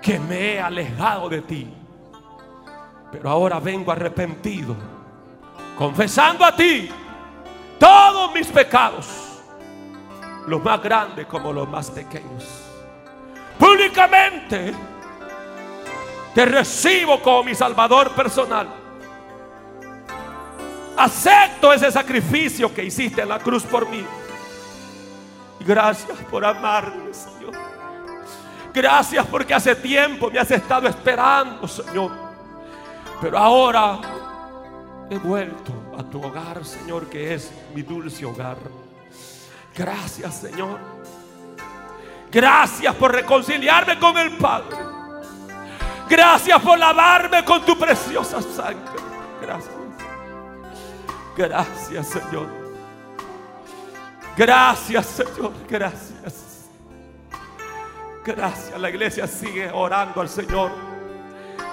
que 0.00 0.20
me 0.20 0.54
he 0.54 0.60
alejado 0.60 1.28
de 1.28 1.42
ti. 1.42 1.74
Pero 3.10 3.28
ahora 3.28 3.58
vengo 3.58 3.90
arrepentido, 3.90 4.76
confesando 5.76 6.44
a 6.44 6.54
ti 6.54 6.90
todos 7.78 8.32
mis 8.32 8.46
pecados, 8.48 9.40
los 10.46 10.62
más 10.62 10.80
grandes 10.82 11.26
como 11.26 11.52
los 11.52 11.68
más 11.68 11.90
pequeños. 11.90 12.66
Públicamente 13.58 14.72
te 16.34 16.46
recibo 16.46 17.20
como 17.20 17.44
mi 17.44 17.54
Salvador 17.54 18.10
personal. 18.12 18.79
Acepto 21.00 21.72
ese 21.72 21.90
sacrificio 21.90 22.74
que 22.74 22.84
hiciste 22.84 23.22
en 23.22 23.30
la 23.30 23.38
cruz 23.38 23.62
por 23.62 23.88
mí. 23.88 24.04
Gracias 25.60 26.18
por 26.30 26.44
amarme, 26.44 27.14
Señor. 27.14 27.54
Gracias 28.74 29.26
porque 29.26 29.54
hace 29.54 29.74
tiempo 29.76 30.30
me 30.30 30.38
has 30.38 30.50
estado 30.50 30.86
esperando, 30.86 31.66
Señor. 31.66 32.12
Pero 33.18 33.38
ahora 33.38 33.98
he 35.08 35.16
vuelto 35.16 35.72
a 35.98 36.02
tu 36.02 36.22
hogar, 36.22 36.62
Señor, 36.66 37.08
que 37.08 37.32
es 37.32 37.50
mi 37.74 37.80
dulce 37.80 38.26
hogar. 38.26 38.58
Gracias, 39.74 40.34
Señor. 40.34 40.78
Gracias 42.30 42.94
por 42.96 43.12
reconciliarme 43.12 43.98
con 43.98 44.18
el 44.18 44.36
Padre. 44.36 44.76
Gracias 46.10 46.60
por 46.60 46.78
lavarme 46.78 47.42
con 47.42 47.64
tu 47.64 47.78
preciosa 47.78 48.42
sangre. 48.42 49.00
Gracias. 49.40 49.79
Gracias, 51.40 52.08
Señor. 52.08 52.48
Gracias, 54.36 55.06
Señor, 55.06 55.52
gracias. 55.66 56.68
Gracias. 58.22 58.78
La 58.78 58.90
iglesia 58.90 59.26
sigue 59.26 59.70
orando 59.70 60.20
al 60.20 60.28
Señor. 60.28 60.70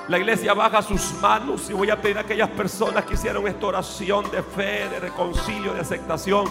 La 0.08 0.18
iglesia 0.18 0.54
baja 0.54 0.82
sus 0.82 1.14
manos 1.16 1.70
y 1.70 1.74
voy 1.74 1.90
a 1.90 2.02
pedir 2.02 2.18
a 2.18 2.22
aquellas 2.22 2.50
personas 2.52 3.04
que 3.04 3.16
hicieron 3.16 3.46
esta 3.46 3.66
oración 3.68 4.32
de 4.32 4.42
fe, 4.42 4.88
de 4.88 5.02
reconcilio, 5.02 5.74
de 5.74 5.82
aceptación. 5.82 6.46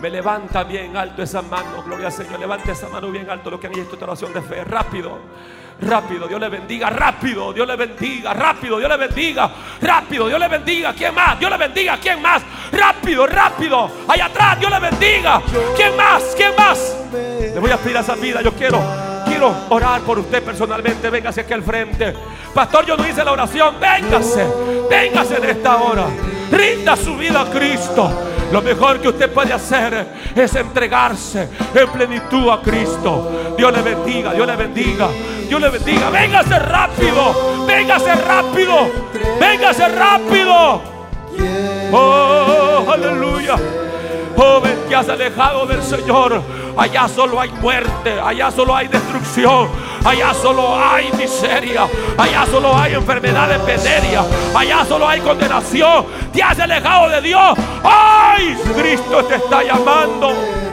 Me 0.00 0.10
levanta 0.10 0.64
bien 0.64 0.96
alto 0.96 1.22
esa 1.22 1.42
mano, 1.42 1.82
gloria 1.84 2.06
al 2.06 2.12
Señor. 2.12 2.38
Levante 2.38 2.72
esa 2.72 2.88
mano 2.88 3.10
bien 3.10 3.28
alto 3.30 3.50
lo 3.50 3.58
que 3.58 3.68
han 3.68 3.78
hecho 3.78 3.94
esta 3.94 4.04
oración 4.04 4.32
de 4.32 4.42
fe. 4.42 4.64
Rápido. 4.64 5.18
Rápido, 5.80 6.28
Dios 6.28 6.40
le 6.40 6.48
bendiga, 6.48 6.88
rápido, 6.88 7.52
Dios 7.52 7.66
le 7.66 7.74
bendiga, 7.74 8.32
rápido, 8.32 8.78
Dios 8.78 8.88
le 8.88 8.96
bendiga, 8.96 9.50
rápido, 9.80 10.28
Dios 10.28 10.38
le 10.38 10.48
bendiga. 10.48 10.92
¿Quién 10.92 11.14
más? 11.14 11.38
Dios 11.38 11.50
le 11.50 11.56
bendiga, 11.58 11.98
¿quién 12.00 12.22
más? 12.22 12.42
Rápido, 12.70 13.26
rápido, 13.26 13.90
allá 14.06 14.26
atrás, 14.26 14.60
Dios 14.60 14.70
le 14.70 14.78
bendiga. 14.78 15.42
¿Quién 15.74 15.96
más? 15.96 16.22
¿Quién 16.36 16.54
más? 16.56 16.96
Le 17.12 17.58
voy 17.58 17.72
a 17.72 17.76
pedir 17.76 17.96
a 17.96 18.00
esa 18.00 18.14
vida, 18.14 18.40
yo 18.40 18.52
quiero, 18.52 18.80
quiero 19.26 19.52
orar 19.68 20.00
por 20.02 20.20
usted 20.20 20.44
personalmente. 20.44 21.10
Véngase 21.10 21.40
aquí 21.40 21.52
al 21.52 21.62
frente. 21.62 22.14
Pastor, 22.54 22.86
yo 22.86 22.96
no 22.96 23.06
hice 23.06 23.24
la 23.24 23.32
oración. 23.32 23.74
Véngase, 23.80 24.46
véngase 24.88 25.36
en 25.36 25.44
esta 25.44 25.76
hora. 25.76 26.06
Rinda 26.50 26.96
su 26.96 27.16
vida 27.16 27.42
a 27.42 27.50
Cristo. 27.50 28.10
Lo 28.52 28.62
mejor 28.62 29.00
que 29.00 29.08
usted 29.08 29.32
puede 29.32 29.52
hacer 29.52 30.06
es 30.34 30.54
entregarse 30.54 31.48
en 31.74 31.88
plenitud 31.88 32.50
a 32.50 32.60
Cristo. 32.60 33.54
Dios 33.56 33.72
le 33.72 33.82
bendiga, 33.82 34.32
Dios 34.32 34.46
le 34.46 34.56
bendiga. 34.56 35.08
Dios 35.48 35.60
le 35.60 35.70
bendiga. 35.70 36.10
Véngase 36.10 36.58
rápido. 36.58 37.66
Véngase 37.66 38.14
rápido. 38.14 38.90
Véngase 39.40 39.88
rápido. 39.88 40.82
Oh, 41.92 42.86
aleluya. 42.90 43.56
Joven 44.36 44.76
que 44.88 44.94
has 44.94 45.08
alejado 45.08 45.66
del 45.66 45.82
Señor. 45.82 46.42
Allá 46.76 47.08
solo 47.08 47.40
hay 47.40 47.50
muerte. 47.50 48.20
Allá 48.20 48.50
solo 48.50 48.74
hay 48.74 48.88
destrucción. 48.88 49.68
Allá 50.04 50.34
solo 50.34 50.76
hay 50.76 51.10
miseria. 51.12 51.86
Allá 52.18 52.46
solo 52.50 52.76
hay 52.76 52.94
enfermedad 52.94 53.48
de 53.48 53.58
peneria. 53.60 54.24
Allá 54.54 54.84
solo 54.84 55.08
hay 55.08 55.20
condenación. 55.20 56.06
Te 56.32 56.42
has 56.42 56.58
alejado 56.58 57.08
de 57.10 57.20
Dios. 57.20 57.58
¡Ay! 57.82 58.56
Cristo 58.76 59.24
te 59.24 59.36
está 59.36 59.62
llamando. 59.62 60.63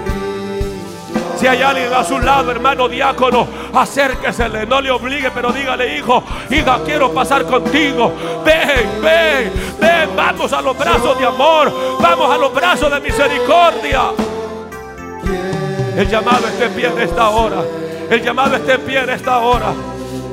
Si 1.42 1.48
hay 1.48 1.64
alguien 1.64 1.92
a 1.92 2.04
su 2.04 2.20
lado, 2.20 2.52
hermano 2.52 2.88
diácono, 2.88 3.48
acérquesele, 3.74 4.68
no 4.68 4.80
le 4.80 4.92
obligue, 4.92 5.32
pero 5.32 5.52
dígale, 5.52 5.98
hijo, 5.98 6.24
hija, 6.52 6.80
quiero 6.86 7.12
pasar 7.12 7.48
contigo. 7.48 8.14
Ven, 8.46 9.02
ven, 9.02 9.52
ven, 9.80 10.16
vamos 10.16 10.54
a 10.54 10.62
los 10.62 10.78
brazos 10.78 11.18
de 11.18 11.26
amor, 11.26 11.98
vamos 12.00 12.30
a 12.30 12.38
los 12.38 12.54
brazos 12.54 12.92
de 12.92 13.00
misericordia. 13.00 14.02
El 15.98 16.08
llamado 16.08 16.48
está 16.48 16.66
en 16.66 16.74
pie 16.74 16.86
en 16.86 17.02
esta 17.02 17.30
hora. 17.30 17.64
El 18.12 18.22
llamado 18.22 18.56
está 18.58 18.76
en 18.76 18.82
pie 18.82 19.00
en 19.00 19.10
esta 19.10 19.40
hora. 19.40 19.74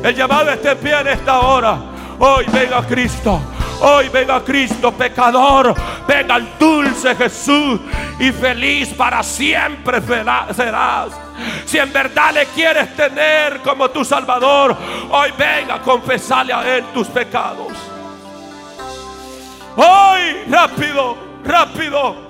El 0.04 0.14
llamado 0.14 0.50
está 0.50 0.72
en 0.72 0.78
pie 0.78 1.00
en 1.00 1.08
esta 1.08 1.40
hora. 1.40 1.78
Hoy 2.18 2.44
venga 2.52 2.86
Cristo. 2.86 3.40
Hoy 3.80 4.08
venga 4.08 4.42
Cristo, 4.44 4.92
pecador. 4.92 5.74
Venga 6.06 6.36
el 6.36 6.48
dulce 6.58 7.14
Jesús. 7.14 7.80
Y 8.18 8.32
feliz 8.32 8.88
para 8.94 9.22
siempre 9.22 10.00
serás. 10.00 11.12
Si 11.64 11.78
en 11.78 11.92
verdad 11.92 12.32
le 12.34 12.46
quieres 12.46 12.94
tener 12.96 13.60
como 13.60 13.88
tu 13.90 14.04
Salvador, 14.04 14.76
hoy 15.10 15.30
venga, 15.38 15.80
confesale 15.80 16.52
a 16.52 16.76
Él 16.76 16.84
tus 16.92 17.06
pecados. 17.08 17.72
Hoy, 19.76 20.44
rápido, 20.50 21.16
rápido. 21.44 22.28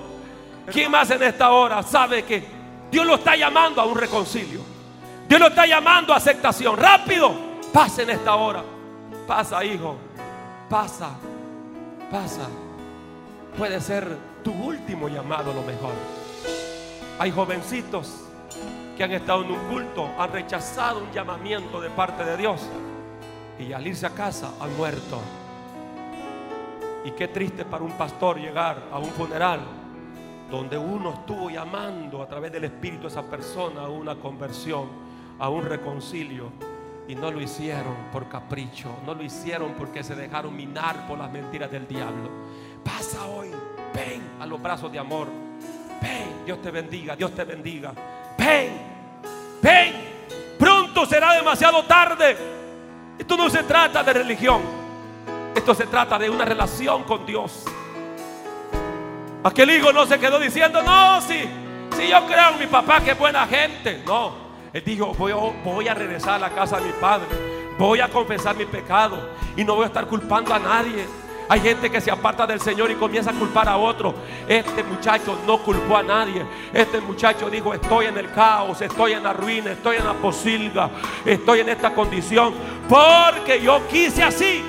¿Quién 0.71 0.91
más 0.91 1.11
en 1.11 1.23
esta 1.23 1.51
hora 1.51 1.83
sabe 1.83 2.25
que 2.25 2.45
Dios 2.91 3.07
lo 3.07 3.15
está 3.15 3.35
llamando 3.37 3.81
a 3.81 3.87
un 3.87 3.97
reconcilio? 3.97 4.61
Dios 5.27 5.41
lo 5.41 5.47
está 5.47 5.65
llamando 5.65 6.13
a 6.13 6.17
aceptación. 6.17 6.77
Rápido, 6.77 7.35
pasa 7.73 8.03
en 8.03 8.11
esta 8.11 8.35
hora. 8.35 8.63
Pasa, 9.27 9.65
hijo. 9.65 9.97
pasa, 10.69 11.11
pasa. 12.11 12.49
Puede 13.57 13.81
ser 13.81 14.17
tu 14.43 14.53
último 14.53 15.09
llamado 15.09 15.53
lo 15.53 15.63
mejor. 15.63 15.93
Hay 17.19 17.31
jovencitos 17.31 18.25
que 18.97 19.05
han 19.05 19.13
estado 19.13 19.45
en 19.45 19.53
un 19.53 19.69
culto, 19.69 20.09
han 20.19 20.33
rechazado 20.33 21.01
un 21.03 21.13
llamamiento 21.13 21.81
de 21.81 21.91
parte 21.91 22.25
de 22.25 22.37
Dios 22.37 22.69
y 23.59 23.73
al 23.73 23.87
irse 23.87 24.07
a 24.07 24.11
casa 24.11 24.53
han 24.61 24.77
muerto. 24.77 25.21
Y 27.05 27.13
qué 27.13 27.29
triste 27.29 27.65
para 27.65 27.85
un 27.85 27.93
pastor 27.93 28.39
llegar 28.39 28.83
a 28.93 28.99
un 28.99 29.11
funeral 29.11 29.61
donde 30.51 30.79
uno 30.79 31.15
estuvo 31.15 31.51
llamando 31.51 32.23
a 32.23 32.27
través 32.27 32.51
del 32.53 32.65
Espíritu 32.65 33.07
a 33.07 33.11
esa 33.11 33.23
persona 33.23 33.83
a 33.83 33.89
una 33.89 34.15
conversión, 34.17 34.89
a 35.39 35.49
un 35.49 35.65
reconcilio. 35.65 36.51
Y 37.09 37.15
no 37.15 37.31
lo 37.31 37.41
hicieron 37.41 37.95
por 38.13 38.29
capricho, 38.29 38.91
no 39.07 39.15
lo 39.15 39.23
hicieron 39.23 39.73
porque 39.79 40.05
se 40.05 40.15
dejaron 40.15 40.55
minar 40.55 41.07
por 41.09 41.19
las 41.19 41.33
mentiras 41.33 41.71
del 41.71 41.89
diablo. 41.89 42.29
Pasa 42.85 43.25
hoy, 43.25 43.51
ven 43.95 44.23
a 44.39 44.45
los 44.45 44.61
brazos 44.61 44.93
de 44.93 44.99
amor. 44.99 45.27
Ven, 46.03 46.45
Dios 46.45 46.61
te 46.61 46.71
bendiga, 46.71 47.17
Dios 47.17 47.35
te 47.35 47.45
bendiga. 47.45 47.95
Ven, 48.37 48.73
ven, 49.63 49.95
pronto 50.59 51.07
será 51.07 51.33
demasiado 51.33 51.83
tarde. 51.85 52.37
Esto 53.19 53.39
no 53.39 53.49
se 53.49 53.63
trata 53.63 54.05
de 54.05 54.13
religión, 54.13 54.61
esto 55.55 55.75
se 55.75 55.87
trata 55.87 56.19
de 56.19 56.29
una 56.29 56.45
relación 56.45 57.05
con 57.05 57.25
Dios. 57.25 57.65
Aquel 59.43 59.71
hijo 59.71 59.95
no 59.95 60.05
se 60.05 60.19
quedó 60.19 60.39
diciendo, 60.39 60.83
no, 60.83 61.23
sí, 61.23 61.41
sí, 61.97 62.09
yo 62.09 62.27
creo 62.27 62.51
en 62.51 62.59
mi 62.59 62.67
papá 62.67 63.01
que 63.01 63.13
es 63.13 63.19
buena 63.19 63.47
gente. 63.47 64.03
No, 64.05 64.48
él 64.73 64.83
dijo, 64.85 65.15
voy, 65.15 65.89
a 65.89 65.95
regresar 65.95 66.35
a 66.35 66.39
la 66.39 66.51
casa 66.51 66.79
de 66.79 66.87
mi 66.87 66.93
padre, 66.93 67.27
voy 67.79 68.01
a 68.01 68.09
confesar 68.09 68.57
mi 68.57 68.67
pecado 68.67 69.31
y 69.57 69.65
no 69.65 69.75
voy 69.75 69.85
a 69.85 69.87
estar 69.87 70.07
culpando 70.07 70.55
a 70.55 70.59
nadie. 70.59 71.07
Hay 71.51 71.61
gente 71.61 71.91
que 71.91 71.99
se 72.03 72.11
aparta 72.11 72.47
del 72.47 72.61
Señor 72.61 72.91
y 72.91 72.95
comienza 72.95 73.31
a 73.31 73.33
culpar 73.33 73.69
a 73.71 73.79
otro. 73.79 74.15
Este 74.47 74.85
muchacho 74.85 75.39
no 75.47 75.59
culpó 75.63 75.97
a 75.97 76.03
nadie. 76.03 76.45
Este 76.75 77.01
muchacho 77.01 77.49
dijo, 77.49 77.73
estoy 77.73 78.07
en 78.07 78.19
el 78.19 78.31
caos, 78.33 78.83
estoy 78.83 79.13
en 79.13 79.23
la 79.23 79.33
ruina, 79.33 79.73
estoy 79.73 79.97
en 79.97 80.05
la 80.05 80.13
posilga, 80.13 80.91
estoy 81.25 81.61
en 81.61 81.71
esta 81.71 81.95
condición. 81.95 82.53
Porque 82.87 83.63
yo 83.63 83.81
quise 83.89 84.23
así. 84.23 84.63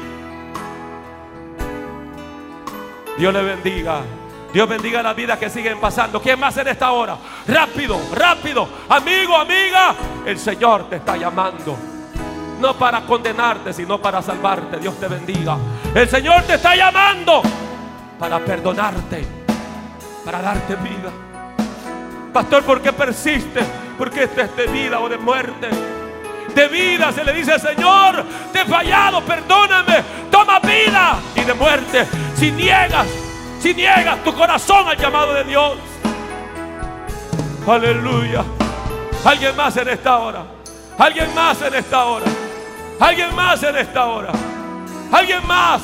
Dios 3.18 3.34
le 3.34 3.44
bendiga. 3.44 4.02
Dios 4.54 4.68
bendiga 4.68 5.04
las 5.04 5.16
vidas 5.16 5.38
que 5.38 5.50
siguen 5.50 5.80
pasando. 5.80 6.20
¿Quién 6.22 6.40
más 6.40 6.58
en 6.58 6.68
esta 6.68 6.92
hora? 6.92 7.18
Rápido, 7.48 8.00
rápido. 8.16 8.68
Amigo, 8.90 9.36
amiga. 9.36 9.94
El 10.26 10.40
Señor 10.40 10.90
te 10.90 10.96
está 10.96 11.16
llamando. 11.16 11.78
No 12.60 12.74
para 12.74 13.02
condenarte, 13.02 13.74
sino 13.74 14.02
para 14.02 14.22
salvarte. 14.22 14.78
Dios 14.78 15.00
te 15.00 15.08
bendiga. 15.08 15.56
El 15.94 16.10
Señor 16.10 16.44
te 16.44 16.56
está 16.56 16.76
llamando 16.76 17.44
para 18.18 18.40
perdonarte, 18.40 19.26
para 20.26 20.42
darte 20.42 20.76
vida. 20.78 21.12
Pastor, 22.34 22.64
¿por 22.64 22.82
qué 22.82 22.92
persiste? 22.92 23.62
Porque 23.98 24.24
esto 24.24 24.42
es 24.42 24.56
de 24.56 24.68
vida 24.68 25.00
o 25.00 25.08
de 25.08 25.18
muerte. 25.18 25.70
De 26.56 26.68
vida 26.68 27.12
se 27.12 27.24
le 27.24 27.34
dice 27.34 27.60
Señor, 27.60 28.26
te 28.52 28.62
he 28.62 28.66
fallado, 28.66 29.22
perdóname, 29.22 30.04
toma 30.32 30.60
vida. 30.60 31.20
Y 31.36 31.42
de 31.42 31.54
muerte, 31.54 32.08
si 32.36 32.52
niegas 32.52 33.29
si 33.60 33.74
niegas 33.74 34.24
tu 34.24 34.34
corazón 34.34 34.88
al 34.88 34.98
llamado 34.98 35.34
de 35.34 35.44
Dios. 35.44 35.78
Aleluya. 37.68 38.44
Alguien 39.24 39.56
más 39.56 39.76
en 39.78 39.90
esta 39.90 40.18
hora. 40.18 40.46
Alguien 40.98 41.34
más 41.36 41.62
en 41.62 41.74
esta 41.76 42.06
hora. 42.06 42.26
Alguien 43.00 43.36
más 43.36 43.62
en 43.64 43.76
esta 43.76 44.06
hora. 44.06 44.32
Alguien 45.12 45.46
más. 45.46 45.82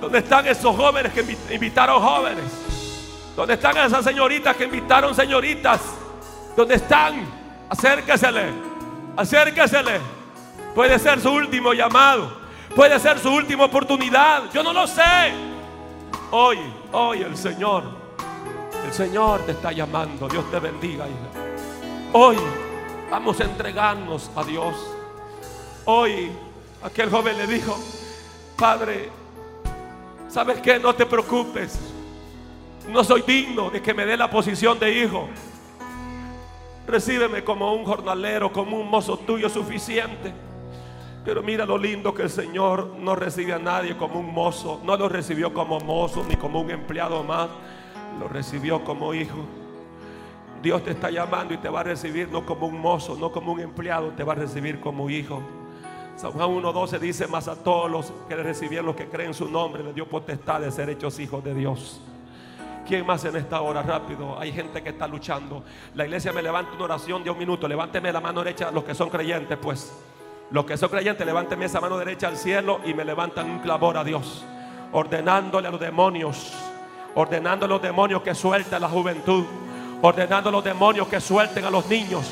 ¿Dónde 0.00 0.18
están 0.18 0.46
esos 0.46 0.74
jóvenes 0.74 1.12
que 1.12 1.54
invitaron 1.54 2.02
jóvenes? 2.02 2.44
¿Dónde 3.36 3.54
están 3.54 3.76
esas 3.76 4.04
señoritas 4.04 4.56
que 4.56 4.64
invitaron 4.64 5.14
señoritas? 5.14 5.80
¿Dónde 6.56 6.76
están? 6.76 7.26
Acérquesele. 7.68 8.52
Acérquesele. 9.16 10.00
Puede 10.74 10.98
ser 10.98 11.20
su 11.20 11.30
último 11.30 11.72
llamado. 11.72 12.36
Puede 12.74 12.98
ser 12.98 13.18
su 13.18 13.32
última 13.32 13.64
oportunidad. 13.64 14.44
Yo 14.52 14.62
no 14.62 14.72
lo 14.72 14.86
sé. 14.86 15.53
Hoy, 16.30 16.58
hoy 16.92 17.22
el 17.22 17.36
Señor, 17.36 17.84
el 18.84 18.92
Señor 18.92 19.40
te 19.42 19.52
está 19.52 19.72
llamando. 19.72 20.28
Dios 20.28 20.50
te 20.50 20.58
bendiga, 20.58 21.06
hija. 21.06 21.44
Hoy 22.12 22.36
vamos 23.10 23.40
a 23.40 23.44
entregarnos 23.44 24.30
a 24.34 24.44
Dios. 24.44 24.74
Hoy 25.84 26.30
aquel 26.82 27.10
joven 27.10 27.38
le 27.38 27.46
dijo, 27.46 27.76
Padre, 28.56 29.10
¿sabes 30.28 30.60
qué? 30.60 30.78
No 30.78 30.94
te 30.94 31.06
preocupes. 31.06 31.78
No 32.88 33.04
soy 33.04 33.22
digno 33.22 33.70
de 33.70 33.80
que 33.80 33.94
me 33.94 34.04
dé 34.04 34.16
la 34.16 34.30
posición 34.30 34.78
de 34.78 34.92
hijo. 34.92 35.28
Recíbeme 36.86 37.42
como 37.44 37.72
un 37.74 37.84
jornalero, 37.84 38.52
como 38.52 38.78
un 38.78 38.90
mozo 38.90 39.16
tuyo 39.18 39.48
suficiente. 39.48 40.32
Pero 41.24 41.42
mira 41.42 41.64
lo 41.64 41.78
lindo 41.78 42.12
que 42.12 42.22
el 42.22 42.30
Señor 42.30 42.96
no 42.98 43.16
recibe 43.16 43.54
a 43.54 43.58
nadie 43.58 43.96
como 43.96 44.20
un 44.20 44.32
mozo. 44.32 44.80
No 44.84 44.96
lo 44.96 45.08
recibió 45.08 45.54
como 45.54 45.80
mozo 45.80 46.24
ni 46.28 46.36
como 46.36 46.60
un 46.60 46.70
empleado 46.70 47.22
más. 47.22 47.48
Lo 48.20 48.28
recibió 48.28 48.84
como 48.84 49.14
hijo. 49.14 49.38
Dios 50.62 50.82
te 50.82 50.92
está 50.92 51.10
llamando 51.10 51.52
y 51.54 51.58
te 51.58 51.68
va 51.68 51.80
a 51.80 51.82
recibir 51.82 52.28
no 52.28 52.44
como 52.44 52.66
un 52.66 52.80
mozo, 52.80 53.16
no 53.16 53.30
como 53.30 53.52
un 53.52 53.60
empleado, 53.60 54.12
te 54.12 54.24
va 54.24 54.32
a 54.32 54.36
recibir 54.36 54.80
como 54.80 55.10
hijo. 55.10 55.42
San 56.16 56.30
Juan 56.32 56.48
1.12 56.48 56.98
dice, 57.00 57.26
más 57.26 57.48
a 57.48 57.56
todos 57.56 57.90
los 57.90 58.12
que 58.28 58.36
le 58.36 58.42
recibieron, 58.42 58.86
los 58.86 58.96
que 58.96 59.08
creen 59.08 59.28
en 59.28 59.34
su 59.34 59.48
nombre, 59.48 59.82
le 59.82 59.92
dio 59.92 60.08
potestad 60.08 60.60
de 60.60 60.70
ser 60.70 60.88
hechos 60.88 61.18
hijos 61.18 61.44
de 61.44 61.54
Dios. 61.54 62.00
¿Quién 62.86 63.04
más 63.04 63.24
en 63.24 63.36
esta 63.36 63.60
hora? 63.60 63.82
Rápido. 63.82 64.38
Hay 64.38 64.52
gente 64.52 64.82
que 64.82 64.90
está 64.90 65.06
luchando. 65.06 65.64
La 65.94 66.04
iglesia 66.04 66.32
me 66.32 66.42
levanta 66.42 66.72
una 66.72 66.84
oración 66.84 67.24
de 67.24 67.30
un 67.30 67.38
minuto. 67.38 67.66
Levánteme 67.66 68.12
la 68.12 68.20
mano 68.20 68.42
derecha 68.42 68.70
los 68.70 68.84
que 68.84 68.94
son 68.94 69.10
creyentes, 69.10 69.58
pues. 69.58 69.92
Los 70.50 70.64
que 70.66 70.76
son 70.76 70.88
creyentes, 70.88 71.26
levanten 71.26 71.62
esa 71.62 71.80
mano 71.80 71.98
derecha 71.98 72.28
al 72.28 72.36
cielo 72.36 72.80
y 72.84 72.94
me 72.94 73.04
levantan 73.04 73.50
un 73.50 73.58
clamor 73.60 73.96
a 73.96 74.04
Dios. 74.04 74.44
Ordenándole 74.92 75.68
a 75.68 75.70
los 75.70 75.80
demonios. 75.80 76.52
Ordenando 77.14 77.66
a 77.66 77.68
los 77.68 77.82
demonios 77.82 78.22
que 78.22 78.34
suelten 78.34 78.74
a 78.74 78.80
la 78.80 78.88
juventud. 78.88 79.44
Ordenando 80.02 80.50
a 80.50 80.52
los 80.52 80.64
demonios 80.64 81.08
que 81.08 81.20
suelten 81.20 81.64
a 81.64 81.70
los 81.70 81.86
niños. 81.86 82.30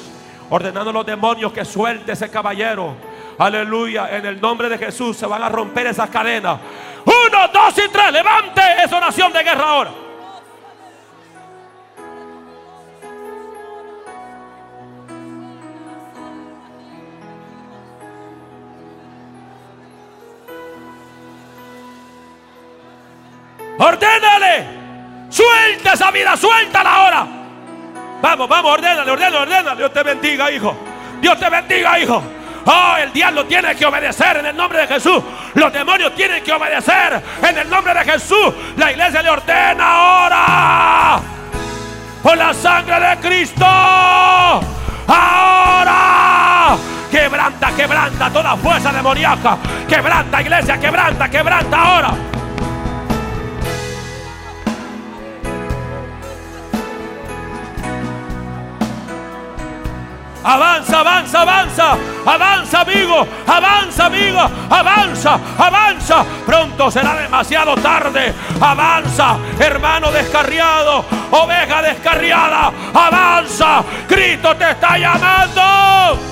Ordenando 0.50 0.90
a 0.90 0.92
los 0.92 1.06
demonios 1.06 1.52
que 1.52 1.64
suelte 1.64 2.12
ese 2.12 2.30
caballero. 2.30 2.94
Aleluya. 3.38 4.16
En 4.16 4.26
el 4.26 4.40
nombre 4.40 4.68
de 4.68 4.78
Jesús 4.78 5.16
se 5.16 5.26
van 5.26 5.42
a 5.42 5.48
romper 5.48 5.86
esas 5.86 6.10
cadenas. 6.10 6.60
Uno, 7.04 7.48
dos 7.52 7.78
y 7.78 7.88
tres. 7.90 8.12
Levante 8.12 8.60
esa 8.84 8.98
oración 8.98 9.32
de 9.32 9.42
guerra 9.42 9.64
ahora. 9.64 9.90
Ordénale. 23.82 24.82
Suelta 25.28 25.94
esa 25.94 26.10
vida, 26.12 26.36
suéltala 26.36 26.94
ahora. 26.94 27.26
Vamos, 28.20 28.48
vamos, 28.48 28.72
ordénale, 28.72 29.10
ordénale, 29.10 29.38
ordénale. 29.38 29.76
Dios 29.76 29.92
te 29.92 30.02
bendiga, 30.04 30.50
hijo. 30.52 30.76
Dios 31.20 31.38
te 31.38 31.50
bendiga, 31.50 31.98
hijo. 31.98 32.22
Oh, 32.64 32.94
el 32.96 33.12
diablo 33.12 33.44
tiene 33.46 33.74
que 33.74 33.84
obedecer 33.84 34.36
en 34.36 34.46
el 34.46 34.56
nombre 34.56 34.82
de 34.82 34.86
Jesús. 34.86 35.20
Los 35.54 35.72
demonios 35.72 36.14
tienen 36.14 36.44
que 36.44 36.52
obedecer 36.52 37.20
en 37.42 37.58
el 37.58 37.68
nombre 37.68 37.92
de 37.92 38.04
Jesús. 38.04 38.54
La 38.76 38.92
iglesia 38.92 39.20
le 39.20 39.30
ordena 39.30 39.84
ahora. 39.84 41.20
Por 42.22 42.36
la 42.36 42.54
sangre 42.54 43.00
de 43.00 43.16
Cristo. 43.16 43.66
Ahora. 45.08 46.76
Quebranta, 47.10 47.72
quebranta 47.74 48.30
toda 48.30 48.56
fuerza 48.56 48.92
demoníaca. 48.92 49.58
Quebranta, 49.88 50.40
iglesia, 50.40 50.78
quebranta, 50.78 51.28
quebranta 51.28 51.82
ahora. 51.82 52.31
Avanza, 60.44 61.00
avanza, 61.00 61.40
avanza. 61.40 61.96
Avanza, 62.24 62.80
amigo. 62.80 63.26
Avanza, 63.46 64.06
amigo. 64.06 64.50
Avanza, 64.68 65.38
avanza. 65.58 66.24
Pronto 66.46 66.90
será 66.90 67.14
demasiado 67.14 67.74
tarde. 67.76 68.34
Avanza, 68.60 69.36
hermano 69.58 70.10
descarriado. 70.10 71.04
Oveja 71.30 71.82
descarriada. 71.82 72.72
Avanza. 72.92 73.84
Cristo 74.08 74.56
te 74.56 74.70
está 74.70 74.98
llamando. 74.98 76.31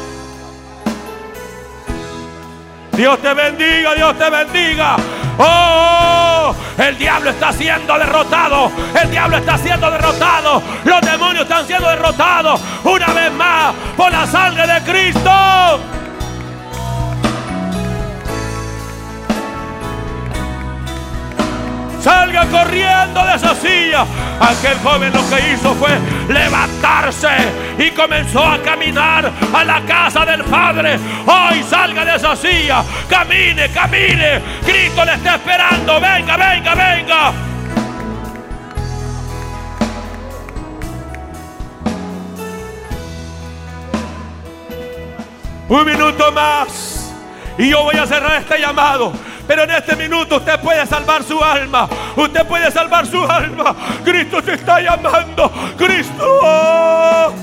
Dios 3.01 3.19
te 3.23 3.33
bendiga, 3.33 3.95
Dios 3.95 4.19
te 4.19 4.29
bendiga. 4.29 4.97
Oh, 5.39 6.55
el 6.77 6.99
diablo 6.99 7.31
está 7.31 7.51
siendo 7.51 7.99
derrotado. 7.99 8.71
El 9.03 9.11
diablo 9.11 9.39
está 9.39 9.57
siendo 9.57 9.91
derrotado. 9.91 10.63
Los 10.85 11.01
demonios 11.01 11.45
están 11.45 11.67
siendo 11.67 11.89
derrotados. 11.89 12.61
Una 12.85 13.07
vez 13.07 13.33
más 13.33 13.75
por 13.97 14.13
la 14.13 14.27
sangre 14.27 14.67
de 14.67 14.83
Cristo. 14.83 15.31
Salga 22.01 22.47
corriendo 22.47 23.25
de 23.27 23.35
esa 23.35 23.55
silla. 23.55 24.07
Aquel 24.41 24.79
joven 24.79 25.13
lo 25.13 25.21
que 25.29 25.53
hizo 25.53 25.75
fue 25.75 25.91
levantarse 26.29 27.29
y 27.79 27.91
comenzó 27.91 28.43
a 28.43 28.59
caminar 28.63 29.31
a 29.53 29.65
la 29.65 29.83
casa 29.83 30.25
del 30.25 30.43
Padre. 30.45 30.99
Hoy 31.27 31.63
salga 31.63 32.05
de 32.05 32.17
esa 32.17 32.35
silla. 32.35 32.83
Camine, 33.09 33.69
camine. 33.69 34.41
Cristo 34.65 35.05
le 35.05 35.13
está 35.13 35.35
esperando. 35.35 36.01
Venga, 36.01 36.37
venga, 36.39 36.75
venga. 36.75 37.33
Un 45.69 45.85
minuto 45.85 46.33
más. 46.33 47.15
Y 47.59 47.69
yo 47.69 47.83
voy 47.83 47.97
a 47.97 48.07
cerrar 48.07 48.41
este 48.41 48.59
llamado. 48.59 49.13
Pero 49.51 49.65
en 49.65 49.71
este 49.73 49.97
minuto 49.97 50.37
usted 50.37 50.61
puede 50.61 50.87
salvar 50.87 51.25
su 51.25 51.43
alma. 51.43 51.89
Usted 52.15 52.47
puede 52.47 52.71
salvar 52.71 53.05
su 53.05 53.21
alma. 53.21 53.75
Cristo 54.05 54.41
te 54.41 54.55
está 54.55 54.81
llamando. 54.81 55.51
Cristo. 55.77 57.35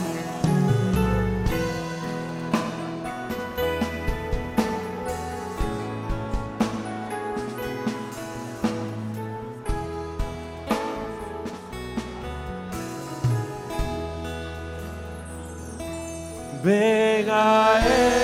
Venga 16.63 17.79
Él, 17.85 18.16